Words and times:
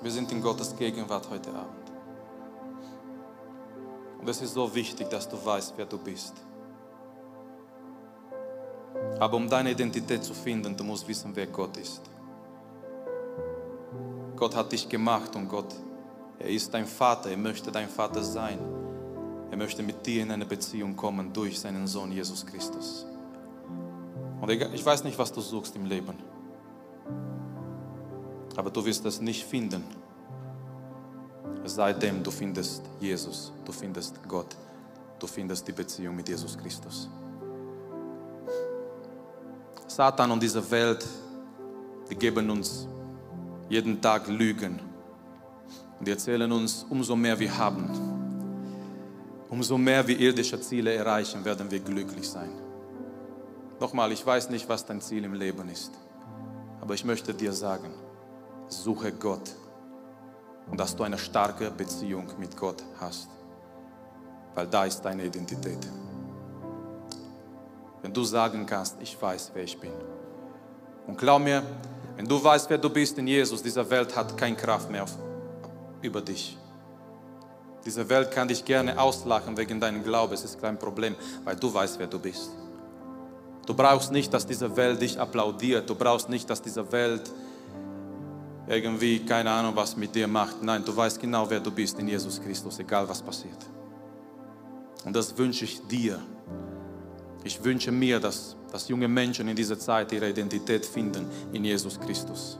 Wir 0.00 0.10
sind 0.12 0.30
in 0.30 0.40
Gottes 0.40 0.76
Gegenwart 0.76 1.28
heute 1.28 1.50
Abend. 1.50 1.90
Und 4.20 4.28
es 4.28 4.40
ist 4.40 4.54
so 4.54 4.72
wichtig, 4.74 5.08
dass 5.10 5.28
du 5.28 5.36
weißt, 5.44 5.74
wer 5.76 5.86
du 5.86 5.98
bist. 5.98 6.34
Aber 9.18 9.36
um 9.36 9.48
deine 9.48 9.72
Identität 9.72 10.22
zu 10.22 10.34
finden, 10.34 10.76
du 10.76 10.84
musst 10.84 11.06
wissen, 11.08 11.32
wer 11.34 11.46
Gott 11.46 11.76
ist. 11.76 12.02
Gott 14.36 14.54
hat 14.54 14.70
dich 14.70 14.88
gemacht 14.88 15.34
und 15.34 15.48
Gott, 15.48 15.74
er 16.38 16.48
ist 16.48 16.72
dein 16.72 16.86
Vater, 16.86 17.30
er 17.30 17.36
möchte 17.36 17.72
dein 17.72 17.88
Vater 17.88 18.22
sein. 18.22 18.58
Er 19.50 19.56
möchte 19.56 19.82
mit 19.82 20.06
dir 20.06 20.22
in 20.22 20.30
eine 20.30 20.46
Beziehung 20.46 20.94
kommen 20.94 21.32
durch 21.32 21.58
seinen 21.58 21.88
Sohn 21.88 22.12
Jesus 22.12 22.46
Christus. 22.46 23.06
Und 24.40 24.50
ich 24.50 24.86
weiß 24.86 25.02
nicht, 25.02 25.18
was 25.18 25.32
du 25.32 25.40
suchst 25.40 25.74
im 25.74 25.86
Leben, 25.86 26.16
aber 28.58 28.70
du 28.70 28.84
wirst 28.84 29.06
es 29.06 29.20
nicht 29.20 29.44
finden, 29.44 29.84
seitdem 31.64 32.24
du 32.24 32.30
findest 32.32 32.82
Jesus, 32.98 33.52
du 33.64 33.70
findest 33.70 34.16
Gott, 34.26 34.56
du 35.20 35.28
findest 35.28 35.68
die 35.68 35.72
Beziehung 35.72 36.16
mit 36.16 36.28
Jesus 36.28 36.58
Christus. 36.58 37.08
Satan 39.86 40.32
und 40.32 40.42
diese 40.42 40.68
Welt, 40.72 41.06
die 42.10 42.16
geben 42.16 42.50
uns 42.50 42.88
jeden 43.68 44.00
Tag 44.00 44.26
Lügen. 44.26 44.80
Und 46.00 46.08
die 46.08 46.10
erzählen 46.10 46.50
uns, 46.50 46.84
umso 46.90 47.14
mehr 47.14 47.38
wir 47.38 47.56
haben, 47.56 47.88
umso 49.48 49.78
mehr 49.78 50.04
wir 50.04 50.18
irdische 50.18 50.60
Ziele 50.60 50.94
erreichen, 50.94 51.44
werden 51.44 51.70
wir 51.70 51.78
glücklich 51.78 52.28
sein. 52.28 52.50
Nochmal, 53.78 54.10
ich 54.10 54.26
weiß 54.26 54.50
nicht, 54.50 54.68
was 54.68 54.84
dein 54.84 55.00
Ziel 55.00 55.22
im 55.22 55.34
Leben 55.34 55.68
ist, 55.68 55.92
aber 56.80 56.94
ich 56.94 57.04
möchte 57.04 57.32
dir 57.32 57.52
sagen, 57.52 58.07
suche 58.68 59.12
Gott 59.12 59.50
und 60.70 60.78
dass 60.78 60.94
du 60.94 61.02
eine 61.02 61.18
starke 61.18 61.70
Beziehung 61.70 62.26
mit 62.38 62.56
Gott 62.56 62.82
hast, 63.00 63.28
weil 64.54 64.66
da 64.66 64.84
ist 64.84 65.00
deine 65.02 65.24
Identität. 65.24 65.78
Wenn 68.02 68.12
du 68.12 68.22
sagen 68.24 68.64
kannst, 68.66 68.96
ich 69.00 69.20
weiß, 69.20 69.50
wer 69.54 69.64
ich 69.64 69.78
bin. 69.78 69.92
Und 71.06 71.18
glaub 71.18 71.42
mir, 71.42 71.62
wenn 72.16 72.26
du 72.26 72.42
weißt, 72.42 72.68
wer 72.70 72.78
du 72.78 72.90
bist 72.90 73.18
in 73.18 73.26
Jesus, 73.26 73.62
diese 73.62 73.88
Welt 73.88 74.14
hat 74.14 74.36
keine 74.36 74.56
Kraft 74.56 74.90
mehr 74.90 75.04
auf, 75.04 75.16
über 76.02 76.20
dich. 76.20 76.56
Diese 77.84 78.08
Welt 78.08 78.30
kann 78.30 78.48
dich 78.48 78.64
gerne 78.64 79.00
auslachen 79.00 79.56
wegen 79.56 79.80
deinem 79.80 80.02
Glauben, 80.02 80.34
es 80.34 80.44
ist 80.44 80.60
kein 80.60 80.78
Problem, 80.78 81.14
weil 81.44 81.56
du 81.56 81.72
weißt, 81.72 81.98
wer 81.98 82.06
du 82.06 82.18
bist. 82.18 82.50
Du 83.66 83.74
brauchst 83.74 84.12
nicht, 84.12 84.32
dass 84.32 84.46
diese 84.46 84.74
Welt 84.76 85.00
dich 85.00 85.20
applaudiert. 85.20 85.88
Du 85.88 85.94
brauchst 85.94 86.28
nicht, 86.28 86.48
dass 86.48 86.62
diese 86.62 86.90
Welt 86.90 87.30
irgendwie, 88.68 89.20
keine 89.20 89.50
Ahnung, 89.50 89.74
was 89.74 89.96
mit 89.96 90.14
dir 90.14 90.28
macht. 90.28 90.62
Nein, 90.62 90.84
du 90.84 90.94
weißt 90.94 91.20
genau, 91.20 91.48
wer 91.48 91.60
du 91.60 91.70
bist 91.70 91.98
in 91.98 92.08
Jesus 92.08 92.40
Christus, 92.40 92.78
egal 92.78 93.08
was 93.08 93.22
passiert. 93.22 93.58
Und 95.04 95.16
das 95.16 95.36
wünsche 95.36 95.64
ich 95.64 95.80
dir. 95.86 96.20
Ich 97.44 97.62
wünsche 97.64 97.90
mir, 97.90 98.20
dass, 98.20 98.56
dass 98.70 98.88
junge 98.88 99.08
Menschen 99.08 99.48
in 99.48 99.56
dieser 99.56 99.78
Zeit 99.78 100.12
ihre 100.12 100.28
Identität 100.28 100.84
finden 100.84 101.26
in 101.52 101.64
Jesus 101.64 101.98
Christus. 101.98 102.58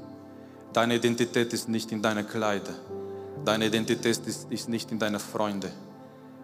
Deine 0.72 0.96
Identität 0.96 1.52
ist 1.52 1.68
nicht 1.68 1.92
in 1.92 2.00
deinen 2.00 2.26
Kleider. 2.26 2.74
Deine 3.44 3.66
Identität 3.66 4.06
ist, 4.26 4.46
ist 4.50 4.68
nicht 4.68 4.90
in 4.90 4.98
deinen 4.98 5.20
Freunden. 5.20 5.72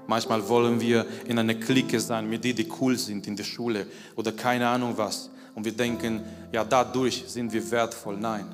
Manchmal 0.06 0.46
wollen 0.46 0.80
wir 0.80 1.06
in 1.26 1.38
einer 1.38 1.54
Clique 1.54 1.98
sein 1.98 2.28
mit 2.28 2.44
denen, 2.44 2.56
die 2.56 2.68
cool 2.80 2.98
sind 2.98 3.26
in 3.26 3.36
der 3.36 3.44
Schule 3.44 3.86
oder 4.16 4.32
keine 4.32 4.68
Ahnung 4.68 4.92
was. 4.96 5.30
Und 5.54 5.64
wir 5.64 5.72
denken, 5.72 6.22
ja, 6.52 6.64
dadurch 6.64 7.24
sind 7.26 7.52
wir 7.52 7.70
wertvoll. 7.70 8.18
Nein, 8.18 8.44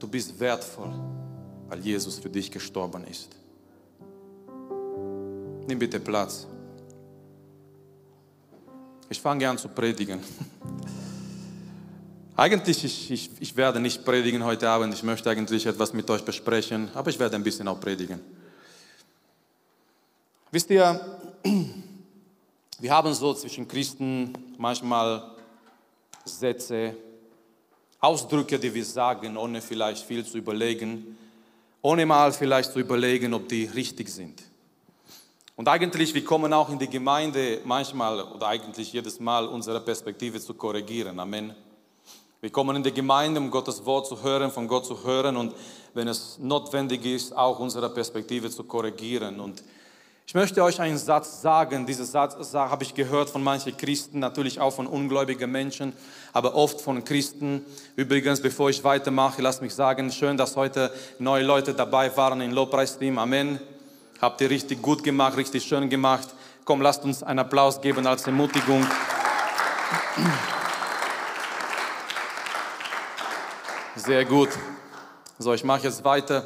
du 0.00 0.08
bist 0.08 0.38
wertvoll, 0.40 0.92
weil 1.68 1.78
Jesus 1.80 2.18
für 2.18 2.30
dich 2.30 2.50
gestorben 2.50 3.04
ist. 3.04 3.28
Nimm 5.66 5.78
bitte 5.78 6.00
Platz. 6.00 6.46
Ich 9.08 9.20
fange 9.20 9.48
an 9.48 9.58
zu 9.58 9.68
predigen. 9.68 10.20
Eigentlich, 12.36 12.84
ich, 12.84 13.10
ich, 13.10 13.30
ich 13.38 13.56
werde 13.56 13.80
nicht 13.80 14.04
predigen 14.04 14.42
heute 14.42 14.68
Abend. 14.68 14.94
Ich 14.94 15.02
möchte 15.02 15.28
eigentlich 15.28 15.66
etwas 15.66 15.92
mit 15.92 16.08
euch 16.08 16.24
besprechen, 16.24 16.88
aber 16.94 17.10
ich 17.10 17.18
werde 17.18 17.36
ein 17.36 17.42
bisschen 17.42 17.68
auch 17.68 17.78
predigen. 17.78 18.18
Wisst 20.50 20.70
ihr, 20.70 21.18
wir 22.78 22.92
haben 22.92 23.12
so 23.12 23.34
zwischen 23.34 23.68
Christen 23.68 24.32
manchmal 24.56 25.36
Sätze, 26.24 26.96
Ausdrücke, 28.00 28.58
die 28.58 28.72
wir 28.72 28.84
sagen, 28.84 29.36
ohne 29.36 29.60
vielleicht 29.60 30.04
viel 30.04 30.24
zu 30.24 30.38
überlegen, 30.38 31.18
ohne 31.82 32.06
mal 32.06 32.32
vielleicht 32.32 32.72
zu 32.72 32.80
überlegen, 32.80 33.34
ob 33.34 33.48
die 33.48 33.64
richtig 33.64 34.08
sind. 34.08 34.42
Und 35.56 35.68
eigentlich, 35.68 36.14
wir 36.14 36.24
kommen 36.24 36.52
auch 36.54 36.70
in 36.70 36.78
die 36.78 36.88
Gemeinde 36.88 37.60
manchmal 37.64 38.22
oder 38.22 38.48
eigentlich 38.48 38.92
jedes 38.94 39.20
Mal 39.20 39.46
unsere 39.46 39.80
Perspektive 39.80 40.40
zu 40.40 40.54
korrigieren. 40.54 41.20
Amen. 41.20 41.54
Wir 42.40 42.48
kommen 42.48 42.76
in 42.76 42.82
die 42.82 42.94
Gemeinde, 42.94 43.38
um 43.38 43.50
Gottes 43.50 43.84
Wort 43.84 44.06
zu 44.06 44.22
hören, 44.22 44.50
von 44.50 44.66
Gott 44.66 44.86
zu 44.86 45.04
hören 45.04 45.36
und 45.36 45.54
wenn 45.92 46.08
es 46.08 46.38
notwendig 46.38 47.04
ist, 47.04 47.36
auch 47.36 47.58
unsere 47.58 47.90
Perspektive 47.90 48.48
zu 48.48 48.64
korrigieren. 48.64 49.38
Und 49.40 49.62
ich 50.30 50.34
möchte 50.34 50.62
euch 50.62 50.80
einen 50.80 50.96
Satz 50.96 51.42
sagen. 51.42 51.86
Diesen 51.86 52.04
Satz 52.04 52.54
habe 52.54 52.84
ich 52.84 52.94
gehört 52.94 53.30
von 53.30 53.42
manchen 53.42 53.76
Christen, 53.76 54.20
natürlich 54.20 54.60
auch 54.60 54.70
von 54.70 54.86
ungläubigen 54.86 55.50
Menschen, 55.50 55.92
aber 56.32 56.54
oft 56.54 56.80
von 56.80 57.02
Christen. 57.02 57.64
Übrigens, 57.96 58.40
bevor 58.40 58.70
ich 58.70 58.84
weitermache, 58.84 59.42
lasst 59.42 59.60
mich 59.60 59.74
sagen, 59.74 60.12
schön, 60.12 60.36
dass 60.36 60.54
heute 60.54 60.92
neue 61.18 61.42
Leute 61.42 61.74
dabei 61.74 62.16
waren 62.16 62.40
im 62.42 62.52
Lobpreisteam. 62.52 63.18
Amen. 63.18 63.58
Habt 64.20 64.40
ihr 64.40 64.50
richtig 64.50 64.80
gut 64.80 65.02
gemacht, 65.02 65.36
richtig 65.36 65.64
schön 65.64 65.90
gemacht. 65.90 66.28
Komm, 66.64 66.80
lasst 66.80 67.02
uns 67.02 67.24
einen 67.24 67.40
Applaus 67.40 67.80
geben 67.80 68.06
als 68.06 68.24
Ermutigung. 68.24 68.86
Sehr 73.96 74.24
gut. 74.26 74.50
So, 75.40 75.54
ich 75.54 75.64
mache 75.64 75.88
jetzt 75.88 76.04
weiter. 76.04 76.44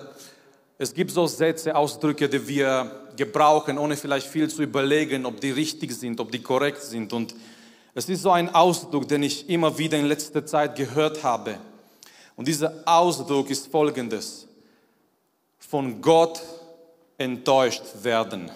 Es 0.79 0.95
gibt 0.95 1.11
so 1.11 1.27
Sätze, 1.27 1.77
Ausdrücke, 1.77 2.31
die 2.31 2.49
wir 2.49 3.04
gebrauchen, 3.17 3.79
ohne 3.79 3.97
vielleicht 3.97 4.27
viel 4.27 4.49
zu 4.49 4.63
überlegen, 4.63 5.27
ob 5.27 5.41
die 5.41 5.51
richtig 5.51 5.93
sind, 5.93 6.21
ob 6.21 6.31
die 6.33 6.43
korrekt 6.43 6.83
sind. 6.83 7.13
Und 7.13 7.35
es 7.95 8.09
ist 8.09 8.23
so 8.23 8.31
ein 8.31 8.55
Ausdruck, 8.55 9.09
den 9.09 9.23
ich 9.23 9.49
immer 9.49 9.77
wieder 9.79 9.99
in 9.99 10.07
letzter 10.07 10.45
Zeit 10.45 10.77
gehört 10.77 11.23
habe. 11.23 11.59
Und 12.37 12.49
dieser 12.49 12.83
Ausdruck 12.85 13.51
ist 13.51 13.69
folgendes. 13.69 14.49
Von 15.59 16.01
Gott 16.03 16.41
enttäuscht 17.17 17.83
werden. 18.03 18.51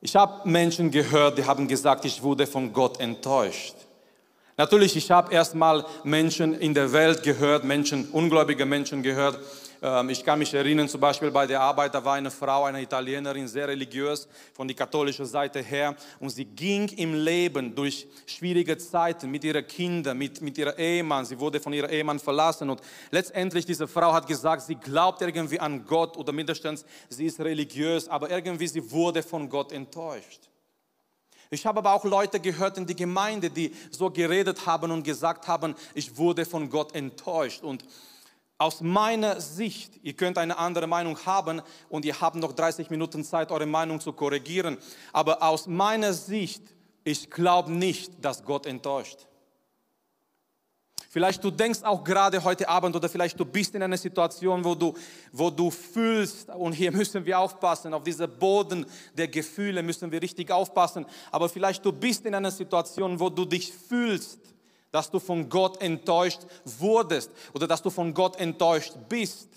Ich 0.00 0.16
habe 0.16 0.48
Menschen 0.48 0.90
gehört, 0.90 1.38
die 1.38 1.44
haben 1.44 1.68
gesagt, 1.68 2.04
ich 2.04 2.22
wurde 2.22 2.46
von 2.46 2.72
Gott 2.72 2.98
enttäuscht. 3.00 3.74
Natürlich, 4.56 4.96
ich 4.96 5.10
habe 5.10 5.32
erstmal 5.32 5.84
Menschen 6.04 6.54
in 6.54 6.74
der 6.74 6.92
Welt 6.92 7.22
gehört, 7.22 7.64
Menschen, 7.64 8.08
ungläubige 8.10 8.66
Menschen 8.66 9.02
gehört, 9.02 9.38
ich 10.08 10.24
kann 10.24 10.38
mich 10.38 10.54
erinnern, 10.54 10.88
zum 10.88 11.00
Beispiel 11.00 11.32
bei 11.32 11.44
der 11.44 11.60
Arbeit, 11.60 11.92
da 11.92 12.04
war 12.04 12.14
eine 12.14 12.30
Frau, 12.30 12.64
eine 12.64 12.80
Italienerin, 12.80 13.48
sehr 13.48 13.66
religiös 13.66 14.28
von 14.52 14.68
der 14.68 14.76
katholischen 14.76 15.26
Seite 15.26 15.60
her. 15.60 15.96
Und 16.20 16.30
sie 16.30 16.44
ging 16.44 16.86
im 16.90 17.14
Leben 17.14 17.74
durch 17.74 18.06
schwierige 18.24 18.78
Zeiten 18.78 19.28
mit 19.28 19.42
ihren 19.42 19.66
Kindern, 19.66 20.16
mit, 20.16 20.40
mit 20.40 20.56
ihrem 20.56 20.78
Ehemann. 20.78 21.24
Sie 21.24 21.36
wurde 21.36 21.58
von 21.58 21.72
ihrem 21.72 21.90
Ehemann 21.90 22.20
verlassen. 22.20 22.70
Und 22.70 22.80
letztendlich, 23.10 23.66
diese 23.66 23.88
Frau 23.88 24.12
hat 24.12 24.28
gesagt, 24.28 24.62
sie 24.62 24.76
glaubt 24.76 25.20
irgendwie 25.20 25.58
an 25.58 25.84
Gott 25.84 26.16
oder 26.16 26.30
mindestens 26.30 26.84
sie 27.08 27.26
ist 27.26 27.40
religiös, 27.40 28.06
aber 28.06 28.30
irgendwie 28.30 28.68
sie 28.68 28.88
wurde 28.88 29.20
von 29.20 29.48
Gott 29.48 29.72
enttäuscht. 29.72 30.48
Ich 31.50 31.66
habe 31.66 31.80
aber 31.80 31.92
auch 31.92 32.04
Leute 32.04 32.38
gehört 32.38 32.78
in 32.78 32.86
die 32.86 32.94
Gemeinde, 32.94 33.50
die 33.50 33.74
so 33.90 34.10
geredet 34.10 34.64
haben 34.64 34.92
und 34.92 35.02
gesagt 35.02 35.48
haben, 35.48 35.74
ich 35.92 36.16
wurde 36.16 36.44
von 36.44 36.70
Gott 36.70 36.94
enttäuscht. 36.94 37.64
Und 37.64 37.84
aus 38.62 38.80
meiner 38.80 39.40
Sicht, 39.40 39.98
ihr 40.04 40.12
könnt 40.12 40.38
eine 40.38 40.56
andere 40.56 40.86
Meinung 40.86 41.18
haben 41.26 41.62
und 41.88 42.04
ihr 42.04 42.20
habt 42.20 42.36
noch 42.36 42.52
30 42.52 42.90
Minuten 42.90 43.24
Zeit, 43.24 43.50
eure 43.50 43.66
Meinung 43.66 44.00
zu 44.00 44.12
korrigieren, 44.12 44.78
aber 45.12 45.42
aus 45.42 45.66
meiner 45.66 46.12
Sicht, 46.12 46.62
ich 47.02 47.28
glaube 47.28 47.72
nicht, 47.72 48.24
dass 48.24 48.44
Gott 48.44 48.66
enttäuscht. 48.66 49.26
Vielleicht 51.10 51.42
du 51.42 51.50
denkst 51.50 51.80
auch 51.82 52.04
gerade 52.04 52.42
heute 52.44 52.68
Abend 52.68 52.94
oder 52.94 53.08
vielleicht 53.08 53.38
du 53.38 53.44
bist 53.44 53.74
in 53.74 53.82
einer 53.82 53.98
Situation, 53.98 54.64
wo 54.64 54.76
du, 54.76 54.94
wo 55.32 55.50
du 55.50 55.68
fühlst, 55.68 56.48
und 56.50 56.72
hier 56.72 56.92
müssen 57.00 57.26
wir 57.26 57.40
aufpassen, 57.40 57.92
auf 57.92 58.04
diese 58.04 58.28
Boden 58.28 58.86
der 59.18 59.26
Gefühle 59.26 59.82
müssen 59.82 60.12
wir 60.12 60.22
richtig 60.22 60.52
aufpassen, 60.52 61.04
aber 61.32 61.48
vielleicht 61.48 61.84
du 61.84 61.90
bist 61.90 62.24
in 62.26 62.34
einer 62.36 62.52
Situation, 62.52 63.18
wo 63.18 63.28
du 63.28 63.44
dich 63.44 63.72
fühlst, 63.72 64.38
dass 64.92 65.10
du 65.10 65.18
von 65.18 65.48
Gott 65.48 65.82
enttäuscht 65.82 66.40
wurdest 66.64 67.30
oder 67.54 67.66
dass 67.66 67.82
du 67.82 67.90
von 67.90 68.14
Gott 68.14 68.36
enttäuscht 68.36 68.92
bist. 69.08 69.48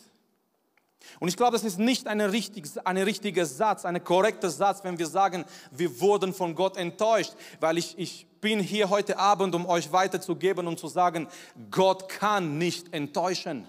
Und 1.20 1.28
ich 1.28 1.38
glaube, 1.38 1.52
das 1.52 1.64
ist 1.64 1.78
nicht 1.78 2.08
ein 2.08 2.20
richtig, 2.20 2.66
richtiger 2.88 3.46
Satz, 3.46 3.86
ein 3.86 4.04
korrekter 4.04 4.50
Satz, 4.50 4.84
wenn 4.84 4.98
wir 4.98 5.08
sagen, 5.08 5.46
wir 5.72 6.00
wurden 6.02 6.34
von 6.34 6.56
Gott 6.56 6.78
enttäuscht, 6.78 7.34
weil 7.60 7.78
ich, 7.78 7.98
ich 7.98 8.28
bin 8.42 8.60
hier 8.60 8.90
heute 8.90 9.20
Abend, 9.20 9.54
um 9.56 9.66
euch 9.68 9.92
weiterzugeben 9.92 10.68
und 10.68 10.80
zu 10.80 10.88
sagen, 10.88 11.28
Gott 11.70 12.10
kann 12.10 12.58
nicht 12.58 12.94
enttäuschen. 12.94 13.68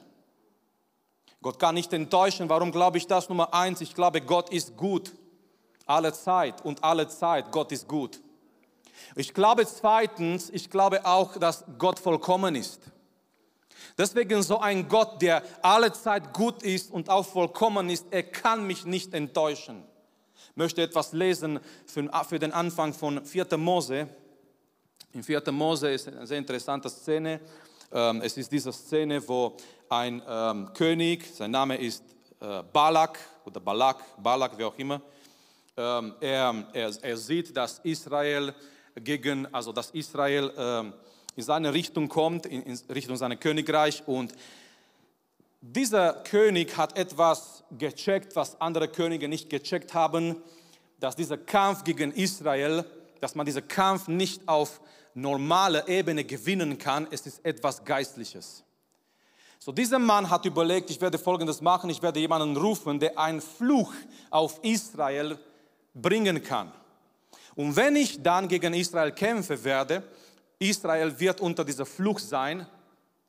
Gott 1.42 1.58
kann 1.58 1.74
nicht 1.74 1.92
enttäuschen. 1.92 2.48
Warum 2.48 2.72
glaube 2.72 2.98
ich 2.98 3.06
das? 3.06 3.28
Nummer 3.28 3.52
eins, 3.54 3.80
ich 3.80 3.94
glaube, 3.94 4.20
Gott 4.20 4.50
ist 4.50 4.76
gut. 4.76 5.12
Alle 5.84 6.12
Zeit 6.12 6.64
und 6.64 6.82
alle 6.82 7.06
Zeit, 7.06 7.52
Gott 7.52 7.70
ist 7.70 7.86
gut. 7.86 8.20
Ich 9.14 9.34
glaube 9.34 9.66
zweitens, 9.66 10.50
ich 10.50 10.70
glaube 10.70 11.04
auch, 11.04 11.36
dass 11.36 11.64
Gott 11.78 11.98
vollkommen 11.98 12.54
ist. 12.54 12.80
Deswegen 13.98 14.42
so 14.42 14.58
ein 14.58 14.88
Gott, 14.88 15.22
der 15.22 15.42
alle 15.62 15.92
Zeit 15.92 16.32
gut 16.32 16.62
ist 16.62 16.90
und 16.90 17.08
auch 17.08 17.24
vollkommen 17.24 17.88
ist, 17.88 18.06
er 18.10 18.22
kann 18.22 18.66
mich 18.66 18.84
nicht 18.84 19.14
enttäuschen. 19.14 19.82
Ich 20.50 20.56
möchte 20.56 20.82
etwas 20.82 21.12
lesen 21.12 21.60
für, 21.86 22.38
den 22.38 22.52
Anfang 22.52 22.92
von 22.92 23.24
4. 23.24 23.56
Mose. 23.56 24.08
In 25.12 25.22
4. 25.22 25.42
Mose 25.50 25.90
ist 25.90 26.08
eine 26.08 26.26
sehr 26.26 26.38
interessante 26.38 26.90
Szene. 26.90 27.40
Ähm, 27.92 28.20
es 28.22 28.36
ist 28.36 28.50
diese 28.52 28.72
Szene, 28.72 29.26
wo 29.26 29.56
ein 29.88 30.22
ähm, 30.28 30.70
König, 30.74 31.24
sein 31.34 31.50
Name 31.50 31.76
ist 31.76 32.02
äh, 32.40 32.62
Balak 32.72 33.18
oder 33.44 33.60
Balak, 33.60 34.02
Balak, 34.22 34.58
wie 34.58 34.64
auch 34.64 34.76
immer, 34.76 35.00
ähm, 35.76 36.14
er, 36.20 36.64
er, 36.72 36.92
er, 37.02 37.16
sieht, 37.16 37.56
dass 37.56 37.78
Israel 37.80 38.54
gegen, 39.02 39.52
also 39.54 39.72
dass 39.72 39.90
Israel 39.90 40.52
ähm, 40.56 40.92
in 41.36 41.42
seine 41.42 41.72
Richtung 41.72 42.08
kommt, 42.08 42.46
in, 42.46 42.62
in 42.62 42.78
Richtung 42.92 43.16
seines 43.16 43.40
Königreich 43.40 44.02
und 44.06 44.32
dieser 45.60 46.12
König 46.12 46.76
hat 46.76 46.96
etwas 46.96 47.64
gecheckt, 47.76 48.36
was 48.36 48.60
andere 48.60 48.88
Könige 48.88 49.28
nicht 49.28 49.50
gecheckt 49.50 49.94
haben, 49.94 50.36
dass 51.00 51.16
dieser 51.16 51.36
Kampf 51.36 51.84
gegen 51.84 52.12
Israel, 52.12 52.84
dass 53.20 53.34
man 53.34 53.46
diesen 53.46 53.66
Kampf 53.66 54.08
nicht 54.08 54.46
auf 54.46 54.80
normale 55.14 55.86
Ebene 55.88 56.24
gewinnen 56.24 56.78
kann, 56.78 57.08
es 57.10 57.26
ist 57.26 57.44
etwas 57.44 57.84
Geistliches. 57.84 58.62
So, 59.58 59.72
dieser 59.72 59.98
Mann 59.98 60.30
hat 60.30 60.44
überlegt, 60.44 60.90
ich 60.90 61.00
werde 61.00 61.18
Folgendes 61.18 61.60
machen, 61.60 61.90
ich 61.90 62.02
werde 62.02 62.20
jemanden 62.20 62.56
rufen, 62.56 63.00
der 63.00 63.18
einen 63.18 63.40
Fluch 63.40 63.92
auf 64.30 64.60
Israel 64.62 65.38
bringen 65.94 66.42
kann. 66.42 66.70
Und 67.56 67.74
wenn 67.74 67.96
ich 67.96 68.22
dann 68.22 68.46
gegen 68.46 68.74
Israel 68.74 69.10
kämpfen 69.12 69.64
werde, 69.64 70.02
Israel 70.58 71.18
wird 71.18 71.40
unter 71.40 71.64
dieser 71.64 71.86
Fluch 71.86 72.18
sein, 72.18 72.66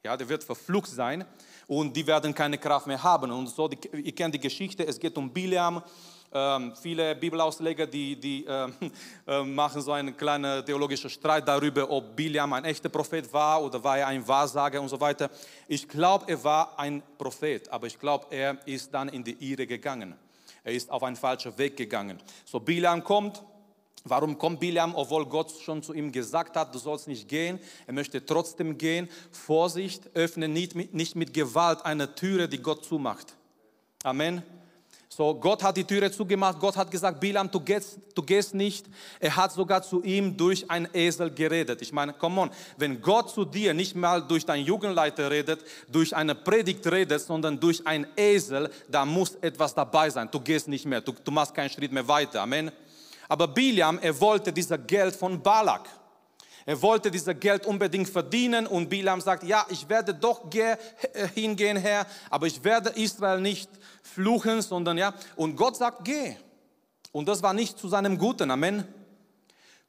ja, 0.04 0.16
der 0.16 0.28
wird 0.28 0.44
verflucht 0.44 0.90
sein 0.90 1.26
und 1.66 1.96
die 1.96 2.06
werden 2.06 2.34
keine 2.34 2.58
Kraft 2.58 2.88
mehr 2.88 3.02
haben. 3.02 3.32
Und 3.32 3.48
so, 3.48 3.68
die, 3.68 3.78
ihr 3.94 4.14
kennt 4.14 4.36
die 4.36 4.40
Geschichte, 4.40 4.86
es 4.86 5.00
geht 5.00 5.18
um 5.18 5.32
Biliam, 5.32 5.82
ähm, 6.34 6.74
viele 6.82 7.16
Bibelausleger, 7.16 7.88
die, 7.88 8.18
die 8.18 8.46
äh, 8.46 8.70
äh, 9.28 9.44
machen 9.44 9.82
so 9.82 9.94
einen 9.94 10.16
kleinen 10.16 10.66
theologischen 10.66 11.10
Streit 11.10 11.48
darüber, 11.48 11.90
ob 11.90 12.16
Biliam 12.16 12.52
ein 12.52 12.66
echter 12.66 12.90
Prophet 12.90 13.32
war 13.32 13.64
oder 13.64 13.82
war 13.82 13.98
er 13.98 14.08
ein 14.08 14.28
Wahrsager 14.28 14.82
und 14.82 14.90
so 14.90 15.00
weiter. 15.00 15.30
Ich 15.68 15.88
glaube, 15.88 16.26
er 16.28 16.44
war 16.44 16.78
ein 16.78 17.02
Prophet, 17.18 17.70
aber 17.70 17.88
ich 17.88 17.98
glaube, 17.98 18.28
er 18.30 18.58
ist 18.66 18.94
dann 18.94 19.08
in 19.10 19.24
die 19.24 19.52
Irre 19.52 19.66
gegangen. 19.66 20.16
Er 20.64 20.74
ist 20.74 20.90
auf 20.92 21.02
einen 21.04 21.16
falschen 21.16 21.58
Weg 21.58 21.78
gegangen. 21.78 22.22
So, 22.44 22.60
Biliam 22.60 23.02
kommt. 23.04 23.42
Warum 24.10 24.38
kommt 24.38 24.60
Biliam, 24.60 24.96
obwohl 24.96 25.26
Gott 25.26 25.52
schon 25.62 25.84
zu 25.84 25.94
ihm 25.94 26.12
gesagt 26.12 26.56
hat, 26.56 26.74
du 26.74 26.80
sollst 26.80 27.08
nicht 27.08 27.28
gehen? 27.28 27.60
Er 27.86 27.94
möchte 27.94 28.26
trotzdem 28.26 28.78
gehen. 28.78 29.10
Vorsicht, 29.32 30.10
öffne 30.14 30.48
nicht 30.48 30.76
mit, 30.76 30.94
nicht 30.94 31.16
mit 31.16 31.34
Gewalt 31.34 31.86
eine 31.86 32.16
Türe, 32.16 32.48
die 32.48 32.60
Gott 32.60 32.86
zumacht. 32.86 33.36
Amen. 34.04 34.44
So, 35.18 35.34
Gott 35.34 35.64
hat 35.64 35.76
die 35.76 35.84
Türe 35.84 36.12
zugemacht. 36.12 36.60
Gott 36.60 36.78
hat 36.78 36.92
gesagt, 36.92 37.20
Bilam, 37.20 37.50
du 37.50 37.60
gehst, 37.60 37.98
du 38.14 38.22
gehst 38.22 38.54
nicht. 38.54 38.86
Er 39.20 39.36
hat 39.36 39.52
sogar 39.52 39.82
zu 39.82 40.04
ihm 40.04 40.38
durch 40.38 40.70
einen 40.70 40.88
Esel 40.94 41.32
geredet. 41.32 41.82
Ich 41.82 41.92
meine, 41.92 42.14
come 42.14 42.42
on, 42.42 42.52
wenn 42.78 43.02
Gott 43.02 43.32
zu 43.32 43.44
dir 43.44 43.74
nicht 43.74 43.96
mal 43.96 44.22
durch 44.22 44.46
deinen 44.46 44.64
Jugendleiter 44.64 45.32
redet, 45.32 45.62
durch 45.92 46.16
eine 46.16 46.36
Predigt 46.36 46.86
redet, 46.86 47.20
sondern 47.20 47.60
durch 47.60 47.88
einen 47.88 48.06
Esel, 48.16 48.70
da 48.88 49.06
muss 49.06 49.34
etwas 49.42 49.74
dabei 49.74 50.12
sein. 50.12 50.30
Du 50.32 50.40
gehst 50.40 50.68
nicht 50.68 50.86
mehr, 50.86 51.02
du, 51.02 51.14
du 51.24 51.32
machst 51.32 51.56
keinen 51.56 51.72
Schritt 51.72 51.92
mehr 51.92 52.08
weiter. 52.08 52.44
Amen. 52.44 52.72
Aber 53.28 53.48
Biliam, 53.48 54.00
er 54.00 54.20
wollte 54.20 54.54
dieser 54.54 54.78
Geld 54.78 55.16
von 55.16 55.42
Balak. 55.42 55.88
Er 56.66 56.82
wollte 56.82 57.10
dieses 57.10 57.40
Geld 57.40 57.66
unbedingt 57.66 58.10
verdienen 58.10 58.68
und 58.68 58.90
Bilam 58.90 59.22
sagt, 59.22 59.44
ja, 59.44 59.66
ich 59.70 59.88
werde 59.88 60.14
doch 60.14 60.42
hingehen, 61.34 61.78
Herr, 61.78 62.06
aber 62.30 62.46
ich 62.46 62.62
werde 62.62 62.90
Israel 62.90 63.40
nicht 63.40 63.70
fluchen, 64.04 64.62
sondern 64.62 64.98
ja, 64.98 65.14
und 65.38 65.56
Gott 65.56 65.78
sagt, 65.78 66.04
geh. 66.04 66.36
Und 67.14 67.30
das 67.30 67.42
war 67.42 67.54
nicht 67.54 67.80
zu 67.80 67.88
seinem 67.88 68.18
Guten, 68.18 68.52
Amen. 68.52 68.86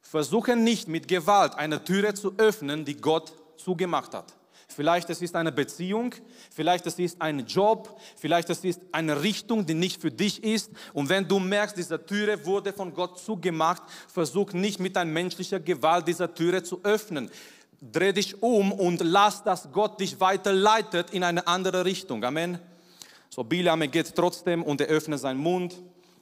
Versuche 0.01 0.55
nicht 0.55 0.87
mit 0.87 1.09
Gewalt 1.09 1.53
eine 1.55 1.83
Türe 1.83 2.13
zu 2.13 2.33
öffnen, 2.37 2.85
die 2.85 2.95
Gott 2.95 3.33
zugemacht 3.57 4.13
hat. 4.13 4.33
Vielleicht 4.71 5.09
es 5.09 5.21
ist 5.21 5.35
eine 5.35 5.51
Beziehung, 5.51 6.13
vielleicht 6.51 6.85
es 6.85 6.99
ist 6.99 7.19
ein 7.19 7.45
Job, 7.47 7.99
vielleicht 8.15 8.51
es 8.51 8.63
ist 8.63 8.79
eine 8.91 9.23
Richtung, 9.23 9.65
die 9.65 9.73
nicht 9.73 9.99
für 9.99 10.11
dich 10.11 10.43
ist. 10.43 10.71
Und 10.93 11.09
wenn 11.09 11.27
du 11.27 11.39
merkst, 11.39 11.75
diese 11.75 12.05
Türe 12.05 12.45
wurde 12.45 12.71
von 12.71 12.93
Gott 12.93 13.19
zugemacht, 13.19 13.81
versuch 14.07 14.53
nicht 14.53 14.79
mit 14.79 14.95
einer 14.95 15.09
menschlichen 15.09 15.65
Gewalt 15.65 16.07
diese 16.07 16.31
Türe 16.31 16.61
zu 16.61 16.79
öffnen. 16.83 17.31
Dreh 17.81 18.13
dich 18.13 18.43
um 18.43 18.71
und 18.71 19.01
lass, 19.01 19.43
dass 19.43 19.71
Gott 19.71 19.99
dich 19.99 20.19
weiterleitet 20.19 21.11
in 21.11 21.23
eine 21.23 21.47
andere 21.47 21.83
Richtung. 21.83 22.23
Amen. 22.23 22.59
So, 23.29 23.43
Bilam 23.43 23.89
geht 23.89 24.15
trotzdem 24.15 24.61
und 24.61 24.81
er 24.81 24.87
öffnet 24.87 25.19
seinen 25.19 25.39
Mund 25.39 25.75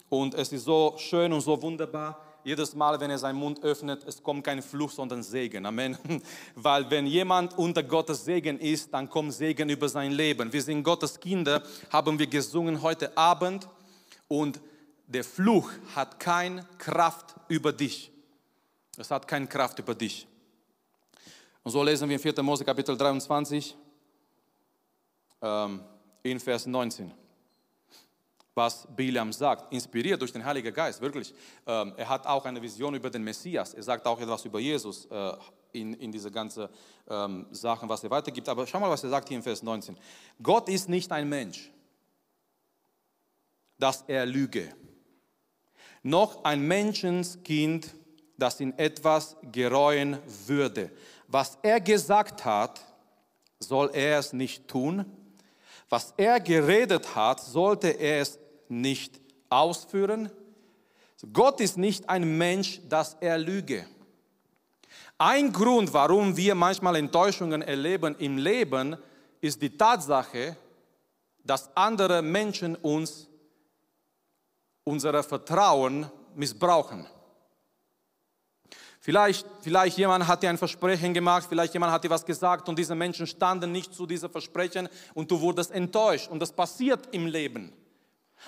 und 0.08 0.34
es 0.36 0.54
ist 0.54 0.64
so 0.64 0.96
schön 0.98 1.34
und 1.34 1.42
so 1.42 1.62
wunderbar. 1.62 2.27
Jedes 2.48 2.74
Mal, 2.74 2.98
wenn 3.02 3.12
er 3.12 3.18
seinen 3.18 3.36
Mund 3.36 3.62
öffnet, 3.62 4.06
es 4.06 4.24
kommt 4.24 4.46
kein 4.46 4.62
Fluch, 4.62 4.90
sondern 4.90 5.22
Segen. 5.22 5.66
Amen. 5.66 5.98
Weil 6.56 6.90
wenn 6.90 7.06
jemand 7.06 7.58
unter 7.58 7.84
Gottes 7.84 8.24
Segen 8.24 8.58
ist, 8.58 8.94
dann 8.94 9.10
kommt 9.10 9.34
Segen 9.34 9.68
über 9.68 9.90
sein 9.90 10.14
Leben. 10.14 10.54
Wir 10.54 10.62
sind 10.62 10.82
Gottes 10.82 11.20
Kinder, 11.20 11.62
haben 11.90 12.18
wir 12.18 12.26
gesungen 12.26 12.82
heute 12.82 13.18
Abend 13.18 13.68
und 14.30 14.62
der 15.08 15.26
Fluch 15.26 15.70
hat 15.94 16.22
keine 16.22 16.66
Kraft 16.78 17.36
über 17.50 17.74
dich. 17.74 18.14
Es 18.98 19.12
hat 19.12 19.28
keine 19.28 19.48
Kraft 19.48 19.80
über 19.80 19.94
dich. 19.94 20.26
Und 21.64 21.72
so 21.74 21.84
lesen 21.84 22.08
wir 22.08 22.16
in 22.16 22.22
4. 22.22 22.42
Mose 22.44 22.64
Kapitel 22.64 22.96
23. 22.96 23.76
Ähm, 25.42 25.82
in 26.24 26.40
Vers 26.40 26.66
19. 26.66 27.12
Was 28.58 28.88
Bilam 28.96 29.32
sagt, 29.32 29.72
inspiriert 29.72 30.20
durch 30.20 30.34
den 30.34 30.44
Heiligen 30.44 30.74
Geist, 30.74 31.00
wirklich. 31.00 31.32
Ähm, 31.68 31.94
er 31.96 32.10
hat 32.10 32.26
auch 32.26 32.44
eine 32.44 32.60
Vision 32.60 32.96
über 32.96 33.12
den 33.12 33.24
Messias. 33.24 33.76
Er 33.76 33.84
sagt 33.84 34.08
auch 34.08 34.20
etwas 34.20 34.46
über 34.46 34.60
Jesus 34.60 35.06
äh, 35.12 35.34
in, 35.74 35.94
in 35.94 36.12
diese 36.12 36.32
ganzen 36.32 36.68
ähm, 37.08 37.46
Sachen, 37.52 37.88
was 37.88 38.04
er 38.04 38.10
weitergibt. 38.10 38.50
Aber 38.50 38.66
schau 38.66 38.80
mal, 38.80 38.90
was 38.90 39.04
er 39.04 39.12
sagt 39.12 39.28
hier 39.28 39.38
in 39.38 39.44
Vers 39.44 39.62
19. 39.62 39.96
Gott 40.42 40.70
ist 40.70 40.90
nicht 40.90 41.12
ein 41.12 41.30
Mensch, 41.30 41.72
dass 43.78 44.04
er 44.08 44.26
lüge. 44.26 44.74
Noch 46.02 46.44
ein 46.44 46.62
Menschenskind, 46.62 47.94
das 48.40 48.60
in 48.60 48.76
etwas 48.80 49.38
gereuen 49.52 50.18
würde. 50.48 50.90
Was 51.28 51.60
er 51.62 51.80
gesagt 51.80 52.44
hat, 52.44 52.84
soll 53.60 53.92
er 53.94 54.18
es 54.18 54.34
nicht 54.34 54.68
tun? 54.68 55.06
Was 55.90 56.16
er 56.18 56.40
geredet 56.40 57.16
hat, 57.16 57.40
sollte 57.40 57.90
er 57.90 58.22
es 58.22 58.40
nicht 58.70 59.20
ausführen. 59.50 60.32
Gott 61.34 61.62
ist 61.62 61.78
nicht 61.78 62.10
ein 62.10 62.38
Mensch, 62.38 62.82
dass 62.88 63.16
er 63.20 63.38
lüge. 63.38 63.86
Ein 65.18 65.52
Grund, 65.52 65.92
warum 65.94 66.38
wir 66.38 66.54
manchmal 66.54 66.96
Enttäuschungen 66.96 67.64
erleben 67.64 68.16
im 68.20 68.38
Leben, 68.38 68.96
ist 69.42 69.62
die 69.62 69.76
Tatsache, 69.76 70.56
dass 71.44 71.76
andere 71.76 72.22
Menschen 72.22 72.76
uns 72.76 73.28
unser 74.84 75.24
Vertrauen 75.24 76.10
missbrauchen. 76.36 77.08
Vielleicht, 79.00 79.48
vielleicht 79.62 79.98
jemand 79.98 80.28
hat 80.28 80.44
dir 80.44 80.50
ein 80.50 80.58
Versprechen 80.58 81.14
gemacht, 81.14 81.48
vielleicht 81.48 81.74
jemand 81.74 81.94
hat 81.94 82.04
dir 82.04 82.10
was 82.10 82.26
gesagt 82.26 82.68
und 82.68 82.78
diese 82.78 82.94
Menschen 82.94 83.26
standen 83.26 83.72
nicht 83.72 83.94
zu 83.94 84.06
diesem 84.06 84.30
Versprechen 84.30 84.90
und 85.14 85.32
du 85.32 85.40
wurdest 85.40 85.72
enttäuscht 85.72 86.28
und 86.30 86.40
das 86.40 86.52
passiert 86.52 87.08
im 87.14 87.26
Leben. 87.26 87.74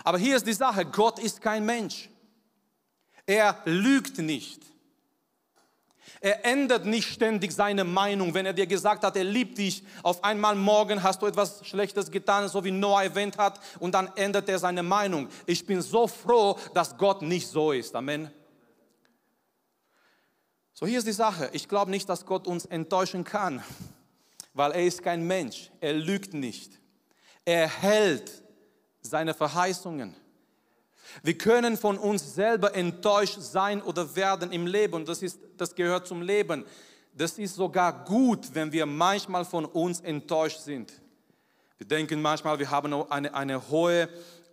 Aber 0.03 0.17
hier 0.17 0.36
ist 0.36 0.48
die 0.48 0.53
Sache, 0.53 0.86
Gott 0.86 1.19
ist 1.19 1.41
kein 1.41 1.65
Mensch. 1.65 2.10
Er 3.25 3.62
lügt 3.65 4.17
nicht. 4.17 4.63
Er 6.22 6.46
ändert 6.46 6.86
nicht 6.86 7.08
ständig 7.08 7.53
seine 7.53 7.84
Meinung. 7.84 8.34
Wenn 8.34 8.46
er 8.46 8.53
dir 8.53 8.67
gesagt 8.67 9.03
hat, 9.03 9.15
er 9.15 9.24
liebt 9.24 9.58
dich, 9.58 9.84
auf 10.03 10.24
einmal 10.24 10.55
morgen 10.55 11.01
hast 11.01 11.22
du 11.22 11.27
etwas 11.27 11.65
Schlechtes 11.65 12.12
getan, 12.12 12.50
so 12.50 12.63
wie 12.63 12.72
Noah 12.72 13.03
erwähnt 13.03 13.38
hat, 13.38 13.60
und 13.79 13.93
dann 13.93 14.12
ändert 14.15 14.50
er 14.50 14.60
seine 14.60 14.84
Meinung. 14.84 15.29
Ich 15.46 15.65
bin 15.65 15.81
so 15.81 16.08
froh, 16.08 16.58
dass 16.74 16.98
Gott 16.98 17.22
nicht 17.22 17.48
so 17.48 17.72
ist. 17.72 17.96
Amen. 17.96 18.29
So, 20.74 20.86
hier 20.86 21.00
ist 21.00 21.08
die 21.08 21.13
Sache. 21.13 21.50
Ich 21.53 21.67
glaube 21.67 21.91
nicht, 21.91 22.10
dass 22.10 22.25
Gott 22.25 22.48
uns 22.48 22.65
enttäuschen 22.65 23.24
kann, 23.24 23.63
weil 24.53 24.72
er 24.72 24.84
ist 24.84 25.03
kein 25.03 25.25
Mensch. 25.25 25.72
Er 25.79 25.93
lügt 25.93 26.34
nicht. 26.34 26.79
Er 27.46 27.67
hält 27.67 28.43
seine 29.01 29.34
Verheißungen. 29.34 30.15
Wir 31.24 31.38
können 31.38 31.77
von 31.77 31.98
uns 31.98 32.36
selber 32.36 32.75
enttäuscht 32.75 33.39
sein 33.39 33.82
oder 33.82 34.15
werden 34.15 34.51
im 34.51 34.68
Leben. 34.68 35.06
Das, 35.06 35.22
ist, 35.22 35.39
das 35.58 35.74
gehört 35.74 36.08
zum 36.08 36.22
Leben. 36.22 36.65
Das 37.13 37.38
ist 37.38 37.56
sogar 37.56 38.06
gut, 38.06 38.53
wenn 38.53 38.72
wir 38.72 38.86
manchmal 38.86 39.46
von 39.46 39.65
uns 39.65 40.01
enttäuscht 40.01 40.60
sind. 40.60 40.94
Wir 41.77 41.88
denken 41.88 42.22
manchmal, 42.22 42.60
wir 42.60 42.70
haben 42.70 42.94
eine, 43.10 43.34
eine 43.34 43.70
hohe 43.70 44.10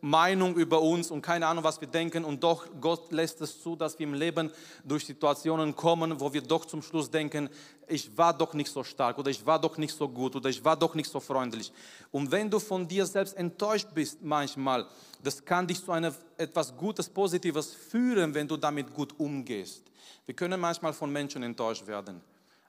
Meinung 0.06 0.54
über 0.54 0.80
uns 0.80 1.10
und 1.10 1.20
keine 1.20 1.46
Ahnung, 1.46 1.64
was 1.64 1.80
wir 1.80 1.88
denken. 1.88 2.24
Und 2.24 2.42
doch, 2.42 2.66
Gott 2.80 3.10
lässt 3.10 3.40
es 3.40 3.60
zu, 3.60 3.74
dass 3.74 3.98
wir 3.98 4.06
im 4.06 4.14
Leben 4.14 4.50
durch 4.84 5.04
Situationen 5.04 5.74
kommen, 5.74 6.20
wo 6.20 6.32
wir 6.32 6.42
doch 6.42 6.64
zum 6.64 6.80
Schluss 6.80 7.10
denken, 7.10 7.50
ich 7.88 8.16
war 8.16 8.36
doch 8.36 8.54
nicht 8.54 8.70
so 8.70 8.84
stark 8.84 9.18
oder 9.18 9.30
ich 9.30 9.44
war 9.44 9.60
doch 9.60 9.76
nicht 9.78 9.96
so 9.96 10.08
gut 10.08 10.36
oder 10.36 10.48
ich 10.48 10.64
war 10.64 10.76
doch 10.76 10.94
nicht 10.94 11.10
so 11.10 11.18
freundlich. 11.18 11.72
Und 12.12 12.30
wenn 12.30 12.48
du 12.48 12.60
von 12.60 12.86
dir 12.86 13.04
selbst 13.04 13.36
enttäuscht 13.36 13.88
bist 13.94 14.22
manchmal, 14.22 14.86
das 15.22 15.44
kann 15.44 15.66
dich 15.66 15.84
zu 15.84 15.90
einem 15.90 16.14
etwas 16.36 16.76
Gutes, 16.76 17.08
Positives 17.08 17.74
führen, 17.74 18.32
wenn 18.32 18.46
du 18.46 18.56
damit 18.56 18.94
gut 18.94 19.12
umgehst. 19.18 19.82
Wir 20.24 20.34
können 20.34 20.60
manchmal 20.60 20.92
von 20.92 21.12
Menschen 21.12 21.42
enttäuscht 21.42 21.86
werden, 21.86 22.20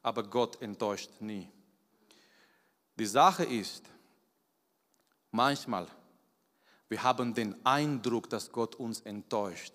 aber 0.01 0.23
Gott 0.23 0.59
enttäuscht 0.61 1.11
nie. 1.19 1.47
Die 2.97 3.05
Sache 3.05 3.43
ist, 3.43 3.83
manchmal 5.31 5.87
wir 6.89 7.03
haben 7.03 7.33
den 7.33 7.55
Eindruck, 7.65 8.29
dass 8.29 8.51
Gott 8.51 8.75
uns 8.75 9.01
enttäuscht, 9.01 9.73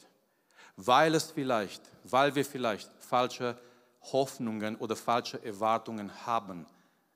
weil 0.76 1.14
es 1.14 1.30
vielleicht, 1.30 1.82
weil 2.04 2.34
wir 2.34 2.44
vielleicht 2.44 2.90
falsche 3.00 3.58
Hoffnungen 4.12 4.76
oder 4.76 4.96
falsche 4.96 5.42
Erwartungen 5.44 6.26
haben 6.26 6.66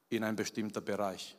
in 0.09 0.23
einem 0.23 0.37
bestimmten 0.37 0.85
Bereich. 0.85 1.37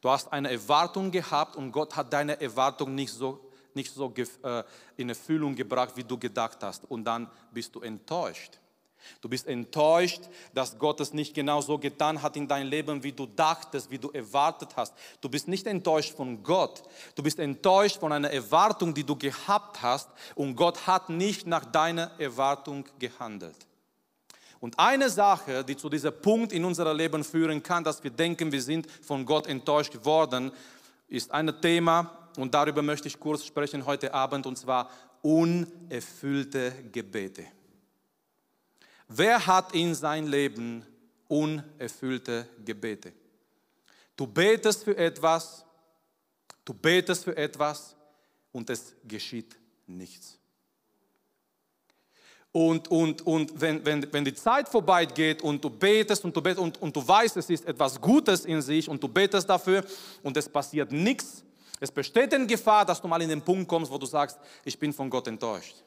Du 0.00 0.10
hast 0.10 0.32
eine 0.32 0.50
Erwartung 0.50 1.10
gehabt 1.10 1.56
und 1.56 1.72
Gott 1.72 1.96
hat 1.96 2.12
deine 2.12 2.40
Erwartung 2.40 2.94
nicht 2.94 3.12
so, 3.12 3.50
nicht 3.74 3.92
so 3.92 4.12
äh, 4.14 4.62
in 4.96 5.08
Erfüllung 5.08 5.54
gebracht, 5.54 5.96
wie 5.96 6.04
du 6.04 6.18
gedacht 6.18 6.58
hast. 6.62 6.84
Und 6.84 7.04
dann 7.04 7.30
bist 7.50 7.74
du 7.74 7.80
enttäuscht. 7.80 8.59
Du 9.20 9.28
bist 9.28 9.46
enttäuscht, 9.46 10.22
dass 10.54 10.78
Gott 10.78 11.00
es 11.00 11.12
nicht 11.12 11.34
genau 11.34 11.60
so 11.60 11.78
getan 11.78 12.22
hat 12.22 12.36
in 12.36 12.48
deinem 12.48 12.68
Leben, 12.68 13.02
wie 13.02 13.12
du 13.12 13.26
dachtest, 13.26 13.90
wie 13.90 13.98
du 13.98 14.10
erwartet 14.10 14.70
hast. 14.76 14.94
Du 15.20 15.28
bist 15.28 15.48
nicht 15.48 15.66
enttäuscht 15.66 16.14
von 16.14 16.42
Gott. 16.42 16.82
Du 17.14 17.22
bist 17.22 17.38
enttäuscht 17.38 17.98
von 17.98 18.12
einer 18.12 18.30
Erwartung, 18.30 18.94
die 18.94 19.04
du 19.04 19.16
gehabt 19.16 19.82
hast 19.82 20.08
und 20.34 20.56
Gott 20.56 20.86
hat 20.86 21.08
nicht 21.08 21.46
nach 21.46 21.64
deiner 21.64 22.10
Erwartung 22.18 22.84
gehandelt. 22.98 23.56
Und 24.60 24.78
eine 24.78 25.08
Sache, 25.08 25.64
die 25.64 25.76
zu 25.76 25.88
diesem 25.88 26.12
Punkt 26.20 26.52
in 26.52 26.64
unserem 26.64 26.96
Leben 26.96 27.24
führen 27.24 27.62
kann, 27.62 27.82
dass 27.82 28.04
wir 28.04 28.10
denken, 28.10 28.52
wir 28.52 28.60
sind 28.60 28.90
von 28.90 29.24
Gott 29.24 29.46
enttäuscht 29.46 30.04
worden, 30.04 30.52
ist 31.08 31.30
ein 31.30 31.60
Thema 31.62 32.28
und 32.36 32.54
darüber 32.54 32.82
möchte 32.82 33.08
ich 33.08 33.18
kurz 33.18 33.44
sprechen 33.44 33.86
heute 33.86 34.12
Abend 34.12 34.46
und 34.46 34.56
zwar 34.56 34.90
unerfüllte 35.22 36.72
Gebete. 36.92 37.46
Wer 39.12 39.44
hat 39.44 39.74
in 39.74 39.92
sein 39.92 40.28
Leben 40.28 40.86
unerfüllte 41.26 42.48
Gebete? 42.64 43.12
Du 44.16 44.24
betest 44.24 44.84
für 44.84 44.96
etwas, 44.96 45.64
du 46.64 46.72
betest 46.72 47.24
für 47.24 47.36
etwas 47.36 47.96
und 48.52 48.70
es 48.70 48.94
geschieht 49.02 49.56
nichts. 49.88 50.38
Und, 52.52 52.86
und, 52.88 53.26
und 53.26 53.60
wenn, 53.60 53.84
wenn, 53.84 54.12
wenn 54.12 54.24
die 54.24 54.34
Zeit 54.34 54.68
vorbeigeht 54.68 55.42
und 55.42 55.64
du 55.64 55.70
betest 55.70 56.24
und 56.24 56.36
du 56.36 56.40
betest 56.40 56.60
und, 56.60 56.80
und 56.80 56.94
du 56.94 57.06
weißt, 57.06 57.36
es 57.36 57.50
ist 57.50 57.64
etwas 57.66 58.00
Gutes 58.00 58.44
in 58.44 58.62
sich 58.62 58.88
und 58.88 59.02
du 59.02 59.08
betest 59.08 59.48
dafür 59.48 59.84
und 60.22 60.36
es 60.36 60.48
passiert 60.48 60.92
nichts, 60.92 61.42
es 61.80 61.90
besteht 61.90 62.32
in 62.32 62.46
Gefahr, 62.46 62.84
dass 62.84 63.00
du 63.00 63.08
mal 63.08 63.22
in 63.22 63.28
den 63.28 63.42
Punkt 63.42 63.66
kommst, 63.66 63.90
wo 63.90 63.98
du 63.98 64.06
sagst, 64.06 64.38
ich 64.64 64.78
bin 64.78 64.92
von 64.92 65.10
Gott 65.10 65.26
enttäuscht. 65.26 65.82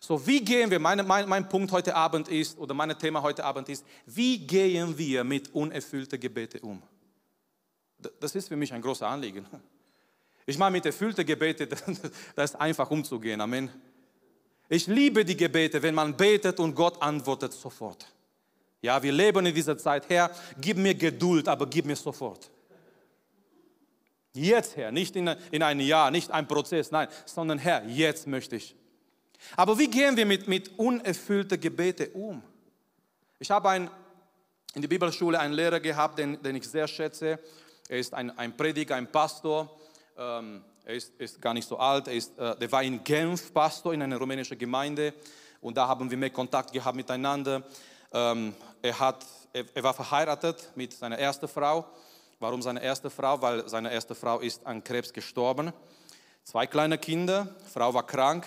So, 0.00 0.26
wie 0.26 0.44
gehen 0.44 0.70
wir, 0.70 0.78
meine, 0.78 1.02
mein, 1.02 1.28
mein 1.28 1.48
Punkt 1.48 1.72
heute 1.72 1.94
Abend 1.94 2.28
ist, 2.28 2.58
oder 2.58 2.74
mein 2.74 2.96
Thema 2.98 3.22
heute 3.22 3.44
Abend 3.44 3.68
ist, 3.68 3.84
wie 4.06 4.38
gehen 4.38 4.96
wir 4.96 5.24
mit 5.24 5.54
unerfüllten 5.54 6.18
Gebeten 6.18 6.58
um? 6.60 6.82
Das 8.20 8.34
ist 8.34 8.48
für 8.48 8.56
mich 8.56 8.72
ein 8.72 8.82
großes 8.82 9.02
Anliegen. 9.02 9.46
Ich 10.44 10.58
meine, 10.58 10.72
mit 10.72 10.86
erfüllten 10.86 11.24
Gebeten, 11.24 11.68
das 12.36 12.50
ist 12.50 12.60
einfach 12.60 12.90
umzugehen. 12.90 13.40
Amen. 13.40 13.70
Ich 14.68 14.86
liebe 14.86 15.24
die 15.24 15.36
Gebete, 15.36 15.82
wenn 15.82 15.94
man 15.94 16.16
betet 16.16 16.58
und 16.58 16.74
Gott 16.74 17.00
antwortet 17.00 17.52
sofort. 17.52 18.06
Ja, 18.80 19.00
wir 19.00 19.12
leben 19.12 19.46
in 19.46 19.54
dieser 19.54 19.78
Zeit. 19.78 20.08
Herr, 20.08 20.30
gib 20.60 20.76
mir 20.76 20.94
Geduld, 20.94 21.46
aber 21.46 21.66
gib 21.66 21.84
mir 21.84 21.94
sofort. 21.94 22.50
Jetzt, 24.34 24.76
Herr, 24.76 24.90
nicht 24.90 25.14
in, 25.14 25.28
in 25.50 25.62
ein 25.62 25.78
Jahr, 25.78 26.10
nicht 26.10 26.30
ein 26.30 26.48
Prozess, 26.48 26.90
nein, 26.90 27.06
sondern 27.26 27.58
Herr, 27.58 27.84
jetzt 27.86 28.26
möchte 28.26 28.56
ich. 28.56 28.74
Aber 29.56 29.78
wie 29.78 29.88
gehen 29.88 30.16
wir 30.16 30.26
mit, 30.26 30.48
mit 30.48 30.78
unerfüllten 30.78 31.60
Gebeten 31.60 32.12
um? 32.12 32.42
Ich 33.38 33.50
habe 33.50 33.70
ein, 33.70 33.90
in 34.74 34.82
der 34.82 34.88
Bibelschule 34.88 35.38
einen 35.38 35.54
Lehrer 35.54 35.80
gehabt, 35.80 36.18
den, 36.18 36.40
den 36.42 36.56
ich 36.56 36.68
sehr 36.68 36.88
schätze. 36.88 37.38
Er 37.88 37.98
ist 37.98 38.14
ein, 38.14 38.36
ein 38.38 38.56
Prediger, 38.56 38.96
ein 38.96 39.10
Pastor. 39.10 39.68
Ähm, 40.16 40.64
er 40.84 40.94
ist, 40.94 41.12
ist, 41.18 41.40
gar 41.40 41.54
nicht 41.54 41.68
so 41.68 41.76
alt. 41.78 42.08
Er, 42.08 42.14
ist, 42.14 42.38
äh, 42.38 42.56
der 42.56 42.72
war 42.72 42.82
in 42.82 43.02
Genf 43.04 43.52
Pastor 43.52 43.92
in 43.92 44.02
einer 44.02 44.16
rumänischen 44.16 44.58
Gemeinde. 44.58 45.12
Und 45.60 45.76
da 45.76 45.86
haben 45.86 46.10
wir 46.10 46.16
mehr 46.16 46.30
Kontakt 46.30 46.72
gehabt 46.72 46.96
miteinander. 46.96 47.62
Ähm, 48.12 48.54
er, 48.80 48.98
hat, 48.98 49.26
er, 49.52 49.64
er 49.74 49.82
war 49.82 49.94
verheiratet 49.94 50.70
mit 50.74 50.92
seiner 50.92 51.18
ersten 51.18 51.48
Frau. 51.48 51.86
Warum 52.38 52.62
seine 52.62 52.82
erste 52.82 53.10
Frau? 53.10 53.40
Weil 53.40 53.68
seine 53.68 53.92
erste 53.92 54.14
Frau 54.14 54.40
ist 54.40 54.66
an 54.66 54.82
Krebs 54.82 55.12
gestorben. 55.12 55.72
Zwei 56.44 56.66
kleine 56.66 56.98
Kinder, 56.98 57.54
Frau 57.72 57.94
war 57.94 58.04
krank 58.04 58.46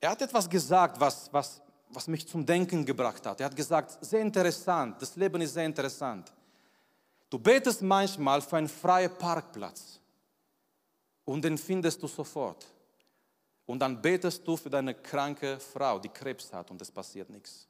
er 0.00 0.10
hat 0.10 0.22
etwas 0.22 0.48
gesagt, 0.48 0.98
was, 0.98 1.32
was, 1.32 1.60
was 1.90 2.06
mich 2.08 2.26
zum 2.26 2.44
Denken 2.44 2.84
gebracht 2.84 3.24
hat. 3.26 3.40
Er 3.40 3.46
hat 3.46 3.56
gesagt, 3.56 3.98
sehr 4.04 4.20
interessant, 4.20 5.00
das 5.00 5.14
Leben 5.16 5.40
ist 5.42 5.54
sehr 5.54 5.66
interessant. 5.66 6.32
Du 7.28 7.38
betest 7.38 7.82
manchmal 7.82 8.40
für 8.40 8.56
einen 8.56 8.68
freien 8.68 9.16
Parkplatz 9.16 10.00
und 11.24 11.44
den 11.44 11.58
findest 11.58 12.02
du 12.02 12.08
sofort. 12.08 12.66
Und 13.66 13.78
dann 13.78 14.02
betest 14.02 14.44
du 14.46 14.56
für 14.56 14.70
deine 14.70 14.94
kranke 14.94 15.60
Frau, 15.60 15.98
die 16.00 16.08
Krebs 16.08 16.52
hat 16.52 16.70
und 16.70 16.82
es 16.82 16.90
passiert 16.90 17.30
nichts. 17.30 17.68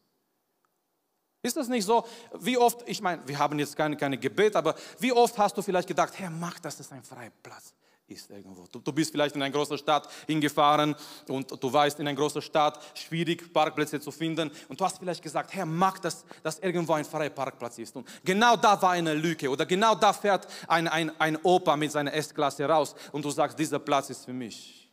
Ist 1.43 1.57
das 1.57 1.69
nicht 1.69 1.85
so? 1.85 2.07
Wie 2.39 2.57
oft, 2.57 2.87
ich 2.87 3.03
meine, 3.03 3.27
wir 3.27 3.39
haben 3.39 3.59
jetzt 3.59 3.77
keine, 3.77 3.97
keine 3.97 4.17
Gebet, 4.17 4.57
aber 4.57 4.75
wie 4.99 5.13
oft 5.13 5.37
hast 5.37 5.57
du 5.57 5.63
vielleicht 5.63 5.89
gedacht, 5.89 6.19
Herr, 6.19 6.31
mach, 6.31 6.59
dass 6.61 6.81
es 6.81 6.93
ein 6.93 7.03
freier 7.03 7.33
Platz 7.43 7.75
ist 8.11 8.31
irgendwo. 8.31 8.67
Du, 8.71 8.81
du, 8.81 8.93
bist 8.93 9.11
vielleicht 9.13 9.37
in 9.37 9.43
eine 9.43 9.53
große 9.53 9.79
Stadt 9.79 10.09
hingefahren 10.27 10.95
und 11.29 11.51
du 11.63 11.73
weißt, 11.73 11.99
in 12.01 12.09
einer 12.09 12.17
großen 12.17 12.43
Stadt 12.43 12.81
schwierig 12.95 13.53
Parkplätze 13.53 14.01
zu 14.01 14.11
finden 14.11 14.51
und 14.69 14.81
du 14.81 14.85
hast 14.85 14.99
vielleicht 14.99 15.23
gesagt, 15.23 15.53
Herr, 15.53 15.67
mach 15.67 15.99
das, 15.99 16.25
dass 16.43 16.59
irgendwo 16.59 16.95
ein 16.95 17.05
freier 17.05 17.31
Parkplatz 17.31 17.79
ist. 17.79 17.97
Und 17.97 18.09
genau 18.25 18.57
da 18.57 18.81
war 18.81 18.91
eine 18.93 19.15
Lücke 19.15 19.49
oder 19.49 19.67
genau 19.67 19.95
da 19.95 20.13
fährt 20.13 20.47
ein, 20.69 20.89
ein, 20.89 21.11
ein 21.21 21.37
Opa 21.43 21.77
mit 21.77 21.93
seiner 21.93 22.13
S-Klasse 22.15 22.65
raus 22.65 22.95
und 23.13 23.25
du 23.25 23.31
sagst, 23.31 23.59
dieser 23.59 23.79
Platz 23.79 24.11
ist 24.11 24.25
für 24.25 24.33
mich. 24.33 24.89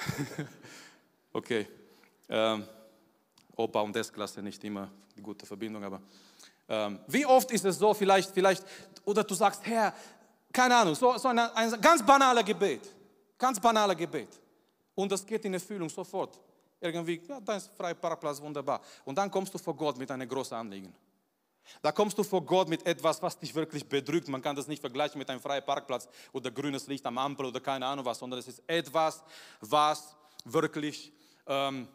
okay. 1.32 1.66
Ähm, 2.28 2.64
Opa 3.56 3.80
und 3.80 3.96
S-Klasse 3.96 4.42
nicht 4.42 4.62
immer 4.64 4.90
die 5.16 5.22
gute 5.22 5.44
Verbindung, 5.44 5.84
aber 5.84 6.00
ähm, 6.70 7.00
wie 7.08 7.26
oft 7.26 7.50
ist 7.50 7.64
es 7.64 7.78
so, 7.78 7.92
vielleicht, 7.94 8.30
vielleicht, 8.30 8.64
oder 9.04 9.24
du 9.24 9.34
sagst, 9.34 9.64
Herr, 9.64 9.94
keine 10.52 10.76
Ahnung, 10.76 10.94
so, 10.94 11.16
so 11.18 11.28
ein, 11.28 11.38
ein 11.38 11.80
ganz 11.80 12.04
banaler 12.04 12.42
Gebet, 12.42 12.94
ganz 13.38 13.60
banaler 13.60 13.94
Gebet. 13.94 14.40
Und 14.94 15.10
das 15.12 15.24
geht 15.24 15.44
in 15.44 15.54
Erfüllung 15.54 15.88
sofort. 15.88 16.38
Irgendwie, 16.80 17.20
ja, 17.28 17.40
da 17.40 17.56
ist 17.56 17.70
freier 17.76 17.94
Parkplatz, 17.94 18.40
wunderbar. 18.40 18.80
Und 19.04 19.16
dann 19.16 19.30
kommst 19.30 19.52
du 19.52 19.58
vor 19.58 19.76
Gott 19.76 19.98
mit 19.98 20.10
einem 20.10 20.28
großen 20.28 20.56
Anliegen. 20.56 20.94
Da 21.82 21.92
kommst 21.92 22.18
du 22.18 22.24
vor 22.24 22.44
Gott 22.44 22.68
mit 22.68 22.84
etwas, 22.86 23.22
was 23.22 23.38
dich 23.38 23.54
wirklich 23.54 23.86
bedrückt. 23.86 24.28
Man 24.28 24.42
kann 24.42 24.56
das 24.56 24.66
nicht 24.66 24.80
vergleichen 24.80 25.18
mit 25.18 25.28
einem 25.30 25.40
freien 25.40 25.64
Parkplatz 25.64 26.08
oder 26.32 26.50
grünes 26.50 26.86
Licht 26.86 27.04
am 27.06 27.18
Ampel 27.18 27.46
oder 27.46 27.60
keine 27.60 27.86
Ahnung 27.86 28.04
was, 28.04 28.18
sondern 28.18 28.40
es 28.40 28.48
ist 28.48 28.62
etwas, 28.66 29.22
was 29.60 30.16
wirklich 30.44 31.12
ähm, 31.46 31.86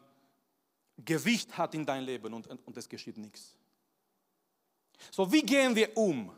Gewicht 0.98 1.58
hat 1.58 1.74
in 1.74 1.86
dein 1.86 2.04
Leben 2.04 2.34
und, 2.34 2.48
und 2.48 2.78
es 2.78 2.88
geschieht 2.88 3.18
nichts. 3.18 3.56
So, 5.12 5.30
wie 5.32 5.42
gehen 5.42 5.76
wir 5.76 5.96
um 5.98 6.32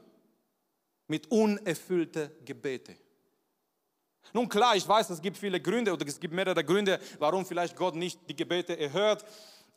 mit 1.07 1.29
unerfüllten 1.31 2.29
Gebeten? 2.45 2.97
Nun 4.33 4.49
klar, 4.49 4.75
ich 4.75 4.87
weiß, 4.87 5.09
es 5.09 5.21
gibt 5.21 5.37
viele 5.37 5.59
Gründe 5.59 5.93
oder 5.93 6.05
es 6.05 6.19
gibt 6.19 6.33
mehrere 6.33 6.63
Gründe, 6.63 6.99
warum 7.19 7.45
vielleicht 7.45 7.75
Gott 7.75 7.95
nicht 7.95 8.19
die 8.29 8.35
Gebete 8.35 8.77
erhört. 8.77 9.23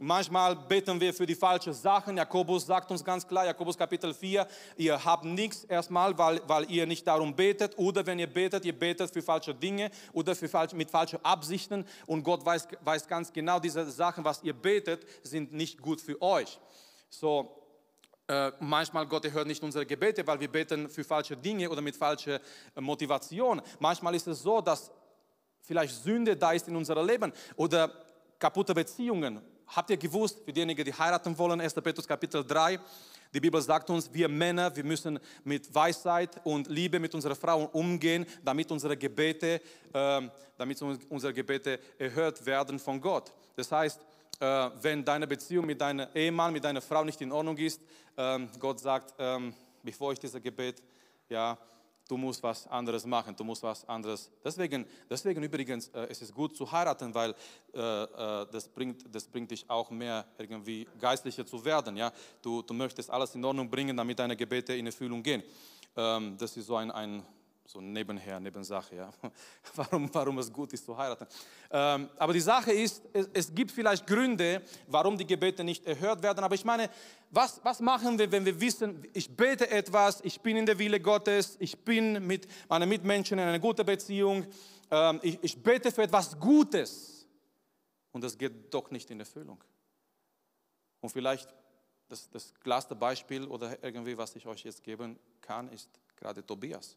Manchmal 0.02 0.56
beten 0.56 0.98
wir 0.98 1.12
für 1.12 1.26
die 1.26 1.34
falschen 1.34 1.74
Sachen. 1.74 2.16
Jakobus 2.16 2.64
sagt 2.64 2.90
uns 2.90 3.04
ganz 3.04 3.26
klar, 3.28 3.44
Jakobus 3.44 3.76
Kapitel 3.76 4.14
4, 4.14 4.46
ihr 4.78 5.04
habt 5.04 5.26
nichts 5.26 5.64
erstmal, 5.64 6.16
weil, 6.16 6.40
weil 6.46 6.70
ihr 6.70 6.86
nicht 6.86 7.06
darum 7.06 7.36
betet. 7.36 7.76
Oder 7.76 8.06
wenn 8.06 8.18
ihr 8.18 8.26
betet, 8.26 8.64
ihr 8.64 8.72
betet 8.72 9.12
für 9.12 9.20
falsche 9.20 9.54
Dinge 9.54 9.90
oder 10.14 10.34
für 10.34 10.48
falsch, 10.48 10.72
mit 10.72 10.90
falschen 10.90 11.22
Absichten. 11.22 11.84
Und 12.06 12.22
Gott 12.22 12.46
weiß, 12.46 12.68
weiß 12.82 13.06
ganz 13.08 13.30
genau, 13.30 13.60
diese 13.60 13.90
Sachen, 13.90 14.24
was 14.24 14.42
ihr 14.42 14.54
betet, 14.54 15.04
sind 15.22 15.52
nicht 15.52 15.82
gut 15.82 16.00
für 16.00 16.20
euch. 16.22 16.58
So, 17.10 17.59
äh, 18.30 18.52
manchmal 18.60 19.06
Gott 19.06 19.28
hört 19.32 19.48
nicht 19.48 19.60
unsere 19.60 19.84
Gebete, 19.84 20.24
weil 20.24 20.38
wir 20.38 20.46
beten 20.46 20.88
für 20.88 21.02
falsche 21.02 21.36
Dinge 21.36 21.68
oder 21.68 21.80
mit 21.80 21.96
falscher 21.96 22.36
äh, 22.76 22.80
Motivation. 22.80 23.60
Manchmal 23.80 24.14
ist 24.14 24.28
es 24.28 24.40
so, 24.40 24.60
dass 24.60 24.88
vielleicht 25.62 26.00
Sünde 26.04 26.36
da 26.36 26.52
ist 26.52 26.68
in 26.68 26.76
unserem 26.76 27.04
Leben 27.04 27.32
oder 27.56 27.90
kaputte 28.38 28.72
Beziehungen. 28.72 29.40
Habt 29.66 29.90
ihr 29.90 29.96
gewusst, 29.96 30.38
für 30.44 30.52
diejenigen, 30.52 30.84
die 30.84 30.94
heiraten 30.94 31.36
wollen, 31.36 31.60
1. 31.60 31.74
Petrus 31.74 32.06
Kapitel 32.06 32.44
3, 32.44 32.78
Die 33.34 33.40
Bibel 33.40 33.60
sagt 33.60 33.90
uns, 33.90 34.12
wir 34.12 34.28
Männer, 34.28 34.74
wir 34.76 34.84
müssen 34.84 35.18
mit 35.42 35.72
Weisheit 35.74 36.40
und 36.44 36.68
Liebe 36.68 37.00
mit 37.00 37.12
unseren 37.14 37.34
Frauen 37.34 37.66
umgehen, 37.66 38.26
damit 38.44 38.70
unsere 38.70 38.96
Gebete, 38.96 39.60
äh, 39.92 40.22
damit 40.56 40.80
unsere 40.82 41.34
Gebete 41.34 41.80
erhört 41.98 42.46
werden 42.46 42.78
von 42.78 43.00
Gott. 43.00 43.32
Das 43.56 43.72
heißt, 43.72 44.00
äh, 44.40 44.70
wenn 44.80 45.04
deine 45.04 45.26
Beziehung 45.26 45.66
mit 45.66 45.80
deinem 45.80 46.08
Ehemann, 46.14 46.52
mit 46.52 46.64
deiner 46.64 46.80
Frau 46.80 47.04
nicht 47.04 47.20
in 47.20 47.30
Ordnung 47.30 47.56
ist, 47.58 47.80
äh, 48.16 48.38
Gott 48.58 48.80
sagt, 48.80 49.14
ähm, 49.18 49.54
bevor 49.82 50.12
ich 50.12 50.18
dieses 50.18 50.42
Gebet, 50.42 50.82
ja, 51.28 51.56
du 52.08 52.16
musst 52.16 52.42
was 52.42 52.66
anderes 52.66 53.06
machen, 53.06 53.36
du 53.36 53.44
musst 53.44 53.62
was 53.62 53.88
anderes. 53.88 54.30
Deswegen, 54.44 54.84
deswegen 55.08 55.42
übrigens, 55.42 55.88
äh, 55.88 56.06
es 56.10 56.22
ist 56.22 56.34
gut 56.34 56.56
zu 56.56 56.70
heiraten, 56.70 57.14
weil 57.14 57.34
äh, 57.72 57.78
äh, 57.78 58.46
das, 58.50 58.68
bringt, 58.68 59.14
das 59.14 59.26
bringt 59.28 59.50
dich 59.50 59.68
auch 59.68 59.90
mehr 59.90 60.24
irgendwie 60.38 60.88
geistlicher 60.98 61.46
zu 61.46 61.64
werden. 61.64 61.96
Ja? 61.96 62.12
Du, 62.42 62.62
du 62.62 62.74
möchtest 62.74 63.10
alles 63.10 63.34
in 63.34 63.44
Ordnung 63.44 63.70
bringen, 63.70 63.96
damit 63.96 64.18
deine 64.18 64.36
Gebete 64.36 64.74
in 64.74 64.86
Erfüllung 64.86 65.22
gehen. 65.22 65.42
Ähm, 65.96 66.36
das 66.38 66.56
ist 66.56 66.66
so 66.66 66.76
ein, 66.76 66.90
ein 66.90 67.22
so 67.70 67.80
nebenher, 67.80 68.40
Nebensache, 68.40 68.96
ja. 68.96 69.12
warum, 69.76 70.12
warum 70.12 70.38
es 70.38 70.52
gut 70.52 70.72
ist 70.72 70.84
zu 70.84 70.96
heiraten. 70.96 71.24
Ähm, 71.70 72.08
aber 72.16 72.32
die 72.32 72.40
Sache 72.40 72.72
ist, 72.72 73.00
es, 73.12 73.28
es, 73.32 73.54
gibt 73.54 73.70
vielleicht 73.70 74.04
Gründe, 74.08 74.62
warum 74.88 75.16
die 75.16 75.26
Gebete 75.26 75.62
nicht 75.62 75.86
erhört 75.86 76.20
werden. 76.20 76.42
Aber 76.42 76.56
ich 76.56 76.64
meine, 76.64 76.90
was, 77.30 77.60
was 77.62 77.78
machen 77.78 78.18
wir, 78.18 78.30
wenn 78.32 78.44
wir 78.44 78.60
wissen, 78.60 79.06
ich 79.12 79.36
bete 79.36 79.70
etwas, 79.70 80.20
ich 80.24 80.40
bin 80.40 80.56
in 80.56 80.66
der 80.66 80.80
Wille 80.80 80.98
Gottes, 80.98 81.56
ich 81.60 81.78
bin 81.78 82.26
mit 82.26 82.48
meinen 82.68 82.88
Mitmenschen 82.88 83.38
in 83.38 83.44
einer 83.44 83.60
guten 83.60 83.86
Beziehung, 83.86 84.46
ähm, 84.90 85.20
ich, 85.22 85.38
ich 85.40 85.62
bete 85.62 85.92
für 85.92 86.02
etwas 86.02 86.40
Gutes 86.40 87.28
und 88.10 88.24
es 88.24 88.36
geht 88.36 88.74
doch 88.74 88.90
nicht 88.90 89.08
in 89.12 89.20
Erfüllung. 89.20 89.62
Und 91.00 91.10
vielleicht 91.10 91.54
das, 92.08 92.28
das 92.30 92.52
klarste 92.64 92.96
Beispiel 92.96 93.44
oder 93.44 93.80
irgendwie, 93.80 94.18
was 94.18 94.34
ich 94.34 94.44
euch 94.48 94.64
jetzt 94.64 94.82
geben 94.82 95.20
kann, 95.40 95.68
ist 95.68 95.88
gerade 96.16 96.44
Tobias. 96.44 96.96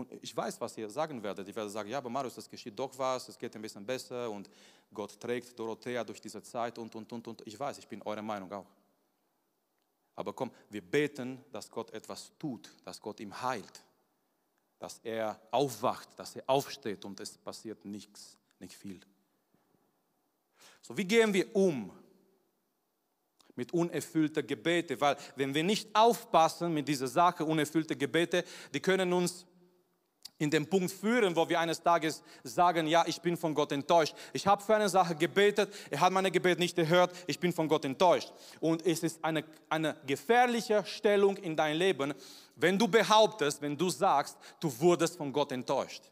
Und 0.00 0.12
ich 0.22 0.34
weiß, 0.34 0.60
was 0.60 0.76
ihr 0.78 0.88
sagen 0.88 1.22
werdet. 1.22 1.46
Ich 1.46 1.54
werde 1.54 1.68
sagen, 1.68 1.90
ja, 1.90 1.98
aber 1.98 2.08
Marius, 2.08 2.36
es 2.38 2.48
geschieht 2.48 2.78
doch 2.78 2.96
was, 2.96 3.28
es 3.28 3.38
geht 3.38 3.54
ein 3.54 3.62
bisschen 3.62 3.84
besser 3.84 4.30
und 4.30 4.48
Gott 4.92 5.20
trägt 5.20 5.58
Dorothea 5.58 6.02
durch 6.04 6.20
diese 6.20 6.42
Zeit 6.42 6.78
und, 6.78 6.94
und, 6.94 7.12
und, 7.12 7.28
und. 7.28 7.42
Ich 7.46 7.58
weiß, 7.58 7.78
ich 7.78 7.86
bin 7.86 8.00
eurer 8.02 8.22
Meinung 8.22 8.50
auch. 8.52 8.66
Aber 10.16 10.32
komm, 10.32 10.50
wir 10.70 10.82
beten, 10.82 11.44
dass 11.52 11.70
Gott 11.70 11.90
etwas 11.92 12.32
tut, 12.38 12.70
dass 12.84 13.00
Gott 13.00 13.20
ihm 13.20 13.40
heilt, 13.40 13.84
dass 14.78 14.98
er 15.02 15.38
aufwacht, 15.50 16.08
dass 16.18 16.36
er 16.36 16.44
aufsteht 16.46 17.04
und 17.04 17.20
es 17.20 17.36
passiert 17.36 17.84
nichts, 17.84 18.36
nicht 18.58 18.74
viel. 18.74 19.00
So, 20.80 20.96
wie 20.96 21.04
gehen 21.04 21.32
wir 21.32 21.54
um 21.54 21.90
mit 23.54 23.72
unerfüllten 23.72 24.46
Gebeten? 24.46 25.00
Weil 25.00 25.16
wenn 25.36 25.54
wir 25.54 25.62
nicht 25.62 25.94
aufpassen 25.94 26.72
mit 26.72 26.88
dieser 26.88 27.08
Sache, 27.08 27.44
unerfüllte 27.44 27.96
Gebete, 27.96 28.44
die 28.72 28.80
können 28.80 29.12
uns 29.12 29.46
in 30.40 30.50
den 30.50 30.66
Punkt 30.66 30.90
führen, 30.90 31.36
wo 31.36 31.48
wir 31.48 31.60
eines 31.60 31.82
Tages 31.82 32.22
sagen, 32.42 32.86
ja, 32.86 33.04
ich 33.06 33.20
bin 33.20 33.36
von 33.36 33.54
Gott 33.54 33.72
enttäuscht. 33.72 34.14
Ich 34.32 34.46
habe 34.46 34.62
für 34.62 34.74
eine 34.74 34.88
Sache 34.88 35.14
gebetet, 35.14 35.72
er 35.90 36.00
hat 36.00 36.12
meine 36.12 36.30
Gebet 36.30 36.58
nicht 36.58 36.74
gehört, 36.74 37.14
ich 37.26 37.38
bin 37.38 37.52
von 37.52 37.68
Gott 37.68 37.84
enttäuscht. 37.84 38.32
Und 38.58 38.84
es 38.86 39.02
ist 39.02 39.22
eine, 39.22 39.44
eine 39.68 39.96
gefährliche 40.06 40.82
Stellung 40.86 41.36
in 41.36 41.54
dein 41.54 41.76
Leben, 41.76 42.14
wenn 42.56 42.78
du 42.78 42.88
behauptest, 42.88 43.60
wenn 43.60 43.76
du 43.76 43.90
sagst, 43.90 44.38
du 44.60 44.72
wurdest 44.80 45.18
von 45.18 45.30
Gott 45.30 45.52
enttäuscht. 45.52 46.02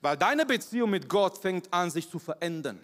Weil 0.00 0.16
deine 0.16 0.46
Beziehung 0.46 0.90
mit 0.90 1.08
Gott 1.08 1.36
fängt 1.38 1.72
an, 1.72 1.90
sich 1.90 2.08
zu 2.08 2.18
verändern. 2.18 2.82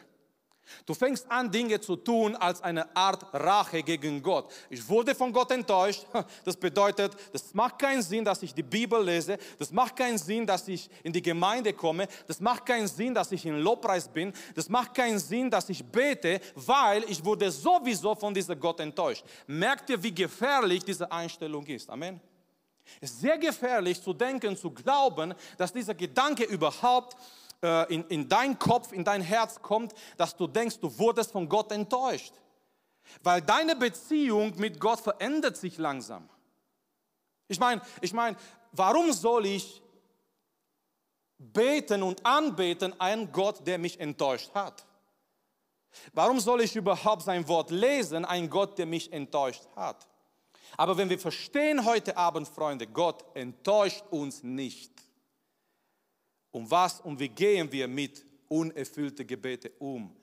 Du 0.85 0.94
fängst 0.94 1.30
an, 1.30 1.50
Dinge 1.50 1.80
zu 1.80 1.96
tun 1.96 2.35
als 2.37 2.62
eine 2.62 2.94
Art 2.96 3.25
Rache 3.32 3.82
gegen 3.82 4.23
Gott. 4.23 4.52
Ich 4.70 4.88
wurde 4.88 5.14
von 5.14 5.32
Gott 5.32 5.50
enttäuscht. 5.50 6.06
Das 6.44 6.56
bedeutet, 6.56 7.17
das 7.32 7.54
macht 7.54 7.78
keinen 7.78 8.02
Sinn, 8.02 8.25
dass 8.25 8.43
ich 8.43 8.54
die 8.54 8.62
Bibel 8.62 9.02
lese. 9.02 9.38
Das 9.58 9.73
macht 9.73 9.97
keinen 9.97 10.19
Sinn, 10.19 10.47
dass 10.47 10.69
ich 10.69 10.88
in 11.02 11.12
die 11.12 11.23
Gemeinde 11.23 11.73
komme. 11.73 12.06
Das 12.26 12.40
macht 12.40 12.67
keinen 12.67 12.86
Sinn, 12.86 13.14
dass 13.14 13.32
ich 13.32 13.45
in 13.47 13.58
Lobpreis 13.58 14.08
bin. 14.08 14.32
Das 14.54 14.69
macht 14.69 14.95
keinen 14.95 15.19
Sinn, 15.19 15.50
dass 15.50 15.69
ich 15.69 15.84
bete, 15.84 16.40
weil 16.54 17.04
ich 17.04 17.25
wurde 17.25 17.50
sowieso 17.50 18.14
von 18.14 18.32
diesem 18.32 18.58
Gott 18.60 18.80
enttäuscht. 18.80 19.25
Merkt 19.47 19.90
ihr, 19.90 20.02
wie 20.02 20.14
gefährlich 20.14 20.84
diese 20.84 21.10
Einstellung 21.10 21.67
ist? 21.67 21.90
Amen. 21.90 22.21
Es 23.00 23.10
ist 23.10 23.21
sehr 23.21 23.38
gefährlich 23.38 24.02
zu 24.02 24.12
denken, 24.12 24.56
zu 24.56 24.71
glauben, 24.71 25.34
dass 25.58 25.73
dieser 25.73 25.95
Gedanke 25.95 26.45
überhaupt 26.45 27.17
äh, 27.62 27.92
in, 27.92 28.04
in 28.08 28.28
dein 28.28 28.58
Kopf, 28.58 28.92
in 28.92 29.04
dein 29.04 29.23
Herz 29.23 29.60
kommt, 29.62 29.95
dass 30.16 30.36
du 30.36 30.47
denkst, 30.47 30.80
du 30.80 30.99
wurdest 30.99 31.32
von 31.32 31.49
Gott 31.49 31.73
enttäuscht. 31.73 32.34
Weil 33.23 33.40
deine 33.40 33.76
Beziehung 33.76 34.54
mit 34.56 34.80
Gott 34.80 35.00
verändert 35.00 35.56
sich 35.56 35.78
langsam. 35.78 36.28
Ich 37.49 37.60
meine, 37.60 37.80
ich 38.00 38.12
meine, 38.12 38.36
warum 38.73 39.12
soll 39.12 39.47
ich 39.47 39.82
beten 41.38 42.02
und 42.02 42.25
anbeten 42.25 42.99
einen 43.00 43.30
Gott, 43.30 43.66
der 43.66 43.78
mich 43.78 44.00
enttäuscht 44.00 44.52
hat? 44.54 44.84
Warum 46.12 46.40
soll 46.40 46.60
ich 46.62 46.76
überhaupt 46.76 47.23
sein 47.23 47.47
Wort 47.49 47.71
lesen, 47.71 48.25
einen 48.25 48.50
Gott, 48.50 48.76
der 48.78 48.86
mich 48.86 49.12
enttäuscht 49.12 49.66
hat? 49.76 50.06
Aber 50.76 50.97
wenn 50.97 51.08
wir 51.08 51.19
verstehen 51.19 51.84
heute 51.84 52.16
Abend, 52.16 52.49
Freunde, 52.49 52.86
Gott 52.86 53.25
enttäuscht 53.34 54.04
uns 54.10 54.42
nicht. 54.42 54.92
Um 56.56 56.71
was 56.71 57.02
und 57.02 57.21
wie 57.21 57.28
gehen 57.28 57.71
wir 57.71 57.86
mit 57.86 58.25
unerfüllten 58.49 59.26
Gebeten 59.26 59.73
um? 59.78 60.16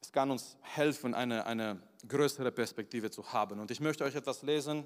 Es 0.00 0.10
kann 0.10 0.28
uns 0.32 0.56
helfen, 0.62 1.14
eine, 1.14 1.46
eine 1.46 1.80
größere 2.08 2.50
Perspektive 2.50 3.08
zu 3.08 3.24
haben. 3.32 3.60
Und 3.60 3.70
ich 3.70 3.78
möchte 3.78 4.02
euch 4.02 4.16
etwas 4.16 4.42
lesen. 4.42 4.82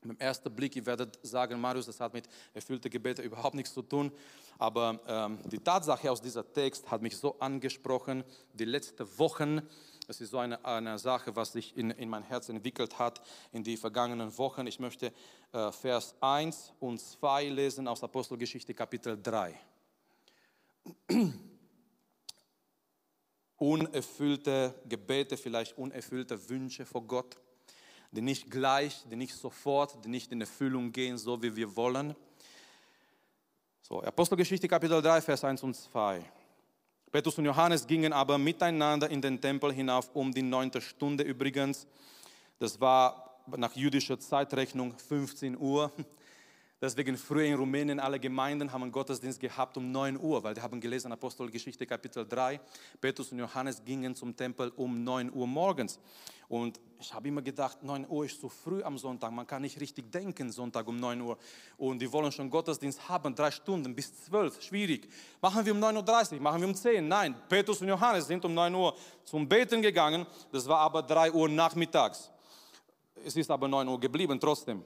Im 0.00 0.18
ersten 0.18 0.50
Blick, 0.50 0.74
ihr 0.76 0.86
werdet 0.86 1.18
sagen, 1.22 1.60
Marius, 1.60 1.84
das 1.84 2.00
hat 2.00 2.14
mit 2.14 2.30
erfüllten 2.54 2.90
Gebeten 2.90 3.26
überhaupt 3.26 3.54
nichts 3.54 3.74
zu 3.74 3.82
tun. 3.82 4.10
Aber 4.56 4.98
ähm, 5.06 5.38
die 5.50 5.58
Tatsache 5.58 6.10
aus 6.10 6.22
dieser 6.22 6.50
Text 6.50 6.90
hat 6.90 7.02
mich 7.02 7.18
so 7.18 7.38
angesprochen. 7.38 8.24
Die 8.54 8.64
letzten 8.64 9.06
Wochen 9.18 9.60
es 10.08 10.20
ist 10.20 10.30
so 10.30 10.38
eine, 10.38 10.64
eine 10.64 10.98
Sache, 10.98 11.34
was 11.36 11.52
sich 11.52 11.76
in, 11.76 11.90
in 11.90 12.08
mein 12.08 12.22
Herz 12.22 12.48
entwickelt 12.48 12.98
hat 12.98 13.22
in 13.52 13.62
die 13.62 13.76
vergangenen 13.76 14.36
Wochen. 14.38 14.66
Ich 14.66 14.80
möchte 14.80 15.12
äh, 15.52 15.72
Vers 15.72 16.14
1 16.20 16.72
und 16.80 17.00
2 17.00 17.48
lesen 17.48 17.88
aus 17.88 18.02
Apostelgeschichte 18.02 18.74
Kapitel 18.74 19.20
3. 19.20 19.58
unerfüllte 23.62 24.74
Gebete, 24.88 25.36
vielleicht 25.36 25.78
unerfüllte 25.78 26.48
Wünsche 26.48 26.84
vor 26.84 27.06
Gott, 27.06 27.36
die 28.10 28.20
nicht 28.20 28.50
gleich, 28.50 29.04
die 29.08 29.14
nicht 29.14 29.36
sofort, 29.36 30.04
die 30.04 30.08
nicht 30.08 30.32
in 30.32 30.40
Erfüllung 30.40 30.90
gehen, 30.90 31.16
so 31.16 31.40
wie 31.40 31.54
wir 31.54 31.76
wollen. 31.76 32.16
So, 33.80 34.02
Apostelgeschichte 34.02 34.66
Kapitel 34.66 35.00
3, 35.00 35.20
Vers 35.20 35.44
1 35.44 35.62
und 35.62 35.74
2. 35.74 36.24
Petrus 37.12 37.36
und 37.36 37.44
Johannes 37.44 37.86
gingen 37.86 38.14
aber 38.14 38.38
miteinander 38.38 39.10
in 39.10 39.20
den 39.20 39.38
Tempel 39.38 39.70
hinauf 39.70 40.08
um 40.14 40.32
die 40.32 40.40
neunte 40.40 40.80
Stunde 40.80 41.22
übrigens. 41.22 41.86
Das 42.58 42.80
war 42.80 43.38
nach 43.54 43.76
jüdischer 43.76 44.18
Zeitrechnung 44.18 44.96
15 44.96 45.58
Uhr. 45.58 45.92
Deswegen 46.82 47.16
früher 47.16 47.44
in 47.44 47.54
Rumänien 47.54 48.00
alle 48.00 48.18
Gemeinden 48.18 48.72
haben 48.72 48.90
Gottesdienst 48.90 49.38
gehabt 49.38 49.76
um 49.76 49.92
9 49.92 50.18
Uhr, 50.18 50.42
weil 50.42 50.52
die 50.52 50.60
haben 50.60 50.80
gelesen 50.80 51.12
Apostelgeschichte 51.12 51.86
Kapitel 51.86 52.26
3. 52.26 52.58
Petrus 53.00 53.30
und 53.30 53.38
Johannes 53.38 53.84
gingen 53.84 54.16
zum 54.16 54.36
Tempel 54.36 54.72
um 54.74 55.04
9 55.04 55.32
Uhr 55.32 55.46
morgens. 55.46 56.00
Und 56.48 56.80
ich 56.98 57.14
habe 57.14 57.28
immer 57.28 57.40
gedacht, 57.40 57.84
9 57.84 58.04
Uhr 58.08 58.24
ist 58.24 58.40
zu 58.40 58.48
früh 58.48 58.82
am 58.82 58.98
Sonntag. 58.98 59.30
Man 59.30 59.46
kann 59.46 59.62
nicht 59.62 59.80
richtig 59.80 60.10
denken 60.10 60.50
Sonntag 60.50 60.88
um 60.88 60.96
9 60.96 61.20
Uhr. 61.20 61.38
Und 61.76 62.02
die 62.02 62.12
wollen 62.12 62.32
schon 62.32 62.50
Gottesdienst 62.50 63.08
haben, 63.08 63.32
drei 63.32 63.52
Stunden 63.52 63.94
bis 63.94 64.24
12. 64.24 64.60
Schwierig. 64.60 65.08
Machen 65.40 65.64
wir 65.64 65.72
um 65.72 65.78
9.30 65.78 66.32
Uhr, 66.32 66.40
machen 66.40 66.62
wir 66.62 66.66
um 66.66 66.74
10 66.74 66.96
Uhr. 66.96 67.02
Nein, 67.02 67.36
Petrus 67.48 67.80
und 67.80 67.86
Johannes 67.86 68.26
sind 68.26 68.44
um 68.44 68.52
9 68.54 68.74
Uhr 68.74 68.96
zum 69.22 69.48
Beten 69.48 69.80
gegangen. 69.80 70.26
Das 70.50 70.66
war 70.66 70.80
aber 70.80 71.04
3 71.04 71.30
Uhr 71.30 71.48
nachmittags. 71.48 72.28
Es 73.24 73.36
ist 73.36 73.52
aber 73.52 73.68
9 73.68 73.86
Uhr 73.86 74.00
geblieben 74.00 74.40
trotzdem. 74.40 74.84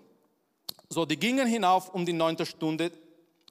So, 0.89 1.05
die 1.05 1.19
gingen 1.19 1.47
hinauf 1.47 1.89
um 1.91 2.07
die 2.07 2.13
neunte 2.13 2.47
Stunde, 2.47 2.93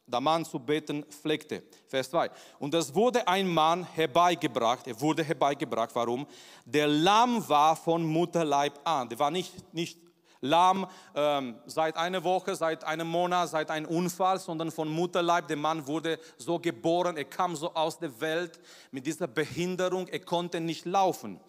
der 0.07 0.21
Mann 0.21 0.45
zu 0.45 0.59
beten 0.59 1.03
pflegte. 1.03 1.63
Vers 1.87 2.09
2. 2.11 2.29
Und 2.59 2.73
es 2.73 2.93
wurde 2.93 3.27
ein 3.27 3.47
Mann 3.47 3.83
herbeigebracht, 3.83 4.87
er 4.87 4.99
wurde 5.01 5.23
herbeigebracht, 5.23 5.91
warum? 5.93 6.27
Der 6.63 6.87
lahm 6.87 7.47
war 7.49 7.75
von 7.75 8.05
Mutterleib 8.05 8.79
an. 8.83 9.09
Der 9.09 9.17
war 9.17 9.31
nicht, 9.31 9.73
nicht 9.73 9.99
lahm 10.41 10.87
ähm, 11.15 11.55
seit 11.65 11.97
einer 11.97 12.23
Woche, 12.23 12.55
seit 12.55 12.83
einem 12.83 13.07
Monat, 13.07 13.49
seit 13.49 13.71
einem 13.71 13.87
Unfall, 13.87 14.39
sondern 14.39 14.71
von 14.71 14.87
Mutterleib. 14.87 15.47
Der 15.47 15.57
Mann 15.57 15.85
wurde 15.87 16.19
so 16.37 16.59
geboren, 16.59 17.17
er 17.17 17.25
kam 17.25 17.55
so 17.55 17.73
aus 17.73 17.97
der 17.97 18.19
Welt 18.21 18.59
mit 18.91 19.05
dieser 19.05 19.27
Behinderung, 19.27 20.07
er 20.07 20.19
konnte 20.19 20.61
nicht 20.61 20.85
laufen. 20.85 21.39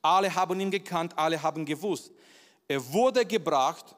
Alle 0.00 0.34
haben 0.34 0.58
ihn 0.60 0.70
gekannt, 0.70 1.12
alle 1.16 1.42
haben 1.42 1.64
gewusst. 1.64 2.12
Er 2.66 2.92
wurde 2.92 3.24
gebracht 3.24 3.94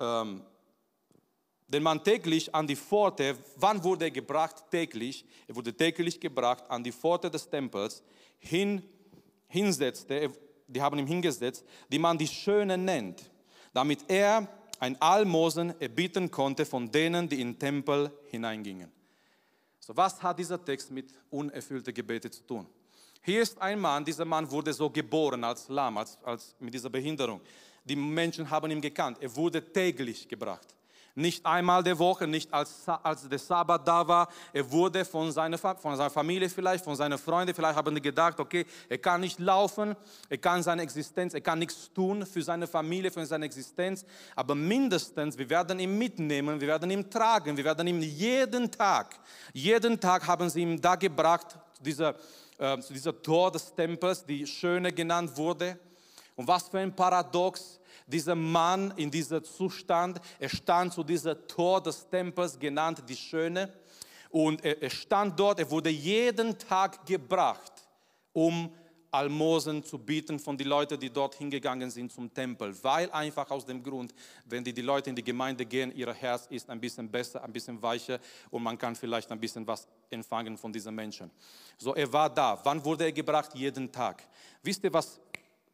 ähm, 0.00 0.42
den 1.66 1.82
man 1.82 2.02
täglich 2.02 2.54
an 2.54 2.66
die 2.66 2.76
Pforte, 2.76 3.36
wann 3.56 3.84
wurde 3.84 4.06
er 4.06 4.10
gebracht? 4.10 4.64
Täglich. 4.70 5.24
Er 5.46 5.54
wurde 5.54 5.74
täglich 5.74 6.18
gebracht 6.18 6.64
an 6.68 6.82
die 6.82 6.92
Pforte 6.92 7.30
des 7.30 7.48
Tempels 7.48 8.02
hin 8.38 8.82
hinsetzte, 9.48 10.30
die 10.66 10.82
haben 10.82 10.98
ihn 10.98 11.06
hingesetzt, 11.06 11.64
die 11.90 11.98
man 11.98 12.18
die 12.18 12.28
Schöne 12.28 12.76
nennt, 12.76 13.30
damit 13.72 14.04
er 14.08 14.46
ein 14.78 15.00
Almosen 15.00 15.78
erbitten 15.80 16.30
konnte 16.30 16.64
von 16.64 16.90
denen, 16.90 17.28
die 17.28 17.40
in 17.40 17.52
den 17.54 17.58
Tempel 17.58 18.12
hineingingen. 18.30 18.92
So, 19.80 19.96
was 19.96 20.22
hat 20.22 20.38
dieser 20.38 20.62
Text 20.62 20.90
mit 20.90 21.12
unerfüllten 21.30 21.94
Gebete 21.94 22.30
zu 22.30 22.46
tun? 22.46 22.66
Hier 23.22 23.42
ist 23.42 23.60
ein 23.60 23.80
Mann, 23.80 24.04
dieser 24.04 24.24
Mann 24.24 24.48
wurde 24.50 24.72
so 24.72 24.88
geboren 24.88 25.42
als 25.42 25.68
Lamm, 25.68 25.98
als, 25.98 26.18
als 26.22 26.54
mit 26.60 26.72
dieser 26.72 26.90
Behinderung. 26.90 27.40
Die 27.88 27.96
Menschen 27.96 28.48
haben 28.50 28.70
ihn 28.70 28.80
gekannt. 28.80 29.18
Er 29.20 29.34
wurde 29.34 29.62
täglich 29.72 30.28
gebracht. 30.28 30.74
Nicht 31.14 31.44
einmal 31.44 31.82
der 31.82 31.98
Woche, 31.98 32.28
nicht 32.28 32.52
als, 32.54 32.86
als 32.86 33.28
der 33.28 33.40
Sabbat 33.40 33.88
da 33.88 34.06
war. 34.06 34.28
Er 34.52 34.70
wurde 34.70 35.04
von 35.04 35.32
seiner, 35.32 35.58
von 35.58 35.96
seiner 35.96 36.10
Familie 36.10 36.48
vielleicht, 36.48 36.84
von 36.84 36.94
seinen 36.94 37.18
Freunden, 37.18 37.52
vielleicht 37.52 37.74
haben 37.74 37.92
die 37.92 38.00
gedacht, 38.00 38.38
okay, 38.38 38.64
er 38.88 38.98
kann 38.98 39.22
nicht 39.22 39.40
laufen, 39.40 39.96
er 40.28 40.38
kann 40.38 40.62
seine 40.62 40.82
Existenz, 40.82 41.34
er 41.34 41.40
kann 41.40 41.58
nichts 41.58 41.92
tun 41.92 42.24
für 42.24 42.40
seine 42.40 42.68
Familie, 42.68 43.10
für 43.10 43.26
seine 43.26 43.46
Existenz. 43.46 44.04
Aber 44.36 44.54
mindestens, 44.54 45.36
wir 45.36 45.50
werden 45.50 45.80
ihn 45.80 45.98
mitnehmen, 45.98 46.60
wir 46.60 46.68
werden 46.68 46.88
ihn 46.88 47.10
tragen, 47.10 47.56
wir 47.56 47.64
werden 47.64 47.88
ihn 47.88 48.00
jeden 48.00 48.70
Tag, 48.70 49.18
jeden 49.52 49.98
Tag 49.98 50.24
haben 50.24 50.48
sie 50.48 50.60
ihn 50.60 50.80
da 50.80 50.94
gebracht, 50.94 51.58
dieser, 51.80 52.14
äh, 52.58 52.76
dieser 52.90 53.20
Tor 53.20 53.50
des 53.50 53.74
Tempels, 53.74 54.24
die 54.24 54.46
Schöne 54.46 54.92
genannt 54.92 55.36
wurde. 55.36 55.80
Und 56.36 56.46
was 56.46 56.68
für 56.68 56.78
ein 56.78 56.94
Paradox, 56.94 57.77
dieser 58.08 58.34
Mann 58.34 58.92
in 58.96 59.10
diesem 59.10 59.44
Zustand, 59.44 60.20
er 60.38 60.48
stand 60.48 60.92
zu 60.92 61.04
dieser 61.04 61.46
Tor 61.46 61.82
des 61.82 62.08
Tempels, 62.08 62.58
genannt 62.58 63.02
die 63.08 63.16
Schöne. 63.16 63.72
Und 64.30 64.64
er, 64.64 64.82
er 64.82 64.90
stand 64.90 65.38
dort, 65.38 65.58
er 65.60 65.70
wurde 65.70 65.90
jeden 65.90 66.58
Tag 66.58 67.04
gebracht, 67.06 67.72
um 68.32 68.72
Almosen 69.10 69.82
zu 69.82 69.98
bieten 69.98 70.38
von 70.38 70.56
den 70.56 70.68
Leuten, 70.68 71.00
die 71.00 71.10
dort 71.10 71.34
hingegangen 71.34 71.90
sind 71.90 72.12
zum 72.12 72.32
Tempel. 72.32 72.74
Weil 72.82 73.10
einfach 73.10 73.50
aus 73.50 73.64
dem 73.64 73.82
Grund, 73.82 74.14
wenn 74.44 74.62
die, 74.62 74.72
die 74.72 74.82
Leute 74.82 75.10
in 75.10 75.16
die 75.16 75.24
Gemeinde 75.24 75.64
gehen, 75.64 75.92
ihr 75.94 76.12
Herz 76.12 76.46
ist 76.50 76.68
ein 76.68 76.80
bisschen 76.80 77.10
besser, 77.10 77.42
ein 77.42 77.52
bisschen 77.52 77.80
weicher 77.80 78.18
und 78.50 78.62
man 78.62 78.76
kann 78.76 78.94
vielleicht 78.94 79.30
ein 79.32 79.40
bisschen 79.40 79.66
was 79.66 79.88
empfangen 80.10 80.58
von 80.58 80.72
diesen 80.72 80.94
Menschen. 80.94 81.30
So, 81.78 81.94
er 81.94 82.12
war 82.12 82.28
da. 82.28 82.60
Wann 82.64 82.84
wurde 82.84 83.04
er 83.04 83.12
gebracht? 83.12 83.54
Jeden 83.54 83.90
Tag. 83.90 84.22
Wisst 84.62 84.84
ihr, 84.84 84.92
was 84.92 85.18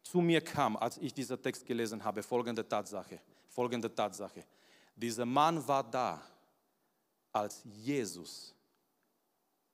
zu 0.05 0.21
mir 0.21 0.41
kam, 0.41 0.77
als 0.77 0.97
ich 0.99 1.13
diesen 1.13 1.41
Text 1.41 1.65
gelesen 1.65 2.03
habe, 2.03 2.21
folgende 2.21 2.67
Tatsache, 2.67 3.19
folgende 3.49 3.93
Tatsache. 3.93 4.45
Dieser 4.95 5.25
Mann 5.25 5.67
war 5.67 5.83
da, 5.83 6.21
als 7.33 7.61
Jesus 7.65 8.53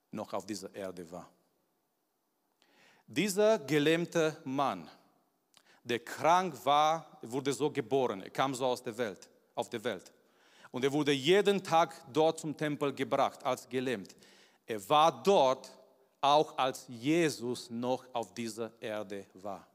noch 0.10 0.34
auf 0.34 0.46
dieser 0.46 0.74
Erde 0.74 1.10
war. 1.12 1.30
Dieser 3.06 3.60
gelähmte 3.60 4.38
Mann, 4.46 4.90
der 5.84 6.00
krank 6.00 6.56
war, 6.64 7.20
wurde 7.22 7.52
so 7.52 7.70
geboren, 7.70 8.22
er 8.22 8.30
kam 8.30 8.56
so 8.56 8.66
aus 8.66 8.82
der 8.82 8.98
Welt, 8.98 9.30
auf 9.54 9.70
der 9.70 9.84
Welt. 9.84 10.12
Und 10.72 10.86
er 10.86 10.92
wurde 10.92 11.12
jeden 11.12 11.62
Tag 11.62 11.94
dort 12.12 12.40
zum 12.40 12.56
Tempel 12.56 12.94
gebracht, 12.94 13.44
als 13.44 13.68
gelähmt. 13.68 14.16
Er 14.66 14.88
war 14.88 15.22
dort, 15.22 15.70
auch 16.22 16.58
als 16.58 16.86
Jesus 16.88 17.70
noch 17.70 18.06
auf 18.14 18.34
dieser 18.34 18.72
Erde 18.80 19.26
war. 19.34 19.68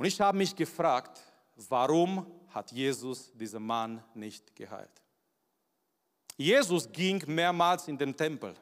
Und 0.00 0.06
ich 0.06 0.18
habe 0.18 0.38
mich 0.38 0.56
gefragt, 0.56 1.20
warum 1.68 2.24
hat 2.48 2.72
Jesus 2.72 3.30
diesen 3.34 3.66
Mann 3.66 4.02
nicht 4.14 4.56
geheilt? 4.56 5.02
Jesus 6.38 6.90
ging 6.90 7.22
mehrmals 7.26 7.86
in 7.86 7.98
den 7.98 8.16
Tempel. 8.16 8.54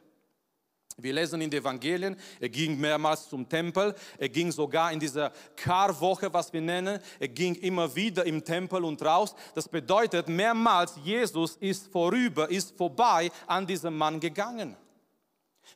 Wir 0.97 1.13
lesen 1.13 1.39
in 1.39 1.49
den 1.49 1.61
Evangelien, 1.61 2.17
er 2.41 2.49
ging 2.49 2.77
mehrmals 2.77 3.29
zum 3.29 3.47
Tempel, 3.47 3.95
er 4.17 4.27
ging 4.27 4.51
sogar 4.51 4.91
in 4.91 4.99
dieser 4.99 5.31
Karwoche, 5.55 6.33
was 6.33 6.51
wir 6.51 6.59
nennen, 6.59 6.99
er 7.17 7.29
ging 7.29 7.55
immer 7.55 7.95
wieder 7.95 8.25
im 8.25 8.43
Tempel 8.43 8.83
und 8.83 9.01
raus. 9.01 9.33
Das 9.55 9.69
bedeutet, 9.69 10.27
mehrmals 10.27 10.97
Jesus 11.05 11.55
ist 11.55 11.87
vorüber, 11.87 12.49
ist 12.51 12.75
vorbei 12.75 13.31
an 13.47 13.65
diesem 13.65 13.97
Mann 13.97 14.19
gegangen. 14.19 14.75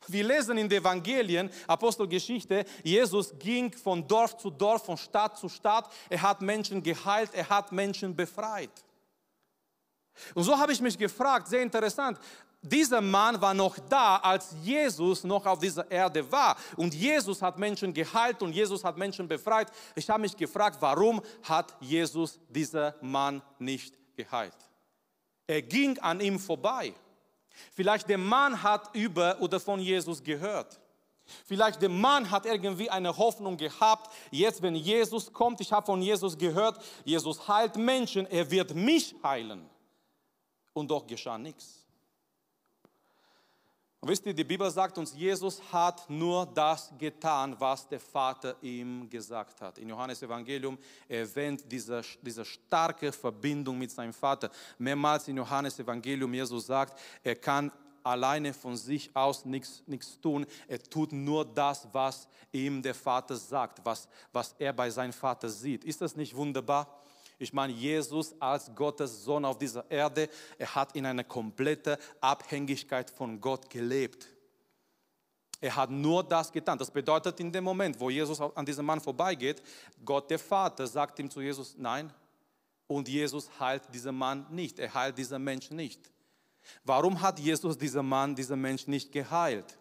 Wir 0.07 0.23
lesen 0.23 0.57
in 0.57 0.69
den 0.69 0.79
Evangelien, 0.79 1.49
Apostelgeschichte, 1.67 2.65
Jesus 2.83 3.33
ging 3.39 3.71
von 3.73 4.07
Dorf 4.07 4.37
zu 4.37 4.49
Dorf, 4.49 4.85
von 4.85 4.97
Stadt 4.97 5.37
zu 5.37 5.49
Stadt. 5.49 5.89
Er 6.09 6.21
hat 6.21 6.41
Menschen 6.41 6.81
geheilt, 6.81 7.31
er 7.33 7.47
hat 7.49 7.71
Menschen 7.71 8.15
befreit. 8.15 8.71
Und 10.33 10.43
so 10.43 10.57
habe 10.57 10.71
ich 10.71 10.81
mich 10.81 10.97
gefragt, 10.97 11.47
sehr 11.47 11.61
interessant, 11.61 12.19
dieser 12.65 13.01
Mann 13.01 13.41
war 13.41 13.53
noch 13.53 13.77
da, 13.89 14.17
als 14.17 14.55
Jesus 14.63 15.25
noch 15.25 15.45
auf 15.45 15.59
dieser 15.59 15.89
Erde 15.91 16.31
war. 16.31 16.55
Und 16.77 16.93
Jesus 16.93 17.41
hat 17.41 17.59
Menschen 17.59 17.93
geheilt 17.93 18.41
und 18.41 18.53
Jesus 18.53 18.85
hat 18.85 18.97
Menschen 18.97 19.27
befreit. 19.27 19.69
Ich 19.95 20.09
habe 20.09 20.21
mich 20.21 20.35
gefragt, 20.37 20.77
warum 20.79 21.21
hat 21.43 21.75
Jesus 21.81 22.39
dieser 22.47 22.95
Mann 23.01 23.41
nicht 23.59 23.97
geheilt? 24.15 24.55
Er 25.45 25.61
ging 25.61 25.99
an 25.99 26.21
ihm 26.21 26.39
vorbei. 26.39 26.93
Vielleicht 27.73 28.09
der 28.09 28.17
Mann 28.17 28.61
hat 28.61 28.93
über 28.95 29.37
oder 29.41 29.59
von 29.59 29.79
Jesus 29.79 30.23
gehört. 30.23 30.79
Vielleicht 31.45 31.81
der 31.81 31.89
Mann 31.89 32.29
hat 32.29 32.45
irgendwie 32.45 32.89
eine 32.89 33.15
Hoffnung 33.15 33.57
gehabt, 33.57 34.11
jetzt 34.31 34.61
wenn 34.61 34.75
Jesus 34.75 35.31
kommt, 35.31 35.61
ich 35.61 35.71
habe 35.71 35.85
von 35.85 36.01
Jesus 36.01 36.37
gehört, 36.37 36.83
Jesus 37.05 37.47
heilt 37.47 37.77
Menschen, 37.77 38.25
er 38.25 38.49
wird 38.51 38.75
mich 38.75 39.15
heilen. 39.23 39.69
Und 40.73 40.89
doch 40.89 41.05
geschah 41.07 41.37
nichts. 41.37 41.82
Und 44.03 44.09
wisst 44.09 44.25
ihr, 44.25 44.33
die 44.33 44.43
Bibel 44.43 44.69
sagt 44.69 44.97
uns, 44.97 45.15
Jesus 45.15 45.61
hat 45.71 46.09
nur 46.09 46.45
das 46.45 46.91
getan, 46.97 47.55
was 47.57 47.87
der 47.87 48.01
Vater 48.01 48.53
ihm 48.61 49.09
gesagt 49.09 49.61
hat. 49.61 49.77
In 49.77 49.87
Johannes 49.87 50.21
Evangelium 50.21 50.77
erwähnt 51.07 51.63
diese, 51.71 52.01
diese 52.21 52.43
starke 52.43 53.13
Verbindung 53.13 53.79
mit 53.79 53.91
seinem 53.91 54.11
Vater. 54.11 54.51
Mehrmals 54.77 55.29
in 55.29 55.37
Johannes 55.37 55.79
Evangelium 55.79 56.33
Jesus 56.33 56.65
sagt, 56.65 56.99
er 57.23 57.37
kann 57.37 57.71
alleine 58.03 58.53
von 58.53 58.75
sich 58.75 59.09
aus 59.15 59.45
nichts, 59.45 59.81
tun. 60.21 60.45
Er 60.67 60.83
tut 60.83 61.13
nur 61.13 61.45
das, 61.45 61.87
was 61.93 62.27
ihm 62.51 62.81
der 62.81 62.95
Vater 62.95 63.37
sagt, 63.37 63.85
was, 63.85 64.09
was 64.33 64.53
er 64.59 64.73
bei 64.73 64.89
seinem 64.89 65.13
Vater 65.13 65.47
sieht. 65.47 65.85
Ist 65.85 66.01
das 66.01 66.17
nicht 66.17 66.35
wunderbar? 66.35 67.02
Ich 67.43 67.53
meine, 67.53 67.73
Jesus 67.73 68.33
als 68.39 68.73
Gottes 68.73 69.23
Sohn 69.23 69.45
auf 69.45 69.57
dieser 69.57 69.89
Erde, 69.91 70.29
er 70.57 70.73
hat 70.73 70.95
in 70.95 71.05
einer 71.05 71.23
kompletten 71.23 71.97
Abhängigkeit 72.21 73.09
von 73.09 73.39
Gott 73.39 73.69
gelebt. 73.69 74.27
Er 75.59 75.75
hat 75.75 75.91
nur 75.91 76.23
das 76.23 76.51
getan. 76.51 76.77
Das 76.77 76.91
bedeutet, 76.91 77.39
in 77.39 77.51
dem 77.51 77.63
Moment, 77.63 77.99
wo 77.99 78.09
Jesus 78.09 78.41
an 78.41 78.65
diesem 78.65 78.85
Mann 78.85 78.99
vorbeigeht, 78.99 79.61
Gott 80.03 80.29
der 80.29 80.39
Vater 80.39 80.87
sagt 80.87 81.19
ihm 81.19 81.29
zu 81.29 81.39
Jesus, 81.39 81.75
nein. 81.77 82.11
Und 82.87 83.07
Jesus 83.07 83.49
heilt 83.59 83.83
diesen 83.93 84.15
Mann 84.15 84.45
nicht. 84.49 84.77
Er 84.79 84.93
heilt 84.93 85.17
diesen 85.17 85.41
Menschen 85.43 85.77
nicht. 85.77 86.11
Warum 86.83 87.21
hat 87.21 87.39
Jesus 87.39 87.77
diesen 87.77 88.05
Mann, 88.05 88.35
diesen 88.35 88.59
Menschen 88.59 88.91
nicht 88.91 89.11
geheilt? 89.11 89.77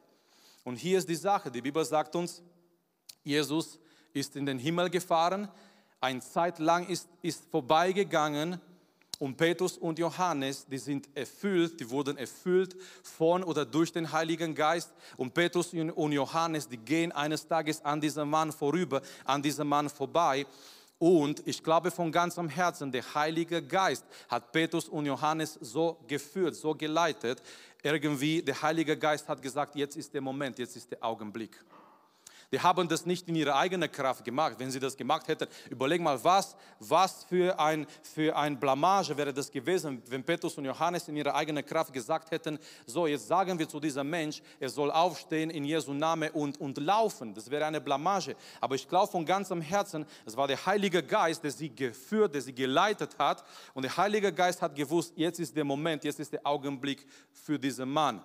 Und 0.64 0.76
hier 0.76 0.98
ist 0.98 1.08
die 1.08 1.16
Sache. 1.16 1.50
Die 1.50 1.60
Bibel 1.60 1.84
sagt 1.84 2.14
uns, 2.14 2.42
Jesus 3.24 3.78
ist 4.12 4.36
in 4.36 4.46
den 4.46 4.58
Himmel 4.58 4.90
gefahren, 4.90 5.48
eine 6.02 6.20
Zeit 6.20 6.58
lang 6.58 6.86
ist, 6.88 7.08
ist 7.22 7.44
vorbeigegangen 7.50 8.60
und 9.22 9.36
Petrus 9.36 9.78
und 9.78 10.00
Johannes, 10.00 10.66
die 10.66 10.78
sind 10.78 11.08
erfüllt, 11.14 11.78
die 11.78 11.88
wurden 11.88 12.18
erfüllt 12.18 12.74
von 13.04 13.44
oder 13.44 13.64
durch 13.64 13.92
den 13.92 14.10
Heiligen 14.10 14.52
Geist. 14.52 14.92
Und 15.16 15.32
Petrus 15.32 15.72
und 15.72 16.10
Johannes, 16.10 16.68
die 16.68 16.76
gehen 16.76 17.12
eines 17.12 17.46
Tages 17.46 17.84
an 17.84 18.00
diesem 18.00 18.28
Mann 18.28 18.50
vorüber, 18.50 19.00
an 19.24 19.40
diesem 19.40 19.68
Mann 19.68 19.88
vorbei. 19.88 20.44
Und 20.98 21.46
ich 21.46 21.62
glaube 21.62 21.92
von 21.92 22.10
ganzem 22.10 22.48
Herzen, 22.48 22.90
der 22.90 23.14
Heilige 23.14 23.62
Geist 23.62 24.04
hat 24.28 24.50
Petrus 24.50 24.88
und 24.88 25.06
Johannes 25.06 25.56
so 25.60 25.98
geführt, 26.08 26.56
so 26.56 26.74
geleitet. 26.74 27.40
Irgendwie, 27.80 28.42
der 28.42 28.60
Heilige 28.60 28.96
Geist 28.96 29.28
hat 29.28 29.40
gesagt, 29.40 29.76
jetzt 29.76 29.96
ist 29.96 30.12
der 30.12 30.20
Moment, 30.20 30.58
jetzt 30.58 30.74
ist 30.74 30.90
der 30.90 31.04
Augenblick. 31.04 31.56
Die 32.52 32.60
haben 32.60 32.86
das 32.86 33.06
nicht 33.06 33.26
in 33.28 33.34
ihrer 33.34 33.56
eigenen 33.56 33.90
Kraft 33.90 34.24
gemacht. 34.24 34.56
Wenn 34.58 34.70
sie 34.70 34.78
das 34.78 34.94
gemacht 34.94 35.26
hätten, 35.26 35.48
überleg 35.70 36.02
mal, 36.02 36.22
was, 36.22 36.54
was 36.78 37.24
für, 37.24 37.58
ein, 37.58 37.86
für 38.02 38.36
ein 38.36 38.60
Blamage 38.60 39.16
wäre 39.16 39.32
das 39.32 39.50
gewesen, 39.50 40.02
wenn 40.08 40.22
Petrus 40.22 40.58
und 40.58 40.66
Johannes 40.66 41.08
in 41.08 41.16
ihrer 41.16 41.34
eigenen 41.34 41.64
Kraft 41.64 41.94
gesagt 41.94 42.30
hätten, 42.30 42.58
so 42.84 43.06
jetzt 43.06 43.26
sagen 43.26 43.58
wir 43.58 43.66
zu 43.66 43.80
diesem 43.80 44.08
Mensch, 44.08 44.42
er 44.60 44.68
soll 44.68 44.90
aufstehen 44.90 45.48
in 45.48 45.64
Jesu 45.64 45.94
Name 45.94 46.30
und, 46.32 46.60
und 46.60 46.76
laufen. 46.76 47.32
Das 47.32 47.50
wäre 47.50 47.64
eine 47.64 47.80
Blamage. 47.80 48.36
Aber 48.60 48.74
ich 48.74 48.86
glaube 48.86 49.10
von 49.10 49.24
ganzem 49.24 49.62
Herzen, 49.62 50.04
es 50.26 50.36
war 50.36 50.46
der 50.46 50.64
Heilige 50.66 51.02
Geist, 51.02 51.42
der 51.42 51.50
sie 51.50 51.74
geführt, 51.74 52.34
der 52.34 52.42
sie 52.42 52.54
geleitet 52.54 53.16
hat. 53.18 53.44
Und 53.72 53.84
der 53.84 53.96
Heilige 53.96 54.30
Geist 54.30 54.60
hat 54.60 54.74
gewusst, 54.74 55.14
jetzt 55.16 55.40
ist 55.40 55.56
der 55.56 55.64
Moment, 55.64 56.04
jetzt 56.04 56.20
ist 56.20 56.32
der 56.32 56.46
Augenblick 56.46 57.06
für 57.32 57.58
diesen 57.58 57.88
Mann. 57.88 58.22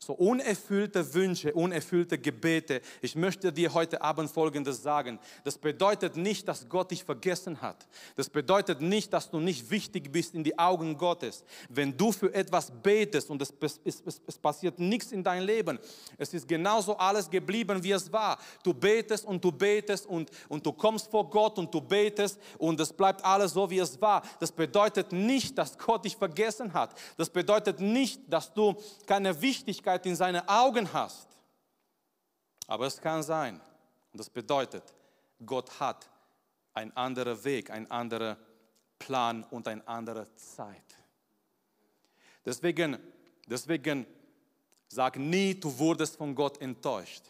So 0.00 0.12
unerfüllte 0.12 1.12
Wünsche, 1.12 1.52
unerfüllte 1.52 2.18
Gebete. 2.18 2.82
Ich 3.02 3.16
möchte 3.16 3.52
dir 3.52 3.74
heute 3.74 4.00
Abend 4.00 4.30
Folgendes 4.30 4.80
sagen. 4.80 5.18
Das 5.42 5.58
bedeutet 5.58 6.16
nicht, 6.16 6.46
dass 6.46 6.68
Gott 6.68 6.92
dich 6.92 7.02
vergessen 7.02 7.60
hat. 7.60 7.88
Das 8.14 8.30
bedeutet 8.30 8.80
nicht, 8.80 9.12
dass 9.12 9.28
du 9.28 9.40
nicht 9.40 9.68
wichtig 9.72 10.12
bist 10.12 10.36
in 10.36 10.44
die 10.44 10.56
Augen 10.56 10.96
Gottes. 10.96 11.44
Wenn 11.68 11.96
du 11.96 12.12
für 12.12 12.32
etwas 12.32 12.70
betest 12.70 13.28
und 13.28 13.42
es, 13.42 13.52
es, 13.60 13.80
es, 14.06 14.22
es 14.24 14.38
passiert 14.38 14.78
nichts 14.78 15.10
in 15.10 15.24
dein 15.24 15.42
Leben, 15.42 15.80
es 16.16 16.32
ist 16.32 16.46
genauso 16.46 16.96
alles 16.96 17.28
geblieben, 17.28 17.82
wie 17.82 17.90
es 17.90 18.12
war. 18.12 18.38
Du 18.62 18.72
betest 18.72 19.24
und 19.24 19.42
du 19.44 19.50
betest 19.50 20.06
und, 20.06 20.30
und 20.48 20.64
du 20.64 20.72
kommst 20.72 21.10
vor 21.10 21.28
Gott 21.28 21.58
und 21.58 21.74
du 21.74 21.80
betest 21.80 22.38
und 22.56 22.78
es 22.78 22.92
bleibt 22.92 23.24
alles 23.24 23.52
so, 23.52 23.68
wie 23.68 23.80
es 23.80 24.00
war. 24.00 24.22
Das 24.38 24.52
bedeutet 24.52 25.10
nicht, 25.10 25.58
dass 25.58 25.76
Gott 25.76 26.04
dich 26.04 26.16
vergessen 26.16 26.72
hat. 26.72 26.94
Das 27.16 27.28
bedeutet 27.28 27.80
nicht, 27.80 28.20
dass 28.28 28.54
du 28.54 28.76
keine 29.04 29.42
Wichtigkeit 29.42 29.87
Herrlichkeit 29.88 30.06
in 30.06 30.16
seine 30.16 30.48
Augen 30.48 30.92
hast. 30.92 31.28
Aber 32.66 32.86
es 32.86 33.00
kann 33.00 33.22
sein, 33.22 33.60
und 34.12 34.20
das 34.20 34.28
bedeutet, 34.28 34.82
Gott 35.44 35.80
hat 35.80 36.08
einen 36.74 36.94
anderen 36.96 37.42
Weg, 37.44 37.70
einen 37.70 37.90
anderen 37.90 38.36
Plan 38.98 39.44
und 39.50 39.66
eine 39.66 39.86
andere 39.88 40.26
Zeit. 40.36 40.84
Deswegen, 42.44 42.98
deswegen 43.46 44.06
sag 44.88 45.16
nie, 45.16 45.54
du 45.54 45.76
wurdest 45.78 46.16
von 46.16 46.34
Gott 46.34 46.60
enttäuscht. 46.60 47.24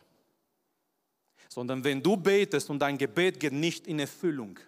Sondern 1.49 1.83
wenn 1.85 2.03
du 2.03 2.17
betest 2.17 2.69
und 2.71 2.81
dein 2.81 2.99
Gebet 2.99 3.39
geht 3.39 3.53
nicht 3.53 3.87
in 3.87 4.01
Erfüllung, 4.01 4.59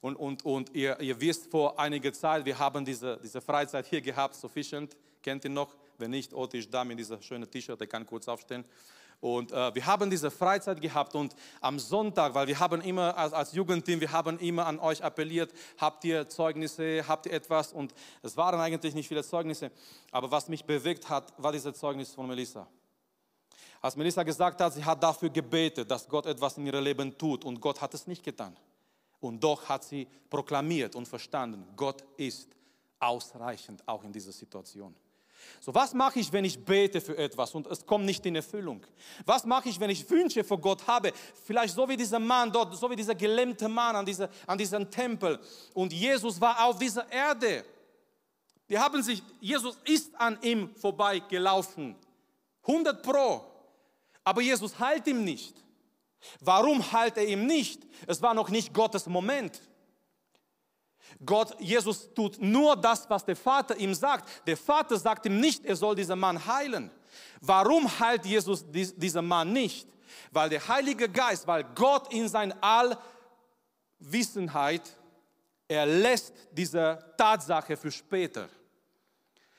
und, 0.00 0.16
und, 0.16 0.44
und 0.44 0.74
ihr, 0.74 0.98
ihr 1.00 1.20
wisst 1.20 1.48
vor 1.48 1.78
einiger 1.78 2.12
Zeit, 2.12 2.44
wir 2.44 2.58
haben 2.58 2.84
diese, 2.84 3.20
diese 3.22 3.40
Freizeit 3.40 3.86
hier 3.86 4.00
gehabt, 4.00 4.34
Sufficient, 4.34 4.96
kennt 5.22 5.44
ihr 5.44 5.50
noch? 5.50 5.76
Wenn 6.02 6.10
nicht, 6.10 6.34
Oti 6.34 6.58
ist 6.58 6.74
da 6.74 6.84
mit 6.84 6.98
dieser 6.98 7.22
schönen 7.22 7.48
T-Shirt, 7.48 7.78
der 7.78 7.86
kann 7.86 8.04
kurz 8.04 8.26
aufstehen. 8.26 8.64
Und 9.20 9.52
äh, 9.52 9.72
wir 9.72 9.86
haben 9.86 10.10
diese 10.10 10.32
Freizeit 10.32 10.80
gehabt 10.80 11.14
und 11.14 11.36
am 11.60 11.78
Sonntag, 11.78 12.34
weil 12.34 12.48
wir 12.48 12.58
haben 12.58 12.80
immer 12.80 13.16
als, 13.16 13.32
als 13.32 13.52
Jugendteam, 13.52 14.00
wir 14.00 14.10
haben 14.10 14.36
immer 14.40 14.66
an 14.66 14.80
euch 14.80 15.04
appelliert, 15.04 15.52
habt 15.78 16.04
ihr 16.04 16.28
Zeugnisse, 16.28 17.06
habt 17.06 17.26
ihr 17.26 17.32
etwas? 17.32 17.72
Und 17.72 17.94
es 18.22 18.36
waren 18.36 18.58
eigentlich 18.58 18.96
nicht 18.96 19.06
viele 19.06 19.22
Zeugnisse, 19.22 19.70
aber 20.10 20.28
was 20.28 20.48
mich 20.48 20.64
bewegt 20.64 21.08
hat, 21.08 21.32
war 21.40 21.52
dieses 21.52 21.78
Zeugnis 21.78 22.10
von 22.10 22.26
Melissa. 22.26 22.66
Als 23.80 23.94
Melissa 23.94 24.24
gesagt 24.24 24.60
hat, 24.60 24.72
sie 24.72 24.84
hat 24.84 25.00
dafür 25.00 25.30
gebetet, 25.30 25.88
dass 25.88 26.08
Gott 26.08 26.26
etwas 26.26 26.58
in 26.58 26.66
ihrem 26.66 26.82
Leben 26.82 27.16
tut 27.16 27.44
und 27.44 27.60
Gott 27.60 27.80
hat 27.80 27.94
es 27.94 28.08
nicht 28.08 28.24
getan. 28.24 28.56
Und 29.20 29.38
doch 29.38 29.68
hat 29.68 29.84
sie 29.84 30.08
proklamiert 30.28 30.96
und 30.96 31.06
verstanden, 31.06 31.64
Gott 31.76 32.02
ist 32.16 32.48
ausreichend 32.98 33.86
auch 33.86 34.02
in 34.02 34.12
dieser 34.12 34.32
Situation. 34.32 34.96
So, 35.60 35.74
was 35.74 35.94
mache 35.94 36.18
ich, 36.18 36.32
wenn 36.32 36.44
ich 36.44 36.64
bete 36.64 37.00
für 37.00 37.16
etwas 37.16 37.54
und 37.54 37.66
es 37.66 37.84
kommt 37.86 38.04
nicht 38.04 38.24
in 38.26 38.36
Erfüllung? 38.36 38.84
Was 39.24 39.44
mache 39.44 39.68
ich, 39.68 39.78
wenn 39.78 39.90
ich 39.90 40.08
Wünsche 40.08 40.44
vor 40.44 40.58
Gott 40.58 40.86
habe? 40.86 41.12
Vielleicht 41.44 41.74
so 41.74 41.88
wie 41.88 41.96
dieser 41.96 42.18
Mann 42.18 42.50
dort, 42.52 42.76
so 42.76 42.90
wie 42.90 42.96
dieser 42.96 43.14
gelähmte 43.14 43.68
Mann 43.68 43.96
an, 43.96 44.06
diese, 44.06 44.28
an 44.46 44.58
diesem 44.58 44.90
Tempel. 44.90 45.38
Und 45.74 45.92
Jesus 45.92 46.40
war 46.40 46.64
auf 46.66 46.78
dieser 46.78 47.10
Erde. 47.10 47.64
Die 48.68 48.78
haben 48.78 49.02
sich, 49.02 49.22
Jesus 49.40 49.78
ist 49.84 50.14
an 50.18 50.38
ihm 50.42 50.74
vorbeigelaufen. 50.76 51.96
100 52.66 53.02
Pro. 53.02 53.44
Aber 54.24 54.40
Jesus 54.40 54.78
heilt 54.78 55.06
ihm 55.06 55.24
nicht. 55.24 55.54
Warum 56.40 56.92
heilt 56.92 57.16
er 57.16 57.26
ihm 57.26 57.46
nicht? 57.46 57.82
Es 58.06 58.22
war 58.22 58.34
noch 58.34 58.48
nicht 58.48 58.72
Gottes 58.72 59.06
Moment. 59.06 59.60
Gott, 61.24 61.54
Jesus 61.60 62.12
tut 62.14 62.40
nur 62.40 62.76
das, 62.76 63.08
was 63.08 63.24
der 63.24 63.36
Vater 63.36 63.76
ihm 63.76 63.94
sagt. 63.94 64.46
Der 64.46 64.56
Vater 64.56 64.96
sagt 64.96 65.26
ihm 65.26 65.40
nicht, 65.40 65.64
er 65.64 65.76
soll 65.76 65.94
diesen 65.94 66.18
Mann 66.18 66.44
heilen. 66.44 66.90
Warum 67.40 67.88
heilt 67.98 68.24
Jesus 68.24 68.64
diesen 68.70 69.26
Mann 69.26 69.52
nicht? 69.52 69.88
Weil 70.30 70.48
der 70.48 70.66
Heilige 70.66 71.08
Geist, 71.08 71.46
weil 71.46 71.64
Gott 71.74 72.12
in 72.12 72.28
seiner 72.28 72.56
Allwissenheit, 74.00 74.82
er 75.68 75.86
lässt 75.86 76.34
diese 76.52 76.98
Tatsache 77.16 77.76
für 77.76 77.90
später. 77.90 78.48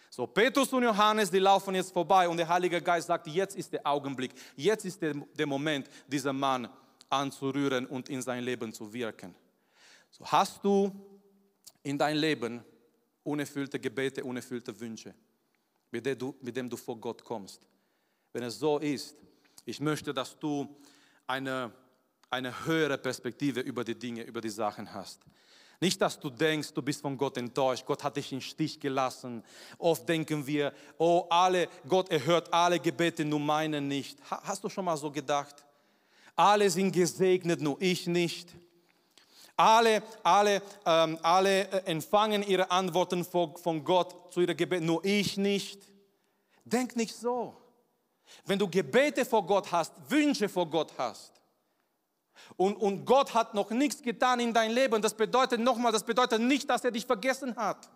So, 0.10 0.28
Petrus 0.28 0.72
und 0.72 0.84
Johannes, 0.84 1.32
die 1.32 1.40
laufen 1.40 1.74
jetzt 1.74 1.92
vorbei 1.92 2.30
und 2.30 2.38
der 2.38 2.48
Heilige 2.48 2.80
Geist 2.80 3.08
sagt, 3.08 3.26
jetzt 3.26 3.56
ist 3.56 3.74
der 3.74 3.82
Augenblick, 3.84 4.32
jetzt 4.56 4.86
ist 4.86 5.02
der, 5.02 5.16
der 5.16 5.48
Moment, 5.48 5.90
diesen 6.08 6.38
Mann 6.38 6.70
anzurühren 7.10 7.88
und 7.88 8.10
in 8.10 8.22
sein 8.22 8.44
Leben 8.44 8.72
zu 8.72 8.94
wirken. 8.94 9.34
So, 10.12 10.24
hast 10.26 10.64
du 10.64 10.92
in 11.84 11.98
dein 11.98 12.18
Leben 12.18 12.64
unerfüllte 13.24 13.80
Gebete, 13.80 14.24
unerfüllte 14.24 14.78
Wünsche, 14.80 15.14
mit 15.92 16.06
dem, 16.06 16.18
du, 16.18 16.36
mit 16.42 16.56
dem 16.56 16.70
du 16.70 16.78
vor 16.78 16.98
Gott 16.98 17.24
kommst. 17.24 17.62
Wenn 18.32 18.44
es 18.44 18.58
so 18.58 18.80
ist, 18.80 19.16
ich 19.66 19.80
möchte, 19.80 20.14
dass 20.14 20.38
du 20.38 20.76
eine, 21.28 21.72
eine 22.30 22.66
höhere 22.66 22.98
Perspektive 22.98 23.60
über 23.62 23.84
die 23.84 23.96
Dinge, 23.96 24.24
über 24.24 24.42
die 24.42 24.50
Sachen 24.50 24.92
hast. 24.94 25.22
Nicht, 25.80 26.02
dass 26.02 26.20
du 26.20 26.30
denkst, 26.30 26.74
du 26.74 26.82
bist 26.82 27.02
von 27.02 27.18
Gott 27.18 27.38
enttäuscht, 27.38 27.86
Gott 27.86 28.04
hat 28.04 28.16
dich 28.16 28.32
im 28.32 28.40
Stich 28.40 28.80
gelassen. 28.80 29.44
Oft 29.78 30.08
denken 30.08 30.46
wir, 30.48 30.74
oh, 30.98 31.26
alle, 31.30 31.68
Gott 31.88 32.10
erhört 32.10 32.54
alle 32.54 32.80
Gebete, 32.80 33.26
nur 33.26 33.40
meine 33.40 33.82
nicht. 33.82 34.18
Hast 34.30 34.64
du 34.64 34.70
schon 34.70 34.86
mal 34.86 34.96
so 34.96 35.12
gedacht? 35.12 35.66
Alle 36.36 36.70
sind 36.70 36.92
gesegnet, 36.92 37.62
nur 37.62 37.76
ich 37.82 38.08
nicht. 38.08 38.56
Alle, 39.56 40.02
alle, 40.24 40.62
ähm, 40.86 41.20
alle 41.22 41.68
äh, 41.70 41.92
empfangen 41.92 42.44
ihre 42.44 42.72
Antworten 42.72 43.24
von 43.24 43.84
Gott 43.84 44.34
zu 44.34 44.42
ihrem 44.42 44.58
Gebet, 44.58 44.82
nur 44.84 45.04
ich 45.06 45.38
nicht. 45.38 45.82
Denk 46.66 46.96
nicht 46.96 47.16
so. 47.16 47.56
Wenn 48.46 48.58
du 48.58 48.68
Gebete 48.68 49.26
vor 49.26 49.46
Gott 49.46 49.72
hast, 49.72 49.94
Wünsche 50.10 50.50
vor 50.50 50.68
Gott 50.68 50.92
hast, 50.98 51.34
und, 52.58 52.76
und 52.76 53.06
Gott 53.06 53.34
hat 53.34 53.54
noch 53.54 53.70
nichts 53.70 54.02
getan 54.02 54.40
in 54.40 54.54
dein 54.54 54.72
Leben, 54.72 55.02
das 55.02 55.14
bedeutet 55.14 55.60
nochmal, 55.60 55.92
das 55.92 56.04
bedeutet 56.04 56.42
nicht, 56.42 56.70
dass 56.70 56.84
er 56.84 56.92
dich 56.92 57.06
vergessen 57.06 57.56
hat. 57.56 57.90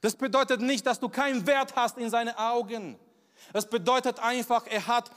Das 0.00 0.14
bedeutet 0.14 0.60
nicht, 0.60 0.86
dass 0.86 1.00
du 1.00 1.08
keinen 1.08 1.46
Wert 1.46 1.74
hast 1.76 1.98
in 1.98 2.10
seinen 2.10 2.34
Augen. 2.36 2.98
Das 3.52 3.68
bedeutet 3.68 4.18
einfach, 4.20 4.66
er 4.66 4.86
hat 4.86 5.10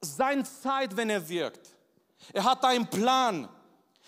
seine 0.00 0.44
Zeit, 0.44 0.96
wenn 0.96 1.10
er 1.10 1.28
wirkt. 1.28 1.74
Er 2.32 2.44
hat 2.44 2.64
einen 2.64 2.86
Plan. 2.86 3.48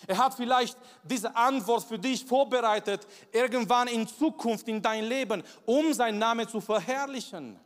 Er 0.06 0.18
hat 0.18 0.34
vielleicht 0.34 0.76
diese 1.02 1.34
Antwort 1.34 1.84
für 1.84 1.98
dich 1.98 2.24
vorbereitet, 2.24 3.06
irgendwann 3.32 3.88
in 3.88 4.06
Zukunft 4.06 4.68
in 4.68 4.82
dein 4.82 5.04
Leben, 5.04 5.42
um 5.64 5.92
seinen 5.92 6.18
Namen 6.18 6.48
zu 6.48 6.60
verherrlichen. 6.60 7.58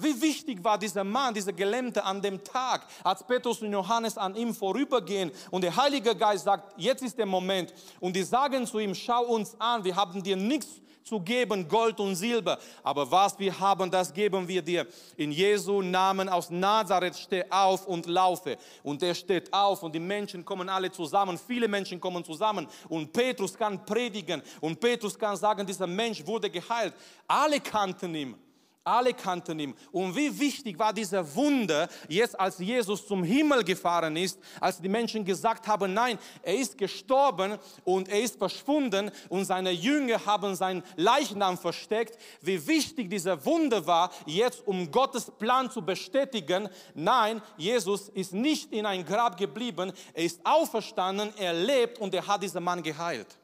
Wie 0.00 0.20
wichtig 0.20 0.62
war 0.62 0.78
dieser 0.78 1.02
Mann, 1.02 1.34
dieser 1.34 1.52
Gelähmte 1.52 2.04
an 2.04 2.22
dem 2.22 2.44
Tag, 2.44 2.86
als 3.02 3.26
Petrus 3.26 3.62
und 3.62 3.72
Johannes 3.72 4.16
an 4.16 4.36
ihm 4.36 4.54
vorübergehen 4.54 5.32
und 5.50 5.62
der 5.62 5.74
Heilige 5.74 6.14
Geist 6.14 6.44
sagt, 6.44 6.72
jetzt 6.76 7.02
ist 7.02 7.18
der 7.18 7.26
Moment. 7.26 7.74
Und 7.98 8.14
die 8.14 8.22
sagen 8.22 8.64
zu 8.64 8.78
ihm, 8.78 8.94
schau 8.94 9.24
uns 9.24 9.56
an, 9.58 9.82
wir 9.82 9.96
haben 9.96 10.22
dir 10.22 10.36
nichts 10.36 10.80
zu 11.08 11.20
geben, 11.20 11.66
Gold 11.66 11.98
und 12.00 12.14
Silber. 12.14 12.58
Aber 12.82 13.10
was 13.10 13.38
wir 13.38 13.58
haben, 13.58 13.90
das 13.90 14.12
geben 14.12 14.46
wir 14.46 14.62
dir. 14.62 14.86
In 15.16 15.32
Jesu 15.32 15.82
Namen 15.82 16.28
aus 16.28 16.50
Nazareth 16.50 17.16
steh 17.16 17.44
auf 17.50 17.86
und 17.86 18.06
laufe. 18.06 18.56
Und 18.82 19.02
er 19.02 19.14
steht 19.14 19.52
auf 19.52 19.82
und 19.82 19.94
die 19.94 20.00
Menschen 20.00 20.44
kommen 20.44 20.68
alle 20.68 20.90
zusammen. 20.90 21.38
Viele 21.38 21.68
Menschen 21.68 22.00
kommen 22.00 22.24
zusammen. 22.24 22.66
Und 22.88 23.12
Petrus 23.12 23.56
kann 23.56 23.84
predigen. 23.84 24.42
Und 24.60 24.78
Petrus 24.78 25.18
kann 25.18 25.36
sagen, 25.36 25.66
dieser 25.66 25.86
Mensch 25.86 26.26
wurde 26.26 26.50
geheilt. 26.50 26.94
Alle 27.26 27.60
kannten 27.60 28.14
ihn. 28.14 28.47
Alle 28.84 29.12
kannten 29.12 29.58
ihn. 29.60 29.74
Und 29.92 30.16
wie 30.16 30.38
wichtig 30.40 30.78
war 30.78 30.92
dieser 30.92 31.34
Wunder 31.34 31.88
jetzt, 32.08 32.38
als 32.38 32.58
Jesus 32.58 33.06
zum 33.06 33.22
Himmel 33.22 33.62
gefahren 33.62 34.16
ist, 34.16 34.38
als 34.60 34.80
die 34.80 34.88
Menschen 34.88 35.24
gesagt 35.24 35.66
haben, 35.66 35.92
nein, 35.92 36.18
er 36.42 36.54
ist 36.54 36.78
gestorben 36.78 37.58
und 37.84 38.08
er 38.08 38.22
ist 38.22 38.38
verschwunden 38.38 39.10
und 39.28 39.44
seine 39.44 39.72
Jünger 39.72 40.24
haben 40.24 40.54
seinen 40.54 40.82
Leichnam 40.96 41.58
versteckt. 41.58 42.18
Wie 42.40 42.66
wichtig 42.66 43.10
dieser 43.10 43.44
Wunder 43.44 43.86
war, 43.86 44.10
jetzt 44.24 44.66
um 44.66 44.90
Gottes 44.90 45.30
Plan 45.30 45.70
zu 45.70 45.82
bestätigen. 45.82 46.68
Nein, 46.94 47.42
Jesus 47.58 48.08
ist 48.08 48.32
nicht 48.32 48.72
in 48.72 48.86
ein 48.86 49.04
Grab 49.04 49.36
geblieben, 49.36 49.92
er 50.14 50.24
ist 50.24 50.40
auferstanden, 50.44 51.32
er 51.36 51.52
lebt 51.52 51.98
und 51.98 52.14
er 52.14 52.26
hat 52.26 52.42
diesen 52.42 52.64
Mann 52.64 52.82
geheilt. 52.82 53.36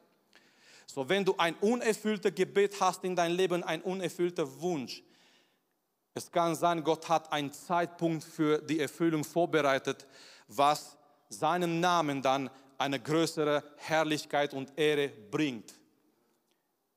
So, 0.87 1.07
wenn 1.07 1.25
du 1.25 1.35
ein 1.37 1.55
unerfülltes 1.55 2.33
Gebet 2.33 2.79
hast 2.79 3.03
in 3.03 3.15
deinem 3.15 3.35
Leben, 3.35 3.63
ein 3.63 3.81
unerfüllter 3.81 4.61
Wunsch, 4.61 5.03
es 6.17 6.31
kann 6.31 6.55
sein, 6.55 6.81
Gott 6.81 7.09
hat 7.09 7.29
einen 7.33 7.51
Zeitpunkt 7.51 8.23
für 8.23 8.59
die 8.61 8.79
Erfüllung 8.79 9.25
vorbereitet, 9.25 10.07
was 10.47 10.97
seinem 11.27 11.81
Namen 11.81 12.21
dann 12.21 12.49
eine 12.77 13.01
größere 13.01 13.61
Herrlichkeit 13.75 14.53
und 14.53 14.71
Ehre 14.77 15.09
bringt. 15.09 15.73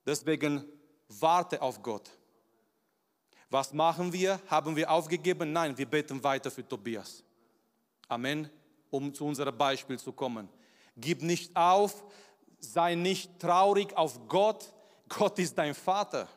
Deswegen 0.06 0.64
warte 1.08 1.60
auf 1.60 1.82
Gott. 1.82 2.08
Was 3.50 3.72
machen 3.72 4.12
wir? 4.12 4.40
Haben 4.46 4.76
wir 4.76 4.88
aufgegeben? 4.88 5.52
Nein, 5.52 5.76
wir 5.76 5.86
beten 5.86 6.22
weiter 6.22 6.50
für 6.50 6.66
Tobias. 6.66 7.24
Amen. 8.06 8.48
Um 8.88 9.12
zu 9.12 9.24
unserem 9.24 9.56
Beispiel 9.58 9.98
zu 9.98 10.12
kommen. 10.12 10.48
Gib 10.96 11.22
nicht 11.22 11.54
auf, 11.56 12.04
sei 12.60 12.94
nicht 12.94 13.40
traurig 13.40 13.96
auf 13.96 14.28
Gott. 14.28 14.72
Gott 15.08 15.40
ist 15.40 15.58
dein 15.58 15.74
Vater. 15.74 16.28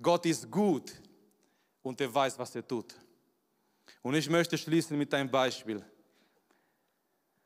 Gott 0.00 0.24
ist 0.24 0.48
gut. 0.48 0.92
Und 1.86 2.00
er 2.00 2.12
weiß, 2.12 2.36
was 2.36 2.52
er 2.56 2.66
tut. 2.66 2.94
Und 4.02 4.14
ich 4.14 4.28
möchte 4.28 4.58
schließen 4.58 4.98
mit 4.98 5.14
einem 5.14 5.30
Beispiel. 5.30 5.84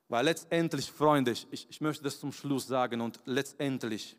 Weil 0.08 0.24
letztendlich, 0.24 0.90
Freunde, 0.90 1.32
ich, 1.32 1.68
ich 1.68 1.80
möchte 1.80 2.02
das 2.02 2.18
zum 2.18 2.32
Schluss 2.32 2.66
sagen 2.66 3.02
und 3.02 3.20
letztendlich, 3.26 4.16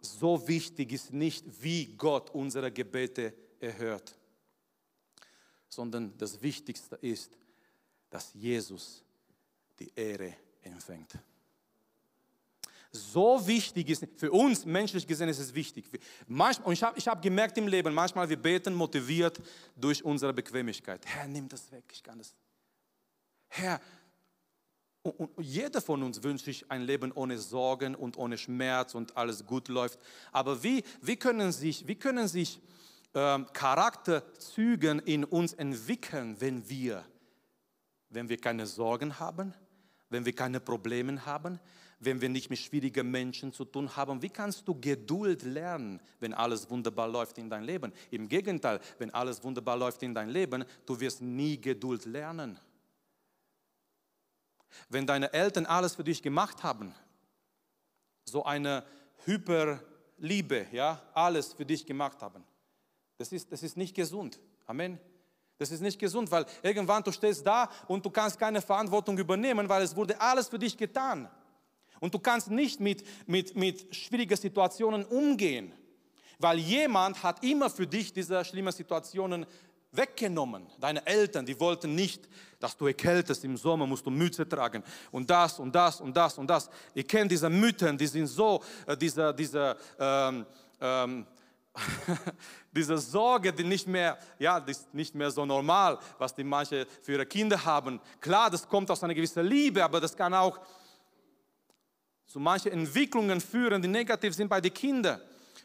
so 0.00 0.46
wichtig 0.48 0.92
ist 0.92 1.12
nicht, 1.12 1.44
wie 1.62 1.86
Gott 1.96 2.30
unsere 2.30 2.72
Gebete 2.72 3.32
erhört, 3.60 4.18
sondern 5.68 6.18
das 6.18 6.42
Wichtigste 6.42 6.96
ist, 6.96 7.38
dass 8.10 8.34
Jesus 8.34 9.02
die 9.78 9.92
Ehre 9.94 10.34
empfängt. 10.60 11.12
So 12.96 13.44
wichtig 13.44 13.90
ist, 13.90 14.06
für 14.16 14.30
uns 14.30 14.64
menschlich 14.64 15.04
gesehen 15.04 15.28
ist 15.28 15.40
es 15.40 15.52
wichtig. 15.52 15.84
Manchmal, 16.28 16.68
und 16.68 16.72
ich 16.74 16.82
habe 16.84 16.96
ich 16.96 17.08
hab 17.08 17.20
gemerkt 17.20 17.58
im 17.58 17.66
Leben, 17.66 17.92
manchmal 17.92 18.28
wir 18.28 18.36
beten 18.36 18.72
motiviert 18.72 19.40
durch 19.74 20.04
unsere 20.04 20.32
Bequemlichkeit. 20.32 21.04
Herr, 21.04 21.26
nimm 21.26 21.48
das 21.48 21.72
weg, 21.72 21.82
ich 21.92 22.04
kann 22.04 22.18
das 22.18 22.32
Herr, 23.48 23.80
und, 25.02 25.30
jeder 25.38 25.80
von 25.80 26.04
uns 26.04 26.22
wünscht 26.22 26.44
sich 26.44 26.70
ein 26.70 26.82
Leben 26.82 27.10
ohne 27.12 27.36
Sorgen 27.38 27.96
und 27.96 28.16
ohne 28.16 28.38
Schmerz 28.38 28.94
und 28.94 29.16
alles 29.16 29.44
gut 29.44 29.68
läuft. 29.68 29.98
Aber 30.30 30.62
wie, 30.62 30.84
wie 31.02 31.16
können 31.16 31.50
sich, 31.50 31.88
wie 31.88 31.96
können 31.96 32.28
sich 32.28 32.60
ähm, 33.12 33.46
Charakterzüge 33.52 35.02
in 35.04 35.24
uns 35.24 35.52
entwickeln, 35.52 36.36
wenn 36.40 36.68
wir, 36.68 37.04
wenn 38.08 38.28
wir 38.28 38.38
keine 38.38 38.66
Sorgen 38.66 39.18
haben, 39.18 39.52
wenn 40.10 40.24
wir 40.24 40.32
keine 40.32 40.60
Probleme 40.60 41.26
haben, 41.26 41.58
wenn 42.04 42.20
wir 42.20 42.28
nicht 42.28 42.50
mit 42.50 42.58
schwierigen 42.58 43.10
Menschen 43.10 43.52
zu 43.52 43.64
tun 43.64 43.94
haben? 43.96 44.20
Wie 44.22 44.30
kannst 44.30 44.66
du 44.66 44.78
Geduld 44.80 45.42
lernen, 45.42 46.00
wenn 46.20 46.34
alles 46.34 46.68
wunderbar 46.68 47.08
läuft 47.08 47.38
in 47.38 47.48
dein 47.48 47.64
Leben? 47.64 47.92
Im 48.10 48.28
Gegenteil, 48.28 48.80
wenn 48.98 49.12
alles 49.12 49.42
wunderbar 49.42 49.76
läuft 49.76 50.02
in 50.02 50.14
dein 50.14 50.28
Leben, 50.28 50.64
du 50.86 50.98
wirst 50.98 51.20
nie 51.20 51.60
Geduld 51.60 52.04
lernen. 52.04 52.58
Wenn 54.88 55.06
deine 55.06 55.32
Eltern 55.32 55.66
alles 55.66 55.94
für 55.94 56.04
dich 56.04 56.22
gemacht 56.22 56.62
haben, 56.62 56.94
so 58.24 58.44
eine 58.44 58.84
Hyperliebe, 59.24 60.66
ja, 60.72 61.02
alles 61.14 61.52
für 61.52 61.64
dich 61.64 61.86
gemacht 61.86 62.20
haben, 62.22 62.44
das 63.18 63.32
ist, 63.32 63.52
das 63.52 63.62
ist 63.62 63.76
nicht 63.76 63.94
gesund. 63.94 64.40
Amen. 64.66 64.98
Das 65.58 65.70
ist 65.70 65.80
nicht 65.80 65.98
gesund, 65.98 66.30
weil 66.30 66.46
irgendwann 66.62 67.02
du 67.04 67.12
stehst 67.12 67.46
da 67.46 67.70
und 67.86 68.04
du 68.04 68.10
kannst 68.10 68.38
keine 68.38 68.60
Verantwortung 68.60 69.16
übernehmen, 69.16 69.68
weil 69.68 69.82
es 69.82 69.94
wurde 69.94 70.20
alles 70.20 70.48
für 70.48 70.58
dich 70.58 70.76
getan. 70.76 71.30
Und 72.00 72.14
du 72.14 72.18
kannst 72.18 72.50
nicht 72.50 72.80
mit, 72.80 73.04
mit, 73.26 73.56
mit 73.56 73.94
schwierigen 73.94 74.36
Situationen 74.36 75.04
umgehen, 75.04 75.72
weil 76.38 76.58
jemand 76.58 77.22
hat 77.22 77.42
immer 77.44 77.70
für 77.70 77.86
dich 77.86 78.12
diese 78.12 78.44
schlimmen 78.44 78.72
Situationen 78.72 79.46
weggenommen. 79.96 80.66
Deine 80.80 81.06
Eltern, 81.06 81.46
die 81.46 81.58
wollten 81.58 81.94
nicht, 81.94 82.28
dass 82.58 82.76
du 82.76 82.86
erkältest 82.86 83.44
im 83.44 83.56
Sommer, 83.56 83.86
musst 83.86 84.04
du 84.04 84.10
Mütze 84.10 84.48
tragen 84.48 84.82
und 85.10 85.28
das 85.28 85.58
und 85.58 85.74
das 85.74 86.00
und 86.00 86.16
das 86.16 86.38
und 86.38 86.48
das. 86.48 86.68
Ihr 86.94 87.04
kennt 87.04 87.30
diese 87.30 87.48
Mythen, 87.48 87.96
die 87.96 88.06
sind 88.06 88.26
so, 88.26 88.62
äh, 88.86 88.96
diese, 88.96 89.32
diese, 89.34 89.76
ähm, 89.98 90.46
ähm, 90.80 91.26
diese 92.72 92.98
Sorge, 92.98 93.52
die 93.52 93.64
nicht 93.64 93.86
mehr, 93.86 94.18
ja, 94.38 94.60
die 94.60 94.70
ist 94.72 94.92
nicht 94.94 95.14
mehr 95.14 95.30
so 95.30 95.44
normal, 95.44 95.98
was 96.18 96.34
die 96.34 96.44
manche 96.44 96.86
für 97.02 97.12
ihre 97.12 97.26
Kinder 97.26 97.62
haben. 97.64 98.00
Klar, 98.20 98.50
das 98.50 98.68
kommt 98.68 98.90
aus 98.90 99.02
einer 99.02 99.14
gewissen 99.14 99.44
Liebe, 99.44 99.84
aber 99.84 100.00
das 100.00 100.16
kann 100.16 100.34
auch 100.34 100.60
zu 102.26 102.40
manchen 102.40 102.72
Entwicklungen 102.72 103.40
führen, 103.40 103.80
die 103.82 103.88
negativ 103.88 104.34
sind 104.34 104.48
bei 104.48 104.60
den 104.60 104.72
Kindern. 104.72 105.20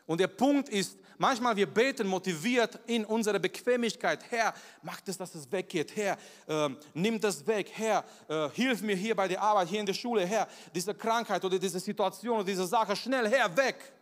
Und 0.05 0.19
der 0.19 0.27
Punkt 0.27 0.69
ist, 0.69 0.97
manchmal 1.17 1.55
wir 1.55 1.67
beten 1.67 2.07
motiviert 2.07 2.79
in 2.87 3.05
unserer 3.05 3.37
Bequemlichkeit. 3.37 4.23
Herr, 4.31 4.53
mach 4.81 4.99
das, 5.01 5.17
dass 5.17 5.35
es 5.35 5.51
weggeht. 5.51 5.95
Herr, 5.95 6.17
äh, 6.47 6.69
nimm 6.93 7.19
das 7.19 7.45
weg. 7.45 7.69
Herr, 7.73 8.03
äh, 8.27 8.49
hilf 8.49 8.81
mir 8.81 8.95
hier 8.95 9.15
bei 9.15 9.27
der 9.27 9.41
Arbeit, 9.41 9.67
hier 9.67 9.79
in 9.79 9.85
der 9.85 9.93
Schule. 9.93 10.25
Herr, 10.25 10.47
diese 10.73 10.95
Krankheit 10.95 11.45
oder 11.45 11.59
diese 11.59 11.79
Situation 11.79 12.37
oder 12.37 12.45
diese 12.45 12.65
Sache 12.65 12.95
schnell, 12.95 13.29
Herr, 13.29 13.55
weg. 13.55 13.93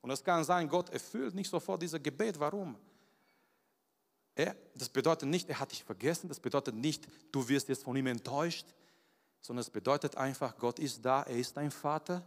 Und 0.00 0.10
es 0.10 0.22
kann 0.22 0.44
sein, 0.44 0.68
Gott 0.68 0.90
erfüllt 0.90 1.34
nicht 1.34 1.50
sofort 1.50 1.82
dieses 1.82 2.00
Gebet. 2.00 2.38
Warum? 2.38 2.76
Er, 4.36 4.54
das 4.76 4.88
bedeutet 4.88 5.28
nicht, 5.28 5.48
er 5.48 5.58
hat 5.58 5.72
dich 5.72 5.82
vergessen. 5.82 6.28
Das 6.28 6.38
bedeutet 6.38 6.76
nicht, 6.76 7.08
du 7.32 7.48
wirst 7.48 7.68
jetzt 7.68 7.82
von 7.82 7.96
ihm 7.96 8.06
enttäuscht. 8.06 8.66
Sondern 9.40 9.60
es 9.60 9.70
bedeutet 9.70 10.16
einfach, 10.16 10.56
Gott 10.58 10.78
ist 10.78 11.04
da, 11.04 11.22
er 11.22 11.36
ist 11.36 11.56
dein 11.56 11.70
Vater 11.70 12.24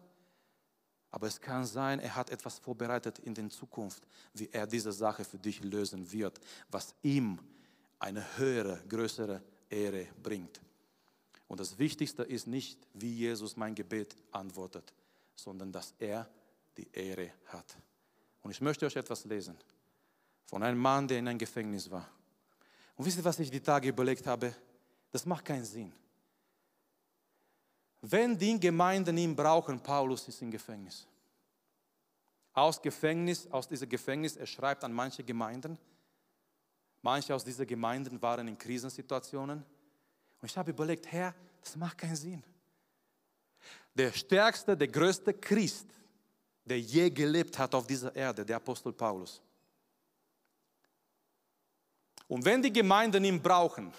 aber 1.12 1.28
es 1.28 1.40
kann 1.40 1.66
sein, 1.66 2.00
er 2.00 2.16
hat 2.16 2.30
etwas 2.30 2.58
vorbereitet 2.58 3.20
in 3.20 3.34
der 3.34 3.50
Zukunft, 3.50 4.02
wie 4.34 4.50
er 4.52 4.66
diese 4.66 4.94
Sache 4.94 5.26
für 5.26 5.38
dich 5.38 5.62
lösen 5.62 6.10
wird, 6.12 6.40
was 6.70 6.96
ihm 7.04 7.38
eine 8.00 8.26
höhere, 8.38 8.82
größere 8.88 9.42
Ehre 9.70 10.08
bringt. 10.24 10.62
Und 11.48 11.60
das 11.60 11.78
Wichtigste 11.78 12.24
ist 12.24 12.48
nicht, 12.48 12.80
wie 12.94 13.14
Jesus 13.14 13.58
mein 13.58 13.76
Gebet 13.76 14.16
antwortet, 14.32 14.94
sondern 15.36 15.72
dass 15.72 15.94
er 16.00 16.30
die 16.78 16.88
Ehre 16.94 17.34
hat. 17.48 17.76
Und 18.42 18.52
ich 18.52 18.62
möchte 18.62 18.86
euch 18.86 18.96
etwas 18.96 19.26
lesen 19.26 19.58
von 20.46 20.64
einem 20.64 20.80
Mann, 20.80 21.10
der 21.10 21.20
in 21.20 21.28
einem 21.28 21.38
Gefängnis 21.38 21.92
war. 21.92 22.10
Und 22.96 23.06
wisst 23.06 23.18
ihr, 23.18 23.26
was 23.26 23.40
ich 23.40 23.52
die 23.52 23.60
Tage 23.60 23.90
überlegt 23.90 24.26
habe? 24.28 24.56
Das 25.12 25.26
macht 25.26 25.44
keinen 25.44 25.66
Sinn. 25.66 25.92
Wenn 28.02 28.38
die 28.38 28.60
Gemeinden 28.60 29.18
ihn 29.18 29.36
brauchen, 29.36 29.80
Paulus 29.80 30.28
ist 30.28 30.42
im 30.42 30.50
Gefängnis. 30.50 31.08
Aus 32.54 32.82
Gefängnis, 32.82 33.48
aus 33.52 33.68
diesem 33.68 33.88
Gefängnis, 33.88 34.36
er 34.36 34.48
schreibt 34.48 34.84
an 34.84 34.92
manche 34.92 35.24
Gemeinden. 35.24 35.78
Manche 37.02 37.34
aus 37.34 37.44
diesen 37.44 37.66
Gemeinden 37.66 38.22
waren 38.22 38.48
in 38.48 38.58
Krisensituationen. 38.58 39.64
Und 40.42 40.50
ich 40.50 40.58
habe 40.58 40.72
überlegt, 40.72 41.12
Herr, 41.12 41.34
das 41.62 41.76
macht 41.76 42.00
keinen 42.00 42.16
Sinn. 42.16 42.44
Der 43.94 44.12
stärkste, 44.12 44.76
der 44.76 44.88
größte 44.88 45.34
Christ, 45.34 45.88
der 46.66 46.80
je 46.80 47.10
gelebt 47.10 47.58
hat 47.58 47.76
auf 47.76 47.86
dieser 47.86 48.16
Erde, 48.16 48.46
der 48.46 48.58
Apostel 48.58 48.94
Paulus. 48.94 49.42
Und 52.28 52.46
wenn 52.46 52.62
die 52.62 52.72
Gemeinden 52.72 53.24
ihn 53.26 53.42
brauchen, 53.42 53.92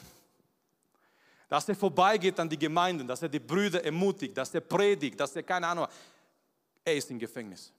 dass 1.52 1.68
er 1.68 1.74
vorbeigeht 1.74 2.40
an 2.40 2.48
die 2.48 2.58
Gemeinden, 2.58 3.06
dass 3.06 3.20
er 3.20 3.28
die 3.28 3.38
Brüder 3.38 3.84
ermutigt, 3.84 4.34
dass 4.34 4.54
er 4.54 4.62
predigt, 4.62 5.20
dass 5.20 5.36
er 5.36 5.42
keine 5.42 5.66
Ahnung, 5.66 5.86
er 6.82 6.96
ist 6.96 7.10
im 7.10 7.18
Gefängnis. 7.18 7.70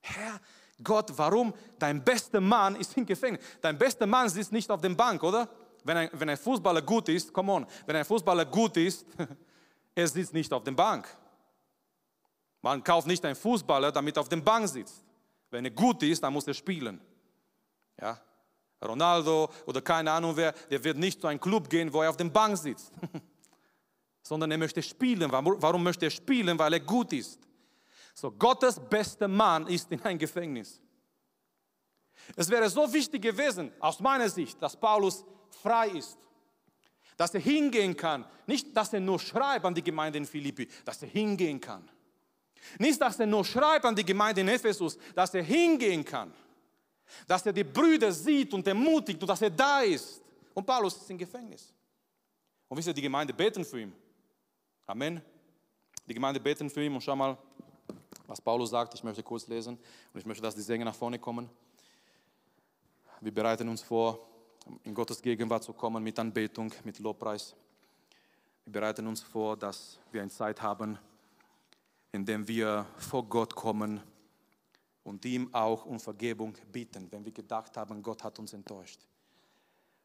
Herr, 0.00 0.40
Gott, 0.82 1.12
warum? 1.14 1.52
Dein 1.78 2.02
bester 2.02 2.40
Mann 2.40 2.74
ist 2.76 2.96
im 2.96 3.04
Gefängnis. 3.04 3.44
Dein 3.60 3.76
bester 3.76 4.06
Mann 4.06 4.30
sitzt 4.30 4.50
nicht 4.50 4.70
auf 4.70 4.80
der 4.80 4.88
Bank, 4.88 5.22
oder? 5.22 5.46
Wenn 5.84 5.98
ein, 5.98 6.10
wenn 6.14 6.30
ein 6.30 6.38
Fußballer 6.38 6.80
gut 6.80 7.10
ist, 7.10 7.30
come 7.34 7.52
on, 7.52 7.66
wenn 7.84 7.96
ein 7.96 8.04
Fußballer 8.06 8.46
gut 8.46 8.78
ist, 8.78 9.04
er 9.94 10.08
sitzt 10.08 10.32
nicht 10.32 10.50
auf 10.50 10.64
der 10.64 10.72
Bank. 10.72 11.06
Man 12.62 12.82
kauft 12.82 13.06
nicht 13.06 13.22
einen 13.26 13.36
Fußballer, 13.36 13.92
damit 13.92 14.16
er 14.16 14.22
auf 14.22 14.28
der 14.30 14.36
Bank 14.38 14.66
sitzt. 14.66 15.04
Wenn 15.50 15.66
er 15.66 15.70
gut 15.70 16.02
ist, 16.02 16.22
dann 16.22 16.32
muss 16.32 16.46
er 16.46 16.54
spielen. 16.54 16.98
Ja? 18.00 18.18
Ronaldo 18.86 19.50
oder 19.66 19.80
keine 19.80 20.10
Ahnung 20.10 20.36
wer, 20.36 20.52
der 20.52 20.82
wird 20.82 20.98
nicht 20.98 21.20
zu 21.20 21.26
einem 21.26 21.40
Club 21.40 21.68
gehen, 21.68 21.92
wo 21.92 22.02
er 22.02 22.10
auf 22.10 22.16
der 22.16 22.24
Bank 22.24 22.56
sitzt, 22.56 22.92
sondern 24.22 24.50
er 24.50 24.58
möchte 24.58 24.82
spielen. 24.82 25.30
Warum 25.30 25.82
möchte 25.82 26.06
er 26.06 26.10
spielen? 26.10 26.58
Weil 26.58 26.74
er 26.74 26.80
gut 26.80 27.12
ist. 27.12 27.38
So, 28.14 28.30
Gottes 28.30 28.78
bester 28.78 29.28
Mann 29.28 29.66
ist 29.66 29.90
in 29.90 30.02
ein 30.02 30.18
Gefängnis. 30.18 30.80
Es 32.36 32.48
wäre 32.50 32.68
so 32.68 32.92
wichtig 32.92 33.22
gewesen, 33.22 33.72
aus 33.80 34.00
meiner 34.00 34.28
Sicht, 34.28 34.60
dass 34.60 34.76
Paulus 34.76 35.24
frei 35.62 35.88
ist. 35.88 36.18
Dass 37.16 37.34
er 37.34 37.40
hingehen 37.40 37.96
kann. 37.96 38.24
Nicht, 38.46 38.76
dass 38.76 38.92
er 38.92 39.00
nur 39.00 39.18
schreibt 39.18 39.64
an 39.64 39.74
die 39.74 39.82
Gemeinde 39.82 40.18
in 40.18 40.26
Philippi, 40.26 40.68
dass 40.84 41.02
er 41.02 41.08
hingehen 41.08 41.60
kann. 41.60 41.88
Nicht, 42.78 43.00
dass 43.00 43.18
er 43.18 43.26
nur 43.26 43.44
schreibt 43.44 43.84
an 43.84 43.96
die 43.96 44.04
Gemeinde 44.04 44.40
in 44.40 44.48
Ephesus, 44.48 44.96
dass 45.14 45.34
er 45.34 45.42
hingehen 45.42 46.04
kann 46.04 46.32
dass 47.26 47.44
er 47.46 47.52
die 47.52 47.64
Brüder 47.64 48.12
sieht 48.12 48.52
und 48.54 48.66
ermutigt 48.66 49.20
und 49.20 49.28
dass 49.28 49.42
er 49.42 49.50
da 49.50 49.80
ist. 49.80 50.20
Und 50.54 50.66
Paulus 50.66 50.96
ist 50.96 51.10
im 51.10 51.18
Gefängnis. 51.18 51.72
Und 52.68 52.76
wisst 52.76 52.88
ihr, 52.88 52.94
die 52.94 53.02
Gemeinde 53.02 53.32
beten 53.32 53.64
für 53.64 53.80
ihn. 53.80 53.92
Amen. 54.86 55.20
Die 56.06 56.14
Gemeinde 56.14 56.40
beten 56.40 56.68
für 56.68 56.82
ihn 56.82 56.94
und 56.94 57.00
schau 57.00 57.16
mal, 57.16 57.36
was 58.26 58.40
Paulus 58.40 58.70
sagt. 58.70 58.94
Ich 58.94 59.04
möchte 59.04 59.22
kurz 59.22 59.46
lesen 59.46 59.78
und 60.12 60.20
ich 60.20 60.26
möchte, 60.26 60.42
dass 60.42 60.54
die 60.54 60.62
Sänger 60.62 60.84
nach 60.84 60.94
vorne 60.94 61.18
kommen. 61.18 61.48
Wir 63.20 63.32
bereiten 63.32 63.68
uns 63.68 63.82
vor, 63.82 64.18
in 64.84 64.94
Gottes 64.94 65.22
Gegenwart 65.22 65.62
zu 65.62 65.72
kommen 65.72 66.02
mit 66.02 66.18
Anbetung, 66.18 66.72
mit 66.84 66.98
Lobpreis. 66.98 67.54
Wir 68.64 68.72
bereiten 68.72 69.06
uns 69.06 69.20
vor, 69.22 69.56
dass 69.56 69.98
wir 70.10 70.22
eine 70.22 70.30
Zeit 70.30 70.60
haben, 70.62 70.98
in 72.12 72.24
der 72.24 72.46
wir 72.46 72.86
vor 72.96 73.24
Gott 73.24 73.54
kommen 73.54 74.00
und 75.04 75.24
ihm 75.24 75.52
auch 75.52 75.84
um 75.84 75.98
Vergebung 75.98 76.56
bitten, 76.70 77.10
wenn 77.10 77.24
wir 77.24 77.32
gedacht 77.32 77.76
haben, 77.76 78.02
Gott 78.02 78.22
hat 78.22 78.38
uns 78.38 78.52
enttäuscht. 78.52 79.00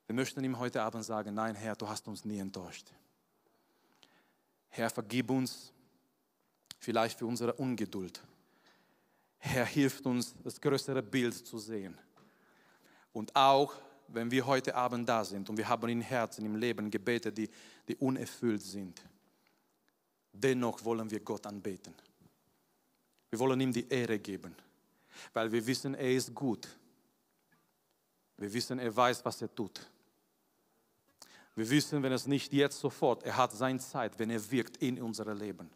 Wir 0.07 0.15
möchten 0.15 0.43
ihm 0.43 0.57
heute 0.57 0.81
Abend 0.81 1.03
sagen, 1.03 1.33
nein 1.33 1.55
Herr, 1.55 1.75
du 1.75 1.87
hast 1.87 2.07
uns 2.07 2.25
nie 2.25 2.39
enttäuscht. 2.39 2.91
Herr, 4.69 4.89
vergib 4.89 5.29
uns 5.29 5.73
vielleicht 6.79 7.19
für 7.19 7.25
unsere 7.25 7.53
Ungeduld. 7.53 8.23
Herr, 9.37 9.65
hilft 9.65 10.05
uns, 10.05 10.35
das 10.43 10.59
größere 10.59 11.03
Bild 11.03 11.33
zu 11.33 11.59
sehen. 11.59 11.97
Und 13.13 13.35
auch, 13.35 13.73
wenn 14.07 14.31
wir 14.31 14.45
heute 14.45 14.75
Abend 14.75 15.07
da 15.07 15.23
sind 15.23 15.49
und 15.49 15.57
wir 15.57 15.67
haben 15.67 15.89
in 15.89 16.01
Herzen, 16.01 16.45
im 16.45 16.55
Leben 16.55 16.89
Gebete, 16.89 17.31
die, 17.31 17.49
die 17.87 17.95
unerfüllt 17.97 18.61
sind, 18.61 19.01
dennoch 20.31 20.83
wollen 20.83 21.09
wir 21.09 21.19
Gott 21.19 21.45
anbeten. 21.45 21.93
Wir 23.29 23.39
wollen 23.39 23.59
ihm 23.59 23.73
die 23.73 23.87
Ehre 23.89 24.19
geben, 24.19 24.55
weil 25.33 25.51
wir 25.51 25.65
wissen, 25.65 25.93
er 25.95 26.11
ist 26.11 26.33
gut. 26.33 26.67
Wir 28.37 28.51
wissen, 28.53 28.79
er 28.79 28.95
weiß, 28.95 29.23
was 29.25 29.41
er 29.41 29.53
tut. 29.53 29.89
Wir 31.55 31.67
wissen, 31.69 32.03
wenn 32.03 32.11
es 32.11 32.27
nicht 32.27 32.53
jetzt 32.53 32.79
sofort, 32.79 33.23
er 33.23 33.35
hat 33.35 33.51
seine 33.51 33.79
Zeit, 33.79 34.19
wenn 34.19 34.29
er 34.29 34.51
wirkt 34.51 34.77
in 34.77 35.01
unser 35.01 35.33
Leben. 35.33 35.69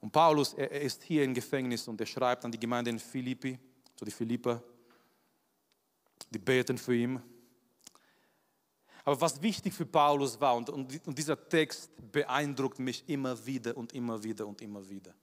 Und 0.00 0.10
Paulus, 0.12 0.52
er, 0.52 0.70
ist 0.70 1.02
hier 1.04 1.24
im 1.24 1.32
Gefängnis 1.32 1.88
und 1.88 2.00
er 2.00 2.06
schreibt 2.06 2.44
an 2.44 2.52
die 2.52 2.58
Gemeinde 2.58 2.90
in 2.90 2.98
Philippi, 2.98 3.58
zu 3.96 4.04
die 4.04 4.10
Philipper, 4.10 4.62
die 6.28 6.38
beten 6.38 6.76
für 6.76 6.94
ihn. 6.94 7.22
Aber 9.04 9.20
was 9.20 9.40
wichtig 9.40 9.72
für 9.72 9.86
Paulus 9.86 10.40
war, 10.40 10.56
und, 10.56 10.68
und, 10.70 11.06
und 11.06 11.18
dieser 11.18 11.48
Text 11.48 11.90
beeindruckt 12.12 12.78
mich 12.78 13.08
immer 13.08 13.46
wieder 13.46 13.76
und 13.76 13.92
immer 13.94 14.22
wieder 14.22 14.46
und 14.46 14.60
immer 14.60 14.88
wieder. 14.88 15.14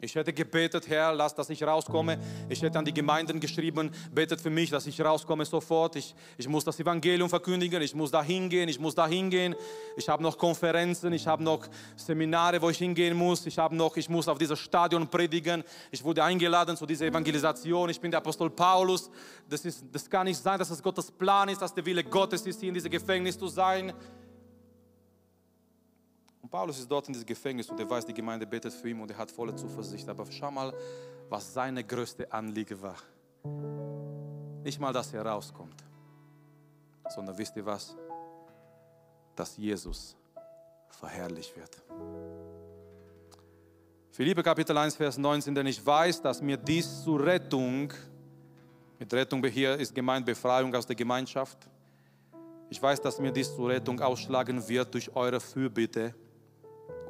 Ich 0.00 0.14
hätte 0.14 0.32
gebetet, 0.32 0.86
Herr, 0.86 1.12
lass, 1.12 1.34
dass 1.34 1.50
ich 1.50 1.60
rauskomme. 1.60 2.20
Ich 2.48 2.62
hätte 2.62 2.78
an 2.78 2.84
die 2.84 2.94
Gemeinden 2.94 3.40
geschrieben, 3.40 3.90
betet 4.12 4.40
für 4.40 4.48
mich, 4.48 4.70
dass 4.70 4.86
ich 4.86 5.00
rauskomme 5.00 5.44
sofort. 5.44 5.96
Ich, 5.96 6.14
ich 6.36 6.46
muss 6.46 6.62
das 6.62 6.78
Evangelium 6.78 7.28
verkündigen, 7.28 7.82
ich 7.82 7.96
muss 7.96 8.12
da 8.12 8.22
hingehen, 8.22 8.68
ich 8.68 8.78
muss 8.78 8.94
da 8.94 9.08
hingehen. 9.08 9.56
Ich 9.96 10.08
habe 10.08 10.22
noch 10.22 10.38
Konferenzen, 10.38 11.12
ich 11.12 11.26
habe 11.26 11.42
noch 11.42 11.66
Seminare, 11.96 12.62
wo 12.62 12.70
ich 12.70 12.78
hingehen 12.78 13.16
muss. 13.16 13.44
Ich 13.46 13.58
habe 13.58 13.74
noch, 13.74 13.96
ich 13.96 14.08
muss 14.08 14.28
auf 14.28 14.38
dieses 14.38 14.60
Stadion 14.60 15.08
predigen. 15.08 15.64
Ich 15.90 16.04
wurde 16.04 16.22
eingeladen 16.22 16.76
zu 16.76 16.86
dieser 16.86 17.06
Evangelisation. 17.06 17.90
Ich 17.90 18.00
bin 18.00 18.12
der 18.12 18.18
Apostel 18.18 18.50
Paulus. 18.50 19.10
Das, 19.48 19.64
ist, 19.64 19.84
das 19.90 20.08
kann 20.08 20.26
nicht 20.26 20.40
sein, 20.40 20.60
dass 20.60 20.70
es 20.70 20.80
Gottes 20.80 21.10
Plan 21.10 21.48
ist, 21.48 21.60
dass 21.60 21.74
der 21.74 21.84
Wille 21.84 22.04
Gottes 22.04 22.46
ist, 22.46 22.60
hier 22.60 22.68
in 22.68 22.74
diesem 22.74 22.92
Gefängnis 22.92 23.36
zu 23.36 23.48
sein. 23.48 23.92
Und 26.42 26.50
Paulus 26.50 26.78
ist 26.78 26.90
dort 26.90 27.06
in 27.08 27.12
diesem 27.12 27.26
Gefängnis 27.26 27.68
und 27.68 27.78
er 27.80 27.88
weiß, 27.88 28.06
die 28.06 28.14
Gemeinde 28.14 28.46
betet 28.46 28.72
für 28.72 28.88
ihn 28.88 29.00
und 29.00 29.10
er 29.10 29.18
hat 29.18 29.30
volle 29.30 29.54
Zuversicht. 29.54 30.08
Aber 30.08 30.24
schau 30.30 30.50
mal, 30.50 30.72
was 31.28 31.52
seine 31.52 31.84
größte 31.84 32.32
Anliege 32.32 32.80
war. 32.80 32.96
Nicht 34.62 34.80
mal, 34.80 34.92
dass 34.92 35.12
er 35.12 35.24
rauskommt, 35.24 35.84
sondern 37.08 37.36
wisst 37.36 37.56
ihr 37.56 37.66
was? 37.66 37.96
Dass 39.34 39.56
Jesus 39.56 40.16
verherrlicht 40.88 41.56
wird. 41.56 41.82
Philippe 44.10 44.42
Kapitel 44.42 44.76
1, 44.76 44.96
Vers 44.96 45.16
19, 45.16 45.54
denn 45.54 45.66
ich 45.66 45.84
weiß, 45.84 46.20
dass 46.22 46.42
mir 46.42 46.56
dies 46.56 47.04
zur 47.04 47.24
Rettung, 47.24 47.92
mit 48.98 49.12
Rettung 49.12 49.44
hier 49.46 49.76
ist 49.76 49.94
gemeint 49.94 50.26
Befreiung 50.26 50.74
aus 50.74 50.86
der 50.86 50.96
Gemeinschaft, 50.96 51.68
ich 52.68 52.82
weiß, 52.82 53.00
dass 53.00 53.18
mir 53.18 53.30
dies 53.30 53.54
zur 53.54 53.68
Rettung 53.68 54.00
ausschlagen 54.00 54.66
wird 54.68 54.92
durch 54.92 55.14
eure 55.14 55.40
Fürbitte 55.40 56.14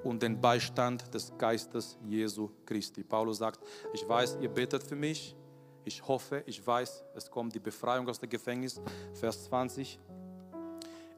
und 0.09 0.23
den 0.23 0.41
Beistand 0.41 1.13
des 1.13 1.33
Geistes 1.37 1.99
Jesu 2.09 2.51
Christi. 2.65 3.05
Paulus 3.05 3.39
sagt, 3.39 3.61
ich 3.93 4.09
weiß, 4.09 4.39
ihr 4.41 4.49
betet 4.49 4.83
für 4.83 4.97
mich. 4.97 5.37
Ich 5.85 6.07
hoffe, 6.07 6.43
ich 6.47 6.67
weiß, 6.67 7.05
es 7.15 7.31
kommt 7.31 7.55
die 7.55 7.61
Befreiung 7.61 8.09
aus 8.09 8.19
dem 8.19 8.31
Gefängnis. 8.31 8.81
Vers 9.15 9.45
20. 9.45 9.99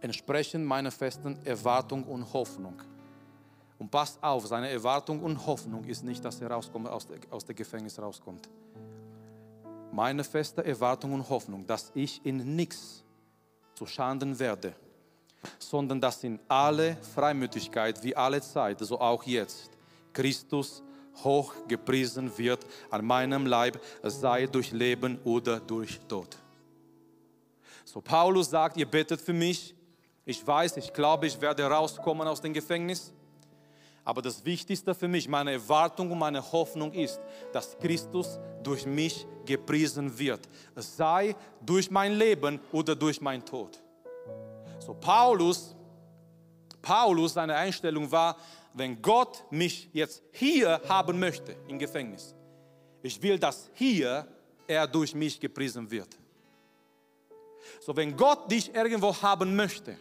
Entsprechend 0.00 0.66
meiner 0.66 0.90
festen 0.90 1.38
Erwartung 1.44 2.04
und 2.04 2.32
Hoffnung. 2.32 2.82
Und 3.78 3.90
passt 3.90 4.22
auf, 4.22 4.46
seine 4.46 4.68
Erwartung 4.68 5.22
und 5.22 5.46
Hoffnung 5.46 5.84
ist 5.84 6.02
nicht, 6.02 6.24
dass 6.24 6.40
er 6.40 6.50
rauskommt, 6.50 6.88
aus, 6.88 7.06
der, 7.06 7.18
aus 7.30 7.44
dem 7.44 7.56
Gefängnis 7.56 7.98
rauskommt. 7.98 8.48
Meine 9.92 10.24
feste 10.24 10.64
Erwartung 10.64 11.12
und 11.14 11.28
Hoffnung, 11.28 11.66
dass 11.66 11.90
ich 11.94 12.24
in 12.24 12.56
nichts 12.56 13.04
zu 13.74 13.86
Schanden 13.86 14.38
werde 14.38 14.74
sondern 15.58 16.00
dass 16.00 16.24
in 16.24 16.38
alle 16.48 16.96
Freimütigkeit 17.14 18.02
wie 18.02 18.14
alle 18.14 18.40
Zeit, 18.40 18.78
so 18.80 19.00
auch 19.00 19.22
jetzt, 19.24 19.70
Christus 20.12 20.82
hoch 21.22 21.54
gepriesen 21.68 22.36
wird 22.38 22.64
an 22.90 23.04
meinem 23.04 23.46
Leib, 23.46 23.80
sei 24.02 24.46
durch 24.46 24.72
Leben 24.72 25.18
oder 25.24 25.60
durch 25.60 26.00
Tod. 26.08 26.36
So 27.84 28.00
Paulus 28.00 28.50
sagt, 28.50 28.76
ihr 28.76 28.86
betet 28.86 29.20
für 29.20 29.32
mich. 29.32 29.74
Ich 30.24 30.46
weiß, 30.46 30.76
ich 30.76 30.92
glaube, 30.92 31.26
ich 31.26 31.40
werde 31.40 31.64
rauskommen 31.64 32.28
aus 32.28 32.40
dem 32.40 32.52
Gefängnis. 32.52 33.12
Aber 34.04 34.22
das 34.22 34.44
Wichtigste 34.44 34.94
für 34.94 35.08
mich, 35.08 35.28
meine 35.28 35.52
Erwartung 35.52 36.10
und 36.10 36.18
meine 36.18 36.52
Hoffnung 36.52 36.92
ist, 36.92 37.20
dass 37.52 37.76
Christus 37.78 38.38
durch 38.62 38.86
mich 38.86 39.26
gepriesen 39.44 40.18
wird. 40.18 40.40
Sei 40.76 41.34
durch 41.60 41.90
mein 41.90 42.14
Leben 42.14 42.60
oder 42.72 42.94
durch 42.94 43.20
mein 43.20 43.44
Tod. 43.44 43.80
So 44.90 44.94
Paulus, 44.94 45.76
Paulus, 46.82 47.34
seine 47.34 47.54
Einstellung 47.54 48.10
war, 48.10 48.36
wenn 48.74 49.00
Gott 49.00 49.44
mich 49.48 49.88
jetzt 49.92 50.20
hier 50.32 50.80
haben 50.88 51.16
möchte, 51.20 51.54
im 51.68 51.78
Gefängnis, 51.78 52.34
ich 53.00 53.22
will, 53.22 53.38
dass 53.38 53.70
hier 53.74 54.26
er 54.66 54.88
durch 54.88 55.14
mich 55.14 55.38
gepriesen 55.38 55.88
wird. 55.88 56.08
So, 57.80 57.94
wenn 57.94 58.16
Gott 58.16 58.50
dich 58.50 58.74
irgendwo 58.74 59.14
haben 59.22 59.54
möchte, 59.54 59.96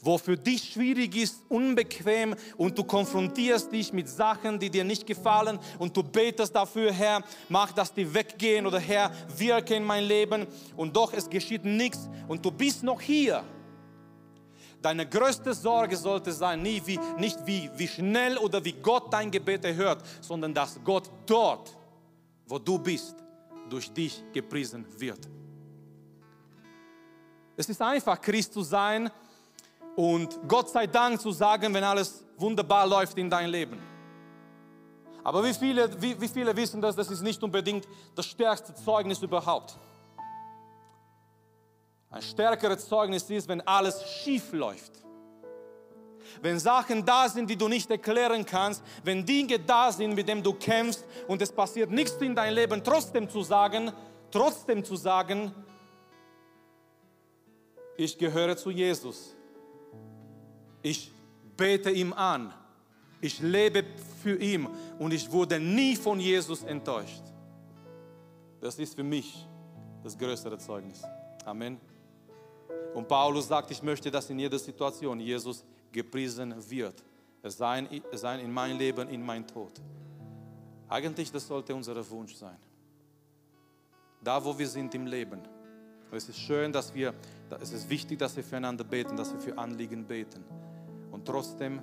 wo 0.00 0.16
für 0.16 0.38
dich 0.38 0.72
schwierig 0.72 1.14
ist, 1.14 1.42
unbequem 1.50 2.34
und 2.56 2.78
du 2.78 2.84
konfrontierst 2.84 3.70
dich 3.72 3.92
mit 3.92 4.08
Sachen, 4.08 4.58
die 4.58 4.70
dir 4.70 4.84
nicht 4.84 5.06
gefallen 5.06 5.58
und 5.78 5.94
du 5.94 6.02
betest 6.02 6.56
dafür, 6.56 6.90
Herr, 6.94 7.22
mach, 7.50 7.72
dass 7.72 7.92
die 7.92 8.14
weggehen 8.14 8.66
oder 8.66 8.78
Herr, 8.78 9.12
wirke 9.36 9.74
in 9.74 9.84
mein 9.84 10.04
Leben 10.04 10.46
und 10.78 10.96
doch 10.96 11.12
es 11.12 11.28
geschieht 11.28 11.66
nichts 11.66 12.08
und 12.26 12.42
du 12.42 12.50
bist 12.50 12.82
noch 12.82 12.98
hier 12.98 13.44
Deine 14.82 15.08
größte 15.08 15.54
Sorge 15.54 15.96
sollte 15.96 16.32
sein, 16.32 16.60
nie 16.60 16.82
wie, 16.84 16.98
nicht 17.16 17.46
wie, 17.46 17.70
wie 17.76 17.86
schnell 17.86 18.36
oder 18.36 18.64
wie 18.64 18.72
Gott 18.72 19.12
dein 19.12 19.30
Gebet 19.30 19.64
erhört, 19.64 20.04
sondern 20.20 20.52
dass 20.52 20.78
Gott 20.84 21.08
dort, 21.24 21.76
wo 22.46 22.58
du 22.58 22.78
bist, 22.78 23.14
durch 23.70 23.92
dich 23.92 24.22
gepriesen 24.32 24.84
wird. 24.98 25.28
Es 27.56 27.68
ist 27.68 27.80
einfach, 27.80 28.20
Christ 28.20 28.52
zu 28.52 28.62
sein 28.62 29.08
und 29.94 30.36
Gott 30.48 30.68
sei 30.70 30.86
Dank 30.88 31.20
zu 31.20 31.30
sagen, 31.30 31.72
wenn 31.72 31.84
alles 31.84 32.24
wunderbar 32.36 32.86
läuft 32.86 33.16
in 33.18 33.30
dein 33.30 33.50
Leben. 33.50 33.78
Aber 35.22 35.44
wie 35.44 35.54
viele, 35.54 36.02
wie, 36.02 36.20
wie 36.20 36.28
viele 36.28 36.56
wissen 36.56 36.80
das, 36.80 36.96
das 36.96 37.08
ist 37.10 37.22
nicht 37.22 37.40
unbedingt 37.42 37.86
das 38.16 38.26
stärkste 38.26 38.74
Zeugnis 38.74 39.22
überhaupt. 39.22 39.78
Ein 42.12 42.22
stärkeres 42.22 42.86
Zeugnis 42.86 43.28
ist, 43.30 43.48
wenn 43.48 43.62
alles 43.62 44.06
schief 44.06 44.52
läuft. 44.52 44.92
Wenn 46.42 46.58
Sachen 46.58 47.04
da 47.04 47.28
sind, 47.28 47.48
die 47.48 47.56
du 47.56 47.68
nicht 47.68 47.90
erklären 47.90 48.44
kannst, 48.44 48.82
wenn 49.02 49.24
Dinge 49.24 49.58
da 49.58 49.90
sind, 49.90 50.14
mit 50.14 50.28
denen 50.28 50.42
du 50.42 50.52
kämpfst 50.52 51.04
und 51.26 51.40
es 51.40 51.50
passiert 51.50 51.90
nichts 51.90 52.14
in 52.20 52.34
deinem 52.34 52.54
Leben, 52.54 52.84
trotzdem 52.84 53.28
zu 53.28 53.42
sagen, 53.42 53.92
trotzdem 54.30 54.84
zu 54.84 54.96
sagen, 54.96 55.54
ich 57.96 58.16
gehöre 58.16 58.56
zu 58.56 58.70
Jesus. 58.70 59.34
Ich 60.82 61.10
bete 61.56 61.90
ihm 61.90 62.12
an. 62.12 62.52
Ich 63.20 63.40
lebe 63.40 63.84
für 64.22 64.36
ihn 64.36 64.68
und 64.98 65.12
ich 65.12 65.30
wurde 65.30 65.60
nie 65.60 65.96
von 65.96 66.18
Jesus 66.18 66.62
enttäuscht. 66.64 67.22
Das 68.60 68.78
ist 68.78 68.96
für 68.96 69.04
mich 69.04 69.46
das 70.02 70.18
größere 70.18 70.58
Zeugnis. 70.58 71.02
Amen. 71.44 71.91
Und 72.94 73.08
Paulus 73.08 73.48
sagt, 73.48 73.70
ich 73.70 73.82
möchte, 73.82 74.10
dass 74.10 74.28
in 74.30 74.38
jeder 74.38 74.58
Situation 74.58 75.18
Jesus 75.20 75.64
gepriesen 75.90 76.54
wird. 76.70 77.02
Es 77.42 77.56
sei, 77.56 77.80
in 77.80 78.52
mein 78.52 78.76
Leben, 78.76 79.08
in 79.08 79.24
mein 79.24 79.46
Tod. 79.46 79.72
Eigentlich, 80.88 81.32
das 81.32 81.46
sollte 81.46 81.74
unser 81.74 82.08
Wunsch 82.10 82.34
sein. 82.34 82.56
Da, 84.22 84.44
wo 84.44 84.56
wir 84.56 84.68
sind 84.68 84.94
im 84.94 85.06
Leben. 85.06 85.40
Und 86.10 86.16
es 86.16 86.28
ist 86.28 86.38
schön, 86.38 86.72
dass 86.72 86.94
wir, 86.94 87.14
es 87.60 87.72
ist 87.72 87.88
wichtig, 87.88 88.18
dass 88.18 88.36
wir 88.36 88.44
füreinander 88.44 88.84
beten, 88.84 89.16
dass 89.16 89.32
wir 89.32 89.40
für 89.40 89.58
Anliegen 89.58 90.04
beten. 90.04 90.44
Und 91.10 91.26
trotzdem, 91.26 91.82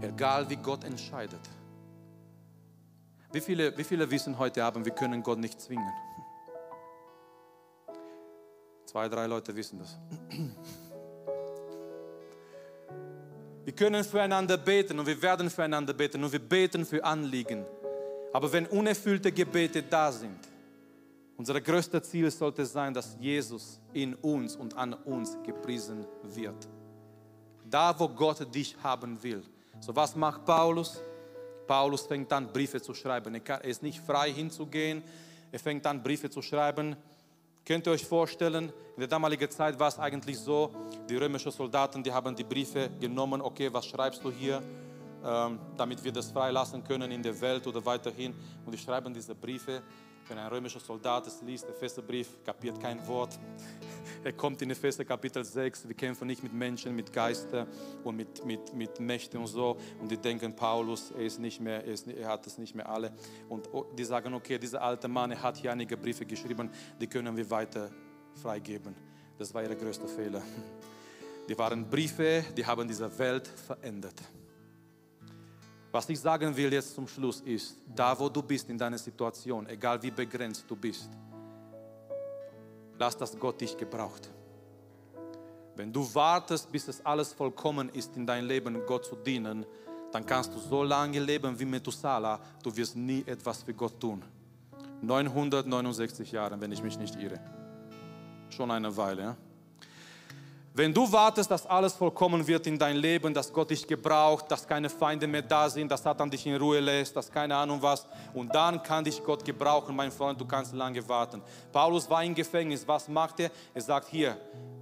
egal 0.00 0.48
wie 0.48 0.56
Gott 0.56 0.84
entscheidet. 0.84 1.40
Wie 3.30 3.40
viele, 3.40 3.76
wie 3.76 3.84
viele 3.84 4.10
wissen 4.10 4.38
heute 4.38 4.64
Abend, 4.64 4.84
wir 4.84 4.92
können 4.92 5.22
Gott 5.22 5.38
nicht 5.38 5.60
zwingen? 5.60 5.92
Zwei, 8.92 9.08
drei 9.08 9.26
Leute 9.26 9.56
wissen 9.56 9.78
das. 9.78 9.96
Wir 13.64 13.72
können 13.72 14.04
füreinander 14.04 14.58
beten 14.58 14.98
und 14.98 15.06
wir 15.06 15.22
werden 15.22 15.48
füreinander 15.48 15.94
beten 15.94 16.22
und 16.22 16.30
wir 16.30 16.40
beten 16.40 16.84
für 16.84 17.02
Anliegen. 17.02 17.64
Aber 18.34 18.52
wenn 18.52 18.66
unerfüllte 18.66 19.32
Gebete 19.32 19.82
da 19.82 20.12
sind, 20.12 20.38
unser 21.38 21.58
größtes 21.58 22.02
Ziel 22.10 22.30
sollte 22.30 22.66
sein, 22.66 22.92
dass 22.92 23.16
Jesus 23.18 23.80
in 23.94 24.14
uns 24.16 24.56
und 24.56 24.76
an 24.76 24.92
uns 24.92 25.38
gepriesen 25.42 26.04
wird. 26.24 26.68
Da, 27.64 27.98
wo 27.98 28.08
Gott 28.08 28.54
dich 28.54 28.76
haben 28.82 29.22
will. 29.22 29.42
So 29.80 29.96
was 29.96 30.14
macht 30.14 30.44
Paulus? 30.44 31.02
Paulus 31.66 32.02
fängt 32.02 32.30
an, 32.30 32.52
Briefe 32.52 32.82
zu 32.82 32.92
schreiben. 32.92 33.34
Er 33.34 33.64
ist 33.64 33.82
nicht 33.82 34.00
frei 34.00 34.32
hinzugehen 34.32 35.02
Er 35.50 35.58
fängt 35.58 35.86
an, 35.86 36.02
Briefe 36.02 36.28
zu 36.28 36.42
schreiben. 36.42 36.94
Könnt 37.64 37.86
ihr 37.86 37.92
euch 37.92 38.04
vorstellen, 38.04 38.72
in 38.96 39.00
der 39.00 39.06
damaligen 39.06 39.48
Zeit 39.48 39.78
war 39.78 39.86
es 39.86 39.98
eigentlich 39.98 40.36
so, 40.36 40.74
die 41.08 41.16
römischen 41.16 41.52
Soldaten, 41.52 42.02
die 42.02 42.12
haben 42.12 42.34
die 42.34 42.42
Briefe 42.42 42.90
genommen, 42.98 43.40
okay, 43.40 43.72
was 43.72 43.86
schreibst 43.86 44.24
du 44.24 44.32
hier, 44.32 44.60
ähm, 45.24 45.60
damit 45.76 46.02
wir 46.02 46.10
das 46.10 46.32
freilassen 46.32 46.82
können 46.82 47.12
in 47.12 47.22
der 47.22 47.40
Welt 47.40 47.64
oder 47.68 47.84
weiterhin. 47.86 48.34
Und 48.66 48.72
die 48.72 48.78
schreiben 48.78 49.14
diese 49.14 49.36
Briefe. 49.36 49.80
Wenn 50.28 50.38
ein 50.38 50.46
römischer 50.46 50.80
Soldat 50.80 51.26
es 51.26 51.42
liest, 51.42 51.64
der 51.64 51.74
Epheserbrief, 51.74 52.28
kapiert 52.44 52.80
kein 52.80 53.06
Wort. 53.06 53.38
Er 54.24 54.32
kommt 54.32 54.62
in 54.62 54.70
Epheser 54.70 55.04
Kapitel 55.04 55.44
6, 55.44 55.88
wir 55.88 55.96
kämpfen 55.96 56.28
nicht 56.28 56.44
mit 56.44 56.52
Menschen, 56.52 56.94
mit 56.94 57.12
Geistern 57.12 57.66
und 58.04 58.16
mit, 58.16 58.44
mit, 58.44 58.72
mit 58.72 59.00
Mächten 59.00 59.40
und 59.40 59.48
so. 59.48 59.76
Und 60.00 60.12
die 60.12 60.16
denken, 60.16 60.54
Paulus, 60.54 61.10
er, 61.10 61.24
ist 61.24 61.40
nicht 61.40 61.60
mehr, 61.60 61.84
er, 61.84 61.92
ist, 61.92 62.06
er 62.06 62.28
hat 62.28 62.46
es 62.46 62.56
nicht 62.56 62.72
mehr 62.72 62.88
alle. 62.88 63.12
Und 63.48 63.68
die 63.98 64.04
sagen, 64.04 64.32
okay, 64.34 64.58
dieser 64.58 64.80
alte 64.80 65.08
Mann, 65.08 65.32
er 65.32 65.42
hat 65.42 65.56
hier 65.56 65.72
einige 65.72 65.96
Briefe 65.96 66.24
geschrieben, 66.24 66.70
die 67.00 67.08
können 67.08 67.36
wir 67.36 67.50
weiter 67.50 67.90
freigeben. 68.40 68.94
Das 69.38 69.52
war 69.52 69.64
ihr 69.64 69.74
größter 69.74 70.06
Fehler. 70.06 70.42
Die 71.48 71.58
waren 71.58 71.90
Briefe, 71.90 72.44
die 72.56 72.64
haben 72.64 72.86
diese 72.86 73.18
Welt 73.18 73.48
verändert. 73.48 74.14
Was 75.92 76.08
ich 76.08 76.18
sagen 76.18 76.56
will 76.56 76.72
jetzt 76.72 76.94
zum 76.94 77.06
Schluss 77.06 77.42
ist, 77.42 77.76
da 77.94 78.18
wo 78.18 78.30
du 78.30 78.42
bist 78.42 78.68
in 78.70 78.78
deiner 78.78 78.96
Situation, 78.96 79.66
egal 79.66 80.02
wie 80.02 80.10
begrenzt 80.10 80.64
du 80.66 80.74
bist, 80.74 81.10
lass 82.98 83.14
das 83.14 83.38
Gott 83.38 83.60
dich 83.60 83.76
gebraucht. 83.76 84.30
Wenn 85.76 85.92
du 85.92 86.02
wartest, 86.14 86.72
bis 86.72 86.88
es 86.88 87.04
alles 87.04 87.34
vollkommen 87.34 87.90
ist 87.90 88.16
in 88.16 88.26
dein 88.26 88.46
Leben, 88.46 88.80
Gott 88.86 89.04
zu 89.04 89.16
dienen, 89.16 89.66
dann 90.10 90.24
kannst 90.24 90.54
du 90.54 90.58
so 90.58 90.82
lange 90.82 91.20
leben 91.20 91.58
wie 91.58 91.66
Methuselah, 91.66 92.40
du 92.62 92.74
wirst 92.74 92.96
nie 92.96 93.22
etwas 93.26 93.62
für 93.62 93.74
Gott 93.74 94.00
tun. 94.00 94.22
969 95.02 96.32
Jahre, 96.32 96.58
wenn 96.58 96.72
ich 96.72 96.82
mich 96.82 96.98
nicht 96.98 97.16
irre. 97.16 97.38
Schon 98.48 98.70
eine 98.70 98.96
Weile. 98.96 99.22
Ja? 99.22 99.36
Wenn 100.74 100.94
du 100.94 101.10
wartest, 101.12 101.50
dass 101.50 101.66
alles 101.66 101.92
vollkommen 101.92 102.46
wird 102.46 102.66
in 102.66 102.78
dein 102.78 102.96
Leben, 102.96 103.34
dass 103.34 103.52
Gott 103.52 103.68
dich 103.68 103.86
gebraucht, 103.86 104.50
dass 104.50 104.66
keine 104.66 104.88
Feinde 104.88 105.26
mehr 105.26 105.42
da 105.42 105.68
sind, 105.68 105.92
dass 105.92 106.02
Satan 106.02 106.30
dich 106.30 106.46
in 106.46 106.56
Ruhe 106.56 106.80
lässt, 106.80 107.14
dass 107.14 107.30
keine 107.30 107.54
Ahnung 107.54 107.82
was, 107.82 108.06
und 108.32 108.54
dann 108.54 108.82
kann 108.82 109.04
dich 109.04 109.22
Gott 109.22 109.44
gebrauchen, 109.44 109.94
mein 109.94 110.10
Freund, 110.10 110.40
du 110.40 110.46
kannst 110.46 110.72
lange 110.72 111.06
warten. 111.06 111.42
Paulus 111.70 112.08
war 112.08 112.24
im 112.24 112.34
Gefängnis, 112.34 112.88
was 112.88 113.06
macht 113.06 113.40
er? 113.40 113.50
Er 113.74 113.82
sagt, 113.82 114.08
hier, 114.08 114.34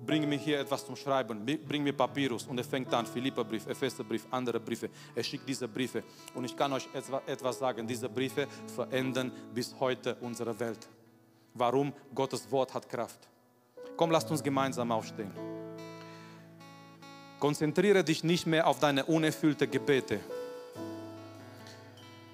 bring 0.07 0.29
mir 0.29 0.39
hier 0.39 0.61
etwas 0.61 0.87
zum 0.87 0.95
Schreiben, 0.95 1.45
bring 1.67 1.83
mir 1.83 1.93
Papyrus. 1.93 2.47
Und 2.47 2.57
er 2.59 2.65
fängt 2.65 2.95
an, 2.95 3.05
Philipperbrief, 3.05 3.67
Epheserbrief, 3.67 4.29
andere 4.31 4.61
Briefe. 4.61 4.91
Er 5.13 5.25
schickt 5.25 5.49
diese 5.49 5.67
Briefe. 5.67 6.05
Und 6.35 6.45
ich 6.45 6.57
kann 6.57 6.73
euch 6.73 6.89
etwas 7.27 7.59
sagen, 7.59 7.85
diese 7.85 8.09
Briefe 8.09 8.47
verändern 8.77 9.33
bis 9.53 9.75
heute 9.81 10.17
unsere 10.21 10.59
Welt. 10.61 10.89
Warum? 11.53 11.93
Gottes 12.15 12.49
Wort 12.53 12.73
hat 12.75 12.89
Kraft. 12.89 13.29
Komm, 13.97 14.13
lasst 14.13 14.31
uns 14.31 14.41
gemeinsam 14.41 14.93
aufstehen. 14.93 15.60
Konzentriere 17.41 18.05
dich 18.05 18.23
nicht 18.23 18.47
mehr 18.47 18.67
auf 18.67 18.79
deine 18.79 19.07
unerfüllten 19.07 19.71
Gebete. 19.71 20.21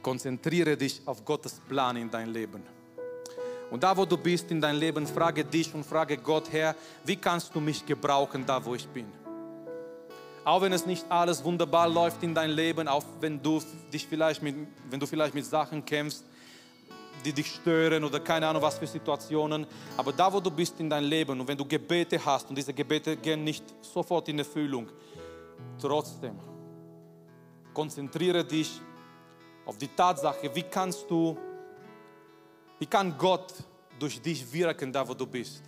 Konzentriere 0.03 0.77
dich 0.77 1.01
auf 1.07 1.25
Gottes 1.25 1.61
Plan 1.69 1.97
in 1.97 2.11
dein 2.11 2.29
Leben. 2.29 2.63
Und 3.71 3.83
da, 3.83 3.97
wo 3.97 4.05
du 4.05 4.17
bist 4.17 4.51
in 4.51 4.61
dein 4.61 4.77
Leben, 4.77 5.07
frage 5.07 5.45
dich 5.45 5.73
und 5.75 5.87
frage 5.87 6.17
Gott, 6.17 6.51
Herr, 6.51 6.75
wie 7.05 7.17
kannst 7.17 7.55
du 7.55 7.61
mich 7.61 7.87
gebrauchen, 7.87 8.45
da, 8.45 8.65
wo 8.65 8.75
ich 8.75 8.87
bin? 8.89 9.07
Auch 10.45 10.63
wenn 10.63 10.73
es 10.73 10.87
nicht 10.87 11.05
alles 11.09 11.43
wunderbar 11.43 11.89
läuft 11.89 12.23
in 12.23 12.35
dein 12.35 12.51
Leben, 12.51 12.87
auch 12.87 13.05
wenn 13.21 13.43
du 13.43 13.63
dich 13.93 14.07
vielleicht 14.07 14.43
mit, 14.43 14.55
wenn 14.91 15.01
du 15.01 15.07
vielleicht 15.07 15.35
mit 15.35 15.45
Sachen 15.45 15.85
kämpfst, 15.85 16.25
die 17.25 17.33
dich 17.33 17.55
stören 17.55 18.05
oder 18.05 18.21
keine 18.21 18.47
Ahnung 18.47 18.63
was 18.63 18.79
für 18.79 18.87
Situationen. 18.87 19.67
Aber 19.97 20.13
da, 20.13 20.33
wo 20.33 20.41
du 20.41 20.51
bist 20.51 20.79
in 20.81 20.89
deinem 20.89 21.09
Leben 21.09 21.41
und 21.41 21.49
wenn 21.49 21.59
du 21.59 21.65
Gebete 21.65 22.25
hast 22.25 22.49
und 22.49 22.57
diese 22.57 22.73
Gebete 22.73 23.17
gehen 23.17 23.43
nicht 23.45 23.65
sofort 23.81 24.29
in 24.29 24.39
Erfüllung, 24.39 24.89
trotzdem 25.81 26.39
konzentriere 27.75 28.45
dich 28.45 28.81
auf 29.67 29.77
die 29.77 29.89
Tatsache, 29.89 30.51
wie 30.55 30.63
kannst 30.63 31.11
du, 31.11 31.37
wie 32.79 32.87
kann 32.87 33.17
Gott 33.19 33.53
durch 33.99 34.21
dich 34.21 34.51
wirken, 34.53 34.93
da 34.93 35.07
wo 35.07 35.13
du 35.13 35.27
bist? 35.27 35.63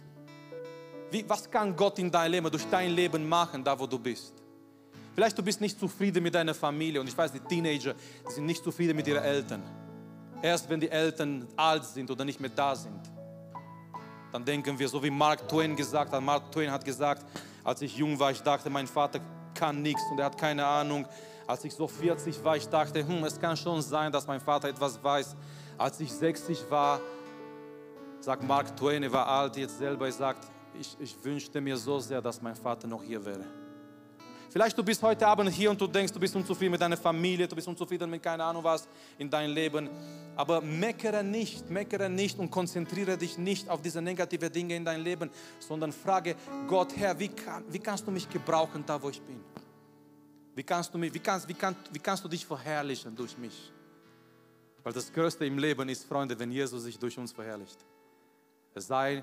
Wie, 1.11 1.29
was 1.29 1.51
kann 1.51 1.75
Gott 1.75 1.99
in 1.99 2.11
deinem 2.11 2.33
Leben, 2.33 2.51
durch 2.51 2.67
dein 2.71 2.91
Leben 2.91 3.29
machen, 3.29 3.65
da 3.65 3.79
wo 3.79 3.87
du 3.87 3.99
bist? 3.99 4.35
Vielleicht 5.15 5.37
du 5.37 5.43
bist 5.43 5.61
nicht 5.61 5.79
zufrieden 5.79 6.23
mit 6.23 6.35
deiner 6.35 6.55
Familie 6.55 7.01
und 7.01 7.09
ich 7.09 7.19
weiß, 7.19 7.33
die 7.33 7.41
Teenager 7.41 7.95
die 8.27 8.33
sind 8.33 8.47
nicht 8.47 8.63
zufrieden 8.63 8.97
mit 8.97 9.07
ihren 9.07 9.25
Eltern. 9.25 9.63
Erst 10.41 10.69
wenn 10.69 10.81
die 10.81 10.91
Eltern 10.91 11.47
alt 11.57 11.85
sind 11.85 12.11
oder 12.11 12.25
nicht 12.25 12.41
mehr 12.41 12.51
da 12.55 12.75
sind, 12.77 13.01
dann 14.33 14.45
denken 14.45 14.79
wir, 14.79 14.89
so 14.89 15.03
wie 15.03 15.11
Mark 15.11 15.49
Twain 15.49 15.75
gesagt 15.75 16.13
hat. 16.13 16.23
Mark 16.23 16.53
Twain 16.53 16.71
hat 16.71 16.85
gesagt, 16.85 17.25
als 17.65 17.83
ich 17.83 17.97
jung 17.97 18.19
war, 18.19 18.31
ich 18.31 18.43
dachte, 18.43 18.71
mein 18.71 18.87
Vater 18.87 19.21
kann 19.55 19.83
nichts 19.83 20.03
und 20.11 20.19
er 20.19 20.27
hat 20.27 20.39
keine 20.39 20.65
Ahnung. 20.65 21.07
Als 21.47 21.65
ich 21.65 21.75
so 21.75 21.89
40 21.89 22.45
war, 22.45 22.57
ich 22.57 22.69
dachte, 22.69 23.07
hm, 23.07 23.25
es 23.25 23.41
kann 23.41 23.57
schon 23.57 23.83
sein, 23.83 24.13
dass 24.13 24.27
mein 24.27 24.41
Vater 24.41 24.69
etwas 24.69 25.03
weiß. 25.03 25.35
Als 25.77 25.99
ich 25.99 26.13
60 26.13 26.71
war, 26.71 27.01
sagt 28.21 28.43
Mark 28.43 28.77
Twain, 28.77 29.03
er 29.03 29.13
war 29.13 29.27
alt 29.27 29.57
jetzt 29.57 29.79
selber, 29.79 30.07
er 30.07 30.13
sagt, 30.13 30.47
ich, 30.79 30.97
ich 31.01 31.25
wünschte 31.25 31.61
mir 31.61 31.77
so 31.77 31.99
sehr, 31.99 32.21
dass 32.21 32.41
mein 32.41 32.55
Vater 32.55 32.87
noch 32.87 33.03
hier 33.03 33.25
wäre. 33.25 33.45
Vielleicht 34.51 34.79
du 34.79 34.83
bist 34.83 35.03
heute 35.03 35.27
Abend 35.27 35.51
hier 35.51 35.71
und 35.71 35.79
du 35.79 35.87
denkst, 35.87 36.13
du 36.13 36.19
bist 36.19 36.35
unzufrieden 36.35 36.73
mit 36.73 36.81
deiner 36.81 36.97
Familie, 36.97 37.47
du 37.47 37.55
bist 37.55 37.69
unzufrieden 37.69 38.09
mit 38.09 38.23
keine 38.23 38.43
Ahnung 38.43 38.65
was 38.65 38.89
in 39.19 39.29
deinem 39.29 39.55
Leben. 39.55 39.91
Aber 40.37 40.63
meckere 40.63 41.23
nicht, 41.23 41.69
meckere 41.69 42.09
nicht 42.09 42.39
und 42.39 42.51
konzentriere 42.51 43.19
dich 43.19 43.37
nicht 43.37 43.69
auf 43.69 43.83
diese 43.83 44.01
negativen 44.01 44.51
Dinge 44.51 44.75
in 44.77 44.85
deinem 44.85 45.05
Leben, 45.05 45.31
sondern 45.59 45.93
frage 45.93 46.35
Gott, 46.67 46.97
Herr, 46.97 47.19
wie, 47.19 47.29
kann, 47.29 47.65
wie 47.69 47.79
kannst 47.79 48.07
du 48.07 48.11
mich 48.11 48.29
gebrauchen 48.29 48.85
da, 48.87 49.03
wo 49.03 49.11
ich 49.11 49.21
bin? 49.21 49.41
Wie 50.55 50.63
kannst, 50.63 50.95
du 50.95 50.99
mich, 50.99 51.13
wie, 51.13 51.21
kannst, 51.21 51.47
wie, 51.47 51.55
kann, 51.55 51.77
wie 51.93 51.99
kannst 51.99 52.25
du 52.25 52.29
dich 52.29 52.47
verherrlichen 52.47 53.15
durch 53.15 53.37
mich? 53.37 53.71
Weil 54.83 54.93
das 54.93 55.13
Größte 55.13 55.45
im 55.45 55.59
Leben 55.59 55.89
ist, 55.91 56.05
Freunde, 56.05 56.39
wenn 56.39 56.51
Jesus 56.51 56.85
sich 56.85 56.99
durch 56.99 57.19
uns 57.19 57.33
verherrlicht. 57.33 57.79
Es 58.75 58.87
sei 58.87 59.23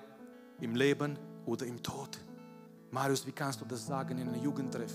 im 0.62 0.76
Leben 0.76 1.18
oder 1.46 1.66
im 1.66 1.82
Tod. 1.82 2.20
Marius, 2.92 3.26
wie 3.26 3.32
kannst 3.32 3.60
du 3.60 3.66
das 3.66 3.86
sagen 3.86 4.18
in 4.18 4.30
einem 4.30 4.42
Jugendtreff? 4.42 4.94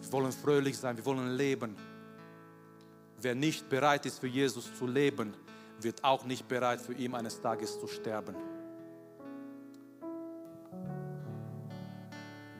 Wir 0.00 0.12
wollen 0.12 0.32
fröhlich 0.32 0.78
sein, 0.78 0.96
wir 0.96 1.04
wollen 1.04 1.36
leben. 1.36 1.76
Wer 3.20 3.34
nicht 3.34 3.68
bereit 3.68 4.06
ist 4.06 4.18
für 4.18 4.26
Jesus 4.26 4.70
zu 4.78 4.86
leben, 4.86 5.34
wird 5.80 6.02
auch 6.04 6.24
nicht 6.24 6.46
bereit 6.48 6.80
für 6.80 6.94
ihn 6.94 7.14
eines 7.14 7.40
Tages 7.40 7.78
zu 7.80 7.86
sterben. 7.86 8.34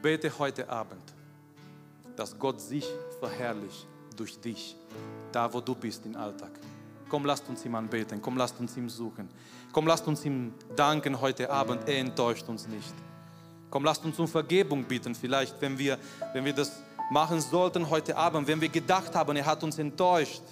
Bete 0.03 0.39
heute 0.39 0.69
Abend, 0.69 1.03
dass 2.15 2.39
Gott 2.39 2.61
sich 2.61 2.87
verherrlicht 3.19 3.87
durch 4.17 4.39
dich, 4.39 4.77
da 5.33 5.53
wo 5.53 5.61
du 5.61 5.75
bist 5.75 6.07
im 6.07 6.17
Alltag. 6.17 6.53
Komm, 7.09 7.25
lasst 7.25 7.49
uns 7.49 7.65
ihm 7.65 7.75
anbeten, 7.75 8.21
komm, 8.21 8.37
lasst 8.37 8.59
uns 8.59 8.77
ihm 8.77 8.89
suchen. 8.89 9.29
Komm, 9.73 9.87
lasst 9.87 10.07
uns 10.07 10.25
ihm 10.25 10.53
danken 10.75 11.21
heute 11.21 11.51
Abend, 11.51 11.89
er 11.89 11.99
enttäuscht 11.99 12.49
uns 12.49 12.67
nicht. 12.67 12.95
Komm, 13.71 13.85
lasst 13.85 14.05
uns 14.05 14.19
um 14.19 14.27
Vergebung 14.27 14.85
bitten, 14.85 15.15
vielleicht, 15.15 15.61
wenn 15.61 15.79
wir, 15.79 15.99
wenn 16.33 16.45
wir 16.45 16.53
das 16.53 16.73
machen 17.11 17.41
sollten 17.41 17.89
heute 17.89 18.17
Abend, 18.17 18.47
wenn 18.49 18.61
wir 18.61 18.69
gedacht 18.69 19.15
haben, 19.15 19.37
er 19.37 19.47
hat 19.47 19.63
uns 19.63 19.79
enttäuscht. 19.79 20.43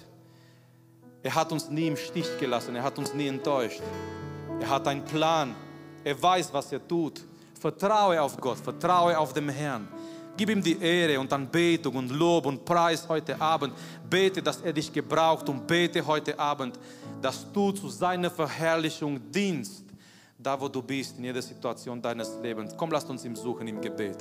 Er 1.23 1.33
hat 1.33 1.51
uns 1.51 1.69
nie 1.69 1.87
im 1.87 1.97
Stich 1.97 2.27
gelassen, 2.39 2.75
er 2.75 2.83
hat 2.83 2.97
uns 2.97 3.13
nie 3.13 3.27
enttäuscht. 3.27 3.81
Er 4.59 4.69
hat 4.69 4.87
einen 4.87 5.03
Plan, 5.03 5.55
er 6.03 6.21
weiß, 6.21 6.53
was 6.53 6.71
er 6.71 6.87
tut. 6.87 7.21
Vertraue 7.59 8.21
auf 8.21 8.37
Gott, 8.37 8.57
vertraue 8.59 9.17
auf 9.17 9.33
den 9.33 9.49
Herrn. 9.49 9.87
Gib 10.37 10.49
ihm 10.49 10.61
die 10.61 10.79
Ehre 10.79 11.19
und 11.19 11.31
Anbetung 11.31 11.95
und 11.95 12.11
Lob 12.11 12.45
und 12.45 12.63
Preis 12.63 13.07
heute 13.07 13.39
Abend. 13.41 13.73
Bete, 14.09 14.41
dass 14.43 14.61
er 14.61 14.73
dich 14.73 14.91
gebraucht 14.91 15.47
und 15.49 15.65
bete 15.65 16.05
heute 16.05 16.37
Abend, 16.37 16.77
dass 17.21 17.51
du 17.51 17.71
zu 17.71 17.89
seiner 17.89 18.29
Verherrlichung 18.29 19.19
dienst 19.31 19.85
da 20.45 20.59
wo 20.59 20.67
du 20.67 20.81
bist, 20.81 21.17
in 21.17 21.23
jeder 21.23 21.41
Situation 21.41 22.01
deines 22.01 22.37
Lebens. 22.41 22.75
Komm, 22.77 22.91
lasst 22.91 23.09
uns 23.09 23.25
ihm 23.25 23.35
suchen 23.35 23.67
im 23.67 23.81
Gebet. 23.81 24.17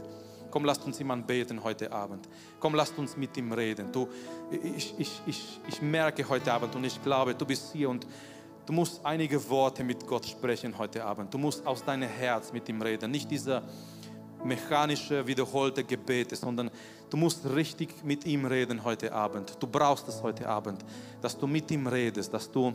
Komm, 0.55 0.67
lasst 0.67 0.85
uns 0.85 1.01
ihm 1.01 1.11
anbeten 1.11 1.65
heute 1.65 1.91
Abend. 1.91 2.29
Komm, 2.61 2.77
lasst 2.77 2.97
uns 2.97 3.17
mit 3.17 3.37
ihm 3.37 3.51
reden. 3.51 3.91
Du, 3.91 4.09
ich, 4.53 4.95
ich, 4.99 5.21
ich, 5.27 5.61
ich 5.67 5.83
merke 5.83 6.29
heute 6.29 6.53
Abend 6.53 6.77
und 6.77 6.85
ich 6.85 7.03
glaube, 7.03 7.35
du 7.35 7.45
bist 7.45 7.73
hier 7.73 7.91
und 7.91 8.07
du 8.65 8.73
musst 8.73 9.05
einige 9.05 9.51
Worte 9.51 9.83
mit 9.83 10.07
Gott 10.07 10.25
sprechen 10.25 10.79
heute 10.79 11.05
Abend. 11.05 11.35
Du 11.35 11.39
musst 11.39 11.67
aus 11.67 11.85
deinem 11.85 12.09
Herz 12.09 12.53
mit 12.53 12.69
ihm 12.69 12.81
reden. 12.81 13.11
Nicht 13.11 13.29
diese 13.33 13.65
mechanische, 14.45 15.27
wiederholte 15.27 15.83
Gebete, 15.83 16.37
sondern 16.37 16.71
du 17.11 17.17
musst 17.17 17.45
richtig 17.53 18.05
mit 18.05 18.25
ihm 18.25 18.45
reden 18.45 18.85
heute 18.85 19.13
Abend. 19.13 19.57
Du 19.59 19.67
brauchst 19.67 20.07
es 20.07 20.23
heute 20.23 20.49
Abend, 20.49 20.85
dass 21.21 21.37
du 21.37 21.49
mit 21.49 21.69
ihm 21.73 21.89
redest, 21.89 22.33
dass 22.33 22.49
du 22.49 22.73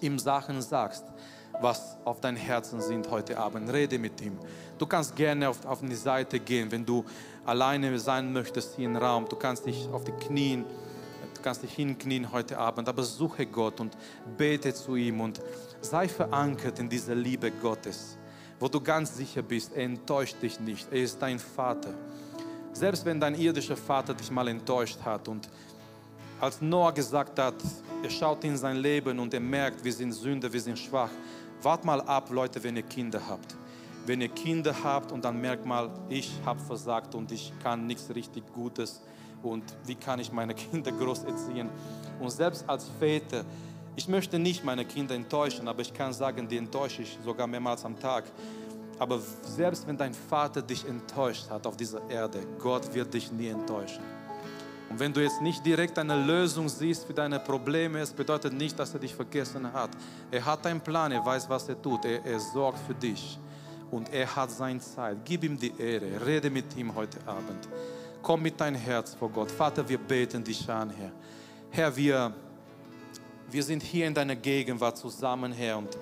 ihm 0.00 0.20
Sachen 0.20 0.62
sagst 0.62 1.02
was 1.62 1.96
auf 2.04 2.20
dein 2.20 2.36
Herzen 2.36 2.80
sind 2.80 3.10
heute 3.10 3.38
Abend. 3.38 3.72
Rede 3.72 3.98
mit 3.98 4.20
ihm. 4.20 4.38
Du 4.78 4.86
kannst 4.86 5.14
gerne 5.16 5.48
auf, 5.48 5.64
auf 5.64 5.80
die 5.80 5.94
Seite 5.94 6.40
gehen, 6.40 6.70
wenn 6.70 6.84
du 6.84 7.04
alleine 7.44 7.98
sein 7.98 8.32
möchtest 8.32 8.76
hier 8.76 8.86
im 8.86 8.96
Raum. 8.96 9.26
Du 9.28 9.36
kannst 9.36 9.64
dich 9.66 9.88
auf 9.92 10.04
die 10.04 10.12
Knien, 10.12 10.64
kannst 11.42 11.62
dich 11.62 11.74
hinknien 11.74 12.30
heute 12.32 12.56
Abend, 12.56 12.88
aber 12.88 13.02
suche 13.02 13.44
Gott 13.44 13.80
und 13.80 13.96
bete 14.38 14.72
zu 14.72 14.96
ihm 14.96 15.20
und 15.20 15.42
sei 15.80 16.08
verankert 16.08 16.78
in 16.78 16.88
dieser 16.88 17.14
Liebe 17.14 17.50
Gottes, 17.50 18.16
wo 18.58 18.68
du 18.68 18.80
ganz 18.80 19.16
sicher 19.16 19.42
bist, 19.42 19.72
er 19.74 19.84
enttäuscht 19.84 20.36
dich 20.40 20.58
nicht, 20.60 20.90
er 20.90 21.02
ist 21.02 21.20
dein 21.20 21.38
Vater. 21.38 21.92
Selbst 22.72 23.04
wenn 23.04 23.20
dein 23.20 23.34
irdischer 23.34 23.76
Vater 23.76 24.14
dich 24.14 24.30
mal 24.30 24.48
enttäuscht 24.48 24.98
hat 25.04 25.28
und 25.28 25.48
als 26.40 26.60
Noah 26.60 26.92
gesagt 26.92 27.38
hat, 27.38 27.54
er 28.02 28.10
schaut 28.10 28.42
in 28.44 28.56
sein 28.56 28.76
Leben 28.76 29.18
und 29.18 29.34
er 29.34 29.40
merkt, 29.40 29.84
wir 29.84 29.92
sind 29.92 30.12
Sünder, 30.12 30.52
wir 30.52 30.60
sind 30.60 30.78
schwach. 30.78 31.10
Wart 31.62 31.84
mal 31.84 32.00
ab, 32.00 32.30
Leute, 32.30 32.62
wenn 32.64 32.76
ihr 32.76 32.82
Kinder 32.82 33.20
habt. 33.28 33.54
Wenn 34.04 34.20
ihr 34.20 34.28
Kinder 34.28 34.74
habt 34.82 35.12
und 35.12 35.24
dann 35.24 35.40
merkt 35.40 35.64
mal, 35.64 35.90
ich 36.08 36.32
habe 36.44 36.58
versagt 36.58 37.14
und 37.14 37.30
ich 37.30 37.52
kann 37.62 37.86
nichts 37.86 38.12
richtig 38.12 38.42
Gutes 38.52 39.00
und 39.42 39.62
wie 39.86 39.94
kann 39.94 40.18
ich 40.18 40.32
meine 40.32 40.54
Kinder 40.70 40.90
groß 40.90 41.24
erziehen. 41.24 41.68
Und 42.20 42.30
selbst 42.30 42.68
als 42.68 42.88
Väter, 42.98 43.44
ich 43.94 44.08
möchte 44.08 44.38
nicht 44.38 44.64
meine 44.64 44.84
Kinder 44.84 45.14
enttäuschen, 45.14 45.68
aber 45.68 45.82
ich 45.82 45.94
kann 45.94 46.12
sagen, 46.12 46.48
die 46.48 46.56
enttäusche 46.56 47.02
ich 47.02 47.18
sogar 47.24 47.46
mehrmals 47.46 47.84
am 47.84 47.98
Tag. 47.98 48.24
Aber 48.98 49.20
selbst 49.42 49.86
wenn 49.86 49.96
dein 49.96 50.14
Vater 50.14 50.62
dich 50.62 50.86
enttäuscht 50.86 51.48
hat 51.50 51.66
auf 51.66 51.76
dieser 51.76 52.08
Erde, 52.10 52.40
Gott 52.58 52.92
wird 52.94 53.14
dich 53.14 53.30
nie 53.30 53.48
enttäuschen. 53.48 54.02
Und 54.92 55.00
wenn 55.00 55.10
du 55.10 55.22
jetzt 55.22 55.40
nicht 55.40 55.64
direkt 55.64 55.98
eine 55.98 56.22
Lösung 56.22 56.68
siehst 56.68 57.06
für 57.06 57.14
deine 57.14 57.40
Probleme, 57.40 58.00
es 58.00 58.12
bedeutet 58.12 58.52
nicht, 58.52 58.78
dass 58.78 58.92
er 58.92 59.00
dich 59.00 59.14
vergessen 59.14 59.72
hat. 59.72 59.88
Er 60.30 60.44
hat 60.44 60.66
einen 60.66 60.82
Plan, 60.82 61.10
er 61.10 61.24
weiß, 61.24 61.48
was 61.48 61.66
er 61.66 61.80
tut, 61.80 62.04
er, 62.04 62.22
er 62.26 62.38
sorgt 62.38 62.78
für 62.86 62.92
dich. 62.92 63.38
Und 63.90 64.12
er 64.12 64.36
hat 64.36 64.50
seine 64.50 64.80
Zeit. 64.80 65.16
Gib 65.24 65.44
ihm 65.44 65.58
die 65.58 65.72
Ehre, 65.78 66.26
rede 66.26 66.50
mit 66.50 66.76
ihm 66.76 66.94
heute 66.94 67.16
Abend. 67.26 67.70
Komm 68.20 68.42
mit 68.42 68.60
deinem 68.60 68.76
Herz 68.76 69.14
vor 69.14 69.30
Gott. 69.30 69.50
Vater, 69.50 69.88
wir 69.88 69.96
beten 69.96 70.44
dich 70.44 70.68
an, 70.68 70.90
Herr. 70.90 71.12
Herr, 71.70 71.96
wir, 71.96 72.34
wir 73.50 73.62
sind 73.62 73.82
hier 73.82 74.06
in 74.06 74.12
deiner 74.12 74.36
Gegenwart 74.36 74.98
zusammen, 74.98 75.52
Herr. 75.52 75.78
Und 75.78 75.96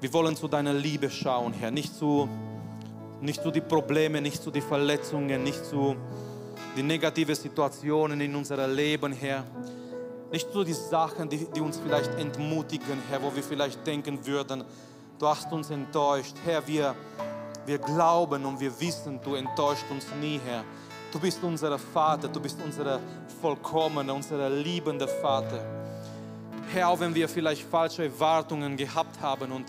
wir 0.00 0.12
wollen 0.12 0.36
zu 0.36 0.46
deiner 0.46 0.74
Liebe 0.74 1.10
schauen, 1.10 1.52
Herr. 1.52 1.72
Nicht 1.72 1.92
zu, 1.92 2.28
nicht 3.20 3.42
zu 3.42 3.50
die 3.50 3.60
Probleme, 3.60 4.20
nicht 4.20 4.40
zu 4.40 4.52
die 4.52 4.60
Verletzungen, 4.60 5.42
nicht 5.42 5.64
zu 5.64 5.96
die 6.76 6.82
negative 6.82 7.34
Situationen 7.34 8.20
in 8.20 8.34
unserem 8.34 8.74
Leben, 8.74 9.12
Herr. 9.12 9.44
Nicht 10.32 10.52
nur 10.52 10.64
die 10.64 10.72
Sachen, 10.72 11.28
die, 11.28 11.46
die 11.54 11.60
uns 11.60 11.78
vielleicht 11.78 12.12
entmutigen, 12.18 13.00
Herr, 13.08 13.22
wo 13.22 13.34
wir 13.34 13.42
vielleicht 13.42 13.86
denken 13.86 14.24
würden, 14.26 14.64
du 15.18 15.28
hast 15.28 15.52
uns 15.52 15.70
enttäuscht. 15.70 16.34
Herr, 16.44 16.66
wir, 16.66 16.94
wir 17.66 17.78
glauben 17.78 18.44
und 18.44 18.58
wir 18.58 18.78
wissen, 18.80 19.20
du 19.22 19.36
enttäuscht 19.36 19.84
uns 19.90 20.06
nie, 20.20 20.40
Herr. 20.44 20.64
Du 21.12 21.20
bist 21.20 21.38
unser 21.44 21.78
Vater, 21.78 22.26
du 22.26 22.40
bist 22.40 22.58
unser 22.64 22.98
vollkommener, 23.40 24.14
unser 24.14 24.50
liebender 24.50 25.06
Vater. 25.06 25.64
Herr, 26.72 26.88
auch 26.88 26.98
wenn 26.98 27.14
wir 27.14 27.28
vielleicht 27.28 27.62
falsche 27.62 28.04
Erwartungen 28.04 28.76
gehabt 28.76 29.20
haben 29.20 29.52
und 29.52 29.66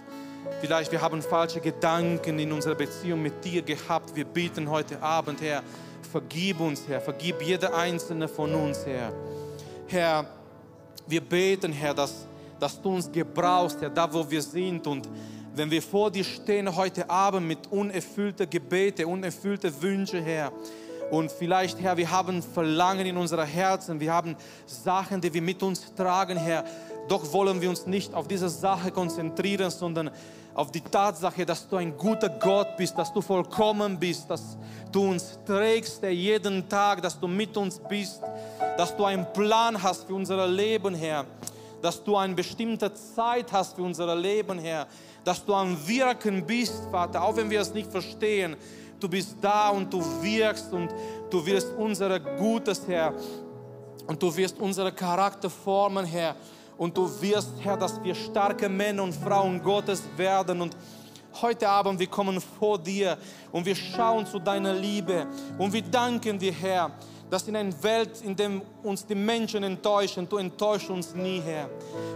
vielleicht 0.62 0.92
wir 0.92 1.02
haben 1.02 1.22
falsche 1.22 1.60
Gedanken 1.60 2.40
in 2.40 2.52
unserer 2.52 2.74
Beziehung 2.74 3.22
mit 3.22 3.46
dir 3.46 3.62
gehabt, 3.62 4.16
wir 4.16 4.26
beten 4.26 4.68
heute 4.72 5.00
Abend, 5.04 5.42
Herr, 5.42 5.62
vergib 6.16 6.62
uns, 6.62 6.88
Herr, 6.88 7.02
vergib 7.02 7.42
jeder 7.42 7.76
einzelne 7.76 8.30
von 8.30 8.56
uns, 8.56 8.86
Herr. 8.86 9.12
Herr, 9.86 10.26
wir 11.06 11.20
beten, 11.20 11.74
Herr, 11.74 11.94
dass, 11.94 12.26
dass 12.58 12.82
du 12.82 12.96
uns 12.96 13.12
gebrauchst, 13.12 13.82
Herr, 13.82 13.90
da 13.90 14.14
wo 14.14 14.32
wir 14.32 14.42
sind 14.42 14.88
und 14.88 15.10
wenn 15.56 15.70
wir 15.70 15.82
vor 15.82 16.10
dir 16.10 16.24
stehen 16.24 16.74
heute 16.74 17.10
Abend 17.10 17.46
mit 17.46 17.70
unerfüllten 17.70 18.50
Gebete, 18.50 19.06
unerfüllten 19.06 19.74
Wünsche, 19.82 20.22
Herr, 20.22 20.54
und 21.12 21.34
vielleicht, 21.34 21.82
Herr, 21.82 21.98
wir 21.98 22.10
haben 22.10 22.42
Verlangen 22.42 23.06
in 23.06 23.18
unseren 23.18 23.46
Herzen, 23.46 24.00
wir 24.00 24.14
haben 24.14 24.38
Sachen, 24.66 25.20
die 25.20 25.34
wir 25.34 25.42
mit 25.42 25.62
uns 25.64 25.94
tragen, 25.96 26.38
Herr. 26.38 26.64
Doch 27.10 27.34
wollen 27.34 27.60
wir 27.60 27.70
uns 27.70 27.86
nicht 27.88 28.14
auf 28.14 28.30
diese 28.30 28.48
Sache 28.48 28.90
konzentrieren, 28.90 29.70
sondern 29.70 30.12
auf 30.56 30.72
die 30.72 30.82
Tatsache, 30.82 31.46
dass 31.46 31.68
du 31.68 31.76
ein 31.76 31.96
guter 31.98 32.30
Gott 32.30 32.78
bist, 32.78 32.98
dass 32.98 33.12
du 33.12 33.22
vollkommen 33.22 34.00
bist, 34.00 34.30
dass 34.30 34.58
du 34.90 35.10
uns 35.10 35.38
trägst 35.46 36.02
jeden 36.04 36.68
Tag, 36.70 37.02
dass 37.02 37.20
du 37.20 37.28
mit 37.28 37.56
uns 37.58 37.78
bist, 37.78 38.22
dass 38.78 38.96
du 38.96 39.04
einen 39.04 39.32
Plan 39.34 39.82
hast 39.82 40.08
für 40.08 40.16
unser 40.16 40.48
Leben, 40.48 40.96
Herr, 40.96 41.26
dass 41.82 42.02
du 42.02 42.16
eine 42.16 42.34
bestimmte 42.34 42.92
Zeit 42.94 43.52
hast 43.52 43.76
für 43.76 43.84
unser 43.84 44.16
Leben, 44.16 44.58
Herr, 44.58 44.88
dass 45.26 45.44
du 45.44 45.54
am 45.54 45.78
Wirken 45.86 46.46
bist, 46.46 46.84
Vater, 46.90 47.22
auch 47.22 47.36
wenn 47.36 47.50
wir 47.50 47.60
es 47.60 47.74
nicht 47.74 47.92
verstehen. 47.92 48.56
Du 48.98 49.10
bist 49.10 49.36
da 49.42 49.70
und 49.70 49.92
du 49.92 50.02
wirkst 50.22 50.72
und 50.72 50.90
du 51.30 51.46
wirst 51.46 51.68
unser 51.78 52.18
Gutes, 52.18 52.88
Herr, 52.88 53.14
und 54.08 54.24
du 54.24 54.34
wirst 54.38 54.58
unseren 54.58 54.96
Charakter 54.96 55.50
formen, 55.50 56.06
Herr. 56.06 56.34
Und 56.78 56.96
du 56.98 57.10
wirst, 57.22 57.52
Herr, 57.62 57.78
dass 57.78 58.02
wir 58.04 58.14
starke 58.14 58.68
Männer 58.68 59.04
und 59.04 59.14
Frauen 59.14 59.62
Gottes 59.62 60.04
werden. 60.18 60.62
Und 60.62 60.76
heute 61.42 61.68
Abend, 61.68 62.00
wir 62.00 62.08
kommen 62.08 62.42
vor 62.60 62.78
dir 62.78 63.18
und 63.52 63.66
wir 63.66 63.76
schauen 63.76 64.26
zu 64.26 64.40
deiner 64.40 64.74
Liebe. 64.74 65.26
Und 65.58 65.72
wir 65.72 65.82
danken 65.82 66.38
dir, 66.38 66.52
Herr, 66.52 66.92
dass 67.30 67.48
in 67.48 67.56
einer 67.56 67.84
Welt, 67.84 68.22
in 68.22 68.36
der 68.36 68.62
uns 68.84 69.06
die 69.06 69.16
Menschen 69.16 69.64
enttäuschen, 69.64 70.28
du 70.28 70.38
enttäuschst 70.38 70.90
uns 70.90 71.16
nie, 71.16 71.42
Herr. 71.42 71.70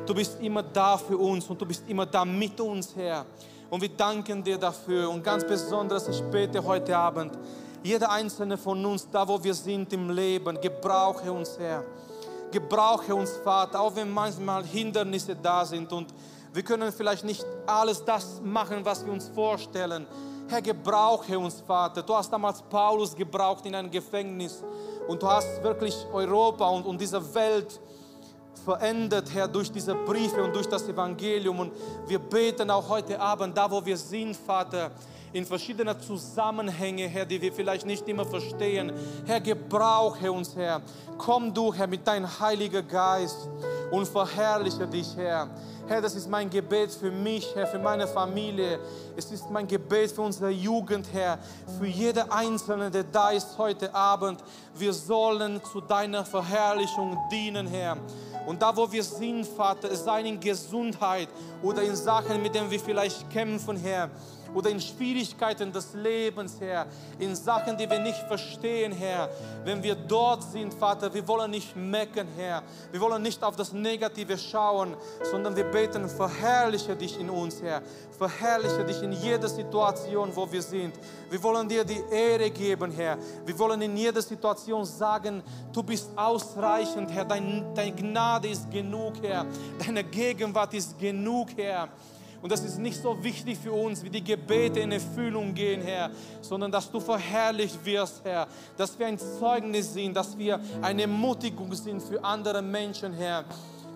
Du 0.06 0.14
bist 0.14 0.40
immer 0.42 0.64
da 0.64 0.98
für 0.98 1.18
uns 1.18 1.46
und 1.48 1.60
du 1.60 1.66
bist 1.66 1.84
immer 1.88 2.06
da 2.06 2.24
mit 2.26 2.60
uns, 2.60 2.96
Herr. 2.96 3.26
Und 3.70 3.82
wir 3.82 3.90
danken 3.90 4.44
dir 4.44 4.58
dafür. 4.58 5.10
Und 5.10 5.24
ganz 5.24 5.46
besonders, 5.46 6.08
ich 6.08 6.22
bete 6.24 6.64
heute 6.64 6.96
Abend, 6.96 7.38
jeder 7.84 8.12
einzelne 8.12 8.58
von 8.58 8.86
uns, 8.86 9.10
da 9.10 9.28
wo 9.28 9.42
wir 9.42 9.54
sind 9.54 9.92
im 9.94 10.10
Leben, 10.10 10.60
gebrauche 10.60 11.32
uns, 11.32 11.58
Herr. 11.58 11.84
Gebrauche 12.52 13.14
uns, 13.14 13.32
Vater, 13.44 13.80
auch 13.80 13.96
wenn 13.96 14.10
manchmal 14.10 14.64
Hindernisse 14.64 15.36
da 15.36 15.66
sind 15.66 15.92
und 15.92 16.14
wir 16.52 16.64
können 16.64 16.92
vielleicht 16.92 17.24
nicht 17.24 17.46
alles 17.68 18.04
das 18.04 18.42
machen, 18.44 18.84
was 18.84 19.06
wir 19.06 19.14
uns 19.14 19.30
vorstellen. 19.30 20.08
Herr, 20.48 20.64
gebrauche 20.64 21.38
uns, 21.38 21.62
Vater. 21.62 22.02
Du 22.02 22.16
hast 22.16 22.34
damals 22.34 22.62
Paulus 22.64 23.16
gebraucht 23.16 23.66
in 23.68 23.76
einem 23.76 23.92
Gefängnis 23.92 24.64
und 25.08 25.22
du 25.22 25.28
hast 25.28 25.62
wirklich 25.62 25.96
Europa 26.12 26.68
und, 26.70 26.88
und 26.88 27.00
diese 27.00 27.22
Welt 27.36 27.80
verändert, 28.66 29.32
Herr, 29.32 29.48
durch 29.48 29.72
diese 29.72 29.94
Briefe 29.94 30.44
und 30.44 30.56
durch 30.56 30.68
das 30.68 30.88
Evangelium. 30.88 31.60
Und 31.60 31.72
wir 32.08 32.18
beten 32.18 32.72
auch 32.72 32.90
heute 32.90 33.20
Abend, 33.20 33.56
da 33.56 33.70
wo 33.70 33.86
wir 33.86 33.98
sind, 33.98 34.36
Vater, 34.36 34.90
in 35.34 35.46
verschiedenen 35.46 36.00
Zusammenhänge, 36.00 37.08
Herr, 37.08 37.26
die 37.26 37.42
wir 37.42 37.54
vielleicht 37.54 37.86
nicht 37.86 38.08
immer 38.08 38.26
verstehen. 38.26 38.92
Herr, 39.26 39.40
gebrauche 39.40 40.32
uns, 40.32 40.56
Herr. 40.56 40.82
Komm 41.18 41.54
du, 41.54 41.74
Herr, 41.74 41.88
mit 41.88 42.08
deinem 42.08 42.28
Heiligen 42.40 42.88
Geist 42.88 43.48
und 43.92 44.08
verherrliche 44.08 44.88
dich, 44.88 45.16
Herr. 45.16 45.50
Herr, 45.88 46.02
das 46.02 46.14
ist 46.14 46.30
mein 46.30 46.50
Gebet 46.50 46.92
für 46.92 47.10
mich, 47.10 47.56
Herr, 47.56 47.66
für 47.66 47.80
meine 47.80 48.08
Familie. 48.08 48.80
Es 49.18 49.32
ist 49.32 49.50
mein 49.50 49.68
Gebet 49.68 50.12
für 50.12 50.22
unsere 50.22 50.52
Jugend, 50.52 51.08
Herr, 51.12 51.40
für 51.80 51.88
jede 51.88 52.32
Einzelne, 52.32 52.92
der 52.92 53.04
da 53.04 53.32
ist 53.32 53.58
heute 53.58 53.94
Abend. 53.94 54.44
Wir 54.76 54.94
sollen 54.94 55.60
zu 55.72 55.82
deiner 55.82 56.24
Verherrlichung 56.26 57.18
dienen, 57.32 57.66
Herr. 57.66 57.98
Und 58.46 58.62
da, 58.62 58.76
wo 58.76 58.92
wir 58.92 59.04
sind, 59.04 59.48
Vater, 59.48 59.96
sei 59.96 60.22
in 60.22 60.40
Gesundheit 60.40 61.28
oder 61.64 61.82
in 61.82 61.96
Sachen, 61.96 62.42
mit 62.42 62.54
denen 62.54 62.70
wir 62.70 62.80
vielleicht 62.80 63.30
kämpfen, 63.32 63.76
Herr 63.76 64.10
oder 64.54 64.70
in 64.70 64.80
Schwierigkeiten 64.80 65.72
des 65.72 65.94
Lebens, 65.94 66.58
Herr, 66.60 66.88
in 67.18 67.36
Sachen, 67.36 67.78
die 67.78 67.90
wir 67.90 68.00
nicht 68.00 68.20
verstehen, 68.28 68.92
Herr. 68.92 69.30
Wenn 69.64 69.82
wir 69.82 69.96
dort 69.96 70.44
sind, 70.44 70.74
Vater, 70.74 71.14
wir 71.14 71.28
wollen 71.28 71.52
nicht 71.52 71.76
mecken, 71.76 72.28
Herr. 72.36 72.64
Wir 72.92 73.02
wollen 73.02 73.22
nicht 73.22 73.44
auf 73.44 73.56
das 73.56 73.74
Negative 73.74 74.38
schauen, 74.38 74.96
sondern 75.30 75.56
wir 75.56 75.66
beten, 75.66 76.08
verherrliche 76.10 76.96
dich 76.96 77.20
in 77.20 77.30
uns, 77.30 77.62
Herr. 77.62 77.82
Verherrliche 78.18 78.84
dich 78.84 79.02
in 79.02 79.14
jeder 79.14 79.48
Situation, 79.48 80.30
wo 80.36 80.52
wir 80.52 80.62
sind. 80.62 80.96
Wir 81.30 81.42
wollen 81.42 81.68
dir 81.70 81.86
die 81.86 82.02
Ehre 82.12 82.50
geben, 82.50 82.92
Herr. 82.92 83.18
Wir 83.46 83.58
wollen 83.58 83.82
in 83.82 83.96
jeder 83.96 84.22
Situation 84.22 84.84
sagen, 84.84 85.42
du 85.72 85.84
bist 85.84 86.10
ausreichend, 86.16 87.12
Herr. 87.12 87.26
Dein, 87.26 87.74
deine 87.74 87.96
Gnade 87.96 88.50
ist 88.50 88.70
genug, 88.70 89.14
Herr. 89.22 89.46
Deine 89.86 90.04
Gegenwart 90.04 90.74
ist 90.74 90.98
genug, 91.00 91.50
Herr. 91.56 91.88
Und 92.42 92.52
das 92.52 92.64
ist 92.64 92.78
nicht 92.78 93.02
so 93.02 93.22
wichtig 93.22 93.58
für 93.58 93.74
uns, 93.74 94.04
wie 94.04 94.10
die 94.10 94.24
Gebete 94.24 94.80
in 94.80 94.92
Erfüllung 94.92 95.54
gehen, 95.54 95.82
Herr, 95.82 96.10
sondern 96.42 96.72
dass 96.72 96.90
du 96.90 97.00
verherrlicht 97.00 97.84
wirst, 97.84 98.22
Herr, 98.24 98.48
dass 98.78 98.98
wir 98.98 99.08
ein 99.08 99.20
Zeugnis 99.20 99.94
sind, 99.94 100.16
dass 100.16 100.38
wir 100.38 100.60
eine 100.82 101.02
Ermutigung 101.02 101.74
sind 101.74 102.02
für 102.02 102.24
andere 102.24 102.62
Menschen, 102.62 103.14
Herr, 103.14 103.44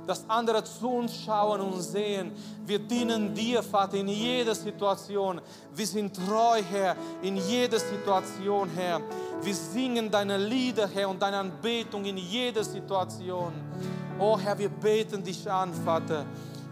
dass 0.06 0.30
andere 0.30 0.64
zu 0.64 0.89
uns 0.89 1.16
schauen 1.24 1.62
und 1.62 1.82
sehen, 1.82 2.32
wir 2.66 2.80
dienen 2.80 3.34
dir, 3.34 3.64
Vater, 3.64 3.98
in 3.98 4.10
jeder 4.10 4.54
Situation. 4.54 5.39
Wir 5.74 5.88
sind 5.88 6.16
treu, 6.16 6.62
Herr, 6.70 6.96
in 7.22 7.38
jeder 7.38 7.80
Situation, 7.80 8.70
Herr. 8.76 9.00
Wir 9.41 9.56
singen 9.56 10.12
deine 10.12 10.38
Lieder, 10.38 10.89
Herr, 10.94 11.10
und 11.10 11.22
deine 11.22 11.38
Anbetung 11.38 12.04
in 12.04 12.18
jeder 12.18 12.64
Situation. 12.64 13.54
Oh 14.20 14.38
Herr, 14.38 14.58
wir 14.58 14.70
beten 14.70 15.24
dich 15.24 15.50
an, 15.50 15.74
Vater. 15.74 16.26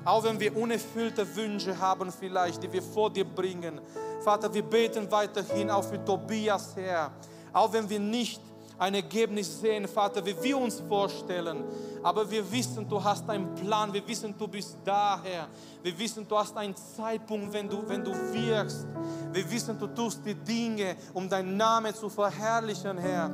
Auch 0.04 0.24
wenn 0.24 0.40
wir 0.40 0.56
unerfüllte 0.56 1.36
Wünsche 1.36 1.78
haben 1.78 2.12
vielleicht, 2.12 2.64
die 2.64 2.72
wir 2.72 2.82
vor 2.82 3.12
dir 3.12 3.26
bringen. 3.26 3.80
Vater, 4.24 4.52
wir 4.54 4.64
beten 4.64 5.10
weiterhin 5.12 5.70
auch 5.70 5.84
für 5.84 6.04
Tobias, 6.04 6.76
Herr. 6.76 7.12
Auch 7.54 7.72
wenn 7.72 7.90
wir 7.90 8.00
nicht 8.00 8.42
ein 8.80 8.96
Ergebnis 8.96 9.62
sehen, 9.62 9.88
Vater, 9.88 10.26
wie 10.26 10.36
wir 10.42 10.58
uns 10.58 10.80
vorstellen. 10.80 11.64
Aber 12.02 12.30
wir 12.32 12.52
wissen, 12.52 12.90
du 12.90 13.04
hast 13.04 13.30
einen 13.30 13.54
Plan. 13.54 13.94
Wir 13.94 14.08
wissen, 14.08 14.34
du 14.36 14.48
bist 14.48 14.76
da, 14.84 15.22
Herr. 15.24 15.48
Wir 15.84 16.00
wissen, 16.00 16.28
du 16.28 16.36
hast 16.36 16.58
einen 16.58 16.76
Zeitpunkt, 16.76 17.54
wenn 17.54 17.70
du, 17.70 17.88
wenn 17.88 18.04
du 18.04 18.12
wirkst. 18.12 18.88
Wir 19.32 19.52
wissen, 19.52 19.78
du 19.78 19.86
tust 19.86 20.26
die 20.26 20.34
Dinge, 20.34 20.96
um 21.14 21.30
deinen 21.30 21.58
Namen 21.58 21.94
zu 21.94 22.10
verherrlichen, 22.10 22.98
Herr. 22.98 23.30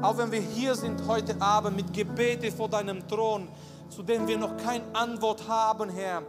Auch 0.00 0.16
wenn 0.16 0.32
wir 0.32 0.40
hier 0.40 0.74
sind 0.74 1.06
heute 1.06 1.38
Abend 1.42 1.76
mit 1.76 1.92
Gebete 1.92 2.50
vor 2.50 2.68
deinem 2.68 3.06
Thron, 3.06 3.48
zu 3.88 4.02
denen 4.02 4.26
wir 4.26 4.38
noch 4.38 4.56
keine 4.56 4.84
Antwort 4.92 5.46
haben, 5.48 5.90
Herr. 5.90 6.22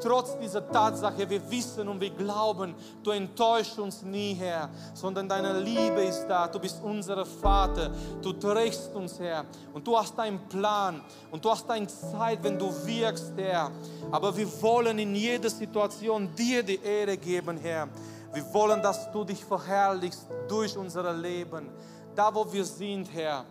Trotz 0.00 0.36
dieser 0.38 0.66
Tatsache, 0.70 1.28
wir 1.28 1.50
wissen 1.50 1.88
und 1.88 2.00
wir 2.00 2.10
glauben, 2.10 2.74
du 3.02 3.10
enttäuschst 3.10 3.78
uns 3.78 4.02
nie, 4.02 4.34
Herr, 4.34 4.68
sondern 4.92 5.28
deine 5.28 5.60
Liebe 5.60 6.02
ist 6.02 6.26
da. 6.26 6.48
Du 6.48 6.58
bist 6.58 6.82
unser 6.82 7.24
Vater. 7.24 7.90
Du 8.20 8.32
trägst 8.32 8.94
uns, 8.94 9.18
Herr. 9.18 9.44
Und 9.72 9.86
du 9.86 9.96
hast 9.96 10.18
einen 10.18 10.40
Plan 10.48 11.00
und 11.30 11.44
du 11.44 11.50
hast 11.50 11.70
eine 11.70 11.86
Zeit, 11.86 12.42
wenn 12.42 12.58
du 12.58 12.70
wirkst, 12.84 13.32
Herr. 13.36 13.70
Aber 14.10 14.36
wir 14.36 14.48
wollen 14.62 14.98
in 14.98 15.14
jeder 15.14 15.48
Situation 15.48 16.28
dir 16.34 16.62
die 16.62 16.80
Ehre 16.82 17.16
geben, 17.16 17.56
Herr. 17.56 17.88
Wir 18.32 18.52
wollen, 18.52 18.82
dass 18.82 19.10
du 19.12 19.24
dich 19.24 19.44
verherrlichst 19.44 20.26
durch 20.48 20.76
unser 20.76 21.12
Leben. 21.12 21.68
Da, 22.16 22.34
wo 22.34 22.52
wir 22.52 22.64
sind, 22.64 23.12
Herr. 23.12 23.44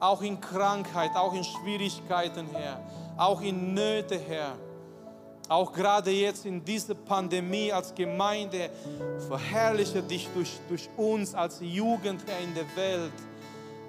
Auch 0.00 0.22
in 0.22 0.40
Krankheit, 0.40 1.10
auch 1.14 1.34
in 1.34 1.44
Schwierigkeiten, 1.44 2.48
Herr. 2.52 2.80
Auch 3.16 3.40
in 3.42 3.74
Nöte, 3.74 4.18
Herr. 4.18 4.56
Auch 5.48 5.72
gerade 5.72 6.10
jetzt 6.10 6.46
in 6.46 6.64
dieser 6.64 6.94
Pandemie 6.94 7.72
als 7.72 7.94
Gemeinde, 7.94 8.70
verherrliche 9.28 10.02
dich 10.02 10.28
durch, 10.34 10.58
durch 10.68 10.88
uns 10.96 11.34
als 11.34 11.58
Jugend, 11.60 12.22
Herr, 12.26 12.40
in 12.40 12.54
der 12.54 12.64
Welt. 12.74 13.12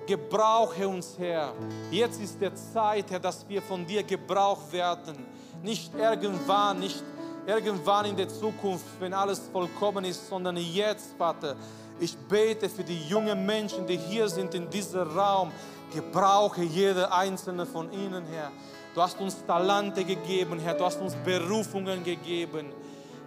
Gebrauche 0.05 0.85
uns, 0.87 1.15
Herr. 1.17 1.53
Jetzt 1.89 2.19
ist 2.19 2.41
der 2.41 2.53
Zeit, 2.53 3.09
Herr, 3.09 3.19
dass 3.19 3.47
wir 3.47 3.61
von 3.61 3.85
dir 3.85 4.03
gebraucht 4.03 4.73
werden. 4.73 5.25
Nicht 5.61 5.95
irgendwann, 5.95 6.79
nicht 6.79 7.01
irgendwann 7.45 8.05
in 8.07 8.17
der 8.17 8.27
Zukunft, 8.27 8.85
wenn 8.99 9.13
alles 9.13 9.39
vollkommen 9.51 10.03
ist, 10.03 10.27
sondern 10.27 10.57
jetzt, 10.57 11.15
Vater. 11.17 11.55
Ich 11.99 12.17
bete 12.17 12.67
für 12.67 12.83
die 12.83 13.07
jungen 13.07 13.45
Menschen, 13.45 13.87
die 13.87 13.97
hier 13.97 14.27
sind 14.27 14.53
in 14.53 14.69
diesem 14.69 15.03
Raum. 15.17 15.51
Gebrauche 15.93 16.63
jeder 16.63 17.13
einzelne 17.13 17.65
von 17.65 17.91
ihnen, 17.93 18.25
Herr. 18.25 18.51
Du 18.93 19.01
hast 19.01 19.19
uns 19.19 19.43
Talente 19.45 20.05
gegeben, 20.05 20.59
Herr. 20.59 20.75
Du 20.75 20.85
hast 20.85 21.01
uns 21.01 21.15
Berufungen 21.15 22.03
gegeben. 22.03 22.71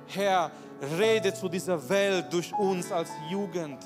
Herr, 0.06 0.52
rede 0.96 1.34
zu 1.34 1.48
dieser 1.48 1.88
Welt 1.88 2.32
durch 2.32 2.52
uns 2.54 2.92
als 2.92 3.10
Jugend. 3.28 3.78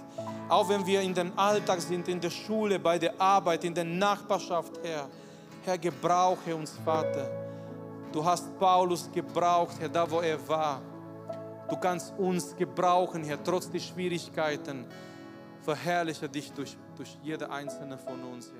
Auch 0.48 0.68
wenn 0.68 0.84
wir 0.84 1.00
in 1.00 1.14
dem 1.14 1.32
Alltag 1.38 1.80
sind, 1.80 2.06
in 2.08 2.20
der 2.20 2.28
Schule, 2.28 2.78
bei 2.78 2.98
der 2.98 3.18
Arbeit, 3.18 3.64
in 3.64 3.74
der 3.74 3.84
Nachbarschaft, 3.84 4.72
Herr. 4.82 5.08
Herr, 5.64 5.78
gebrauche 5.78 6.54
uns, 6.54 6.72
Vater. 6.84 7.30
Du 8.12 8.22
hast 8.22 8.58
Paulus 8.58 9.10
gebraucht, 9.10 9.76
Herr, 9.78 9.88
da 9.88 10.10
wo 10.10 10.20
er 10.20 10.36
war. 10.48 10.82
Du 11.68 11.76
kannst 11.76 12.12
uns 12.18 12.54
gebrauchen, 12.56 13.24
Herr, 13.24 13.42
trotz 13.42 13.70
der 13.70 13.78
Schwierigkeiten. 13.78 14.84
Verherrliche 15.62 16.28
dich 16.28 16.52
durch, 16.52 16.76
durch 16.96 17.16
jede 17.22 17.48
einzelne 17.50 17.96
von 17.96 18.22
uns, 18.24 18.52
Herr. 18.52 18.59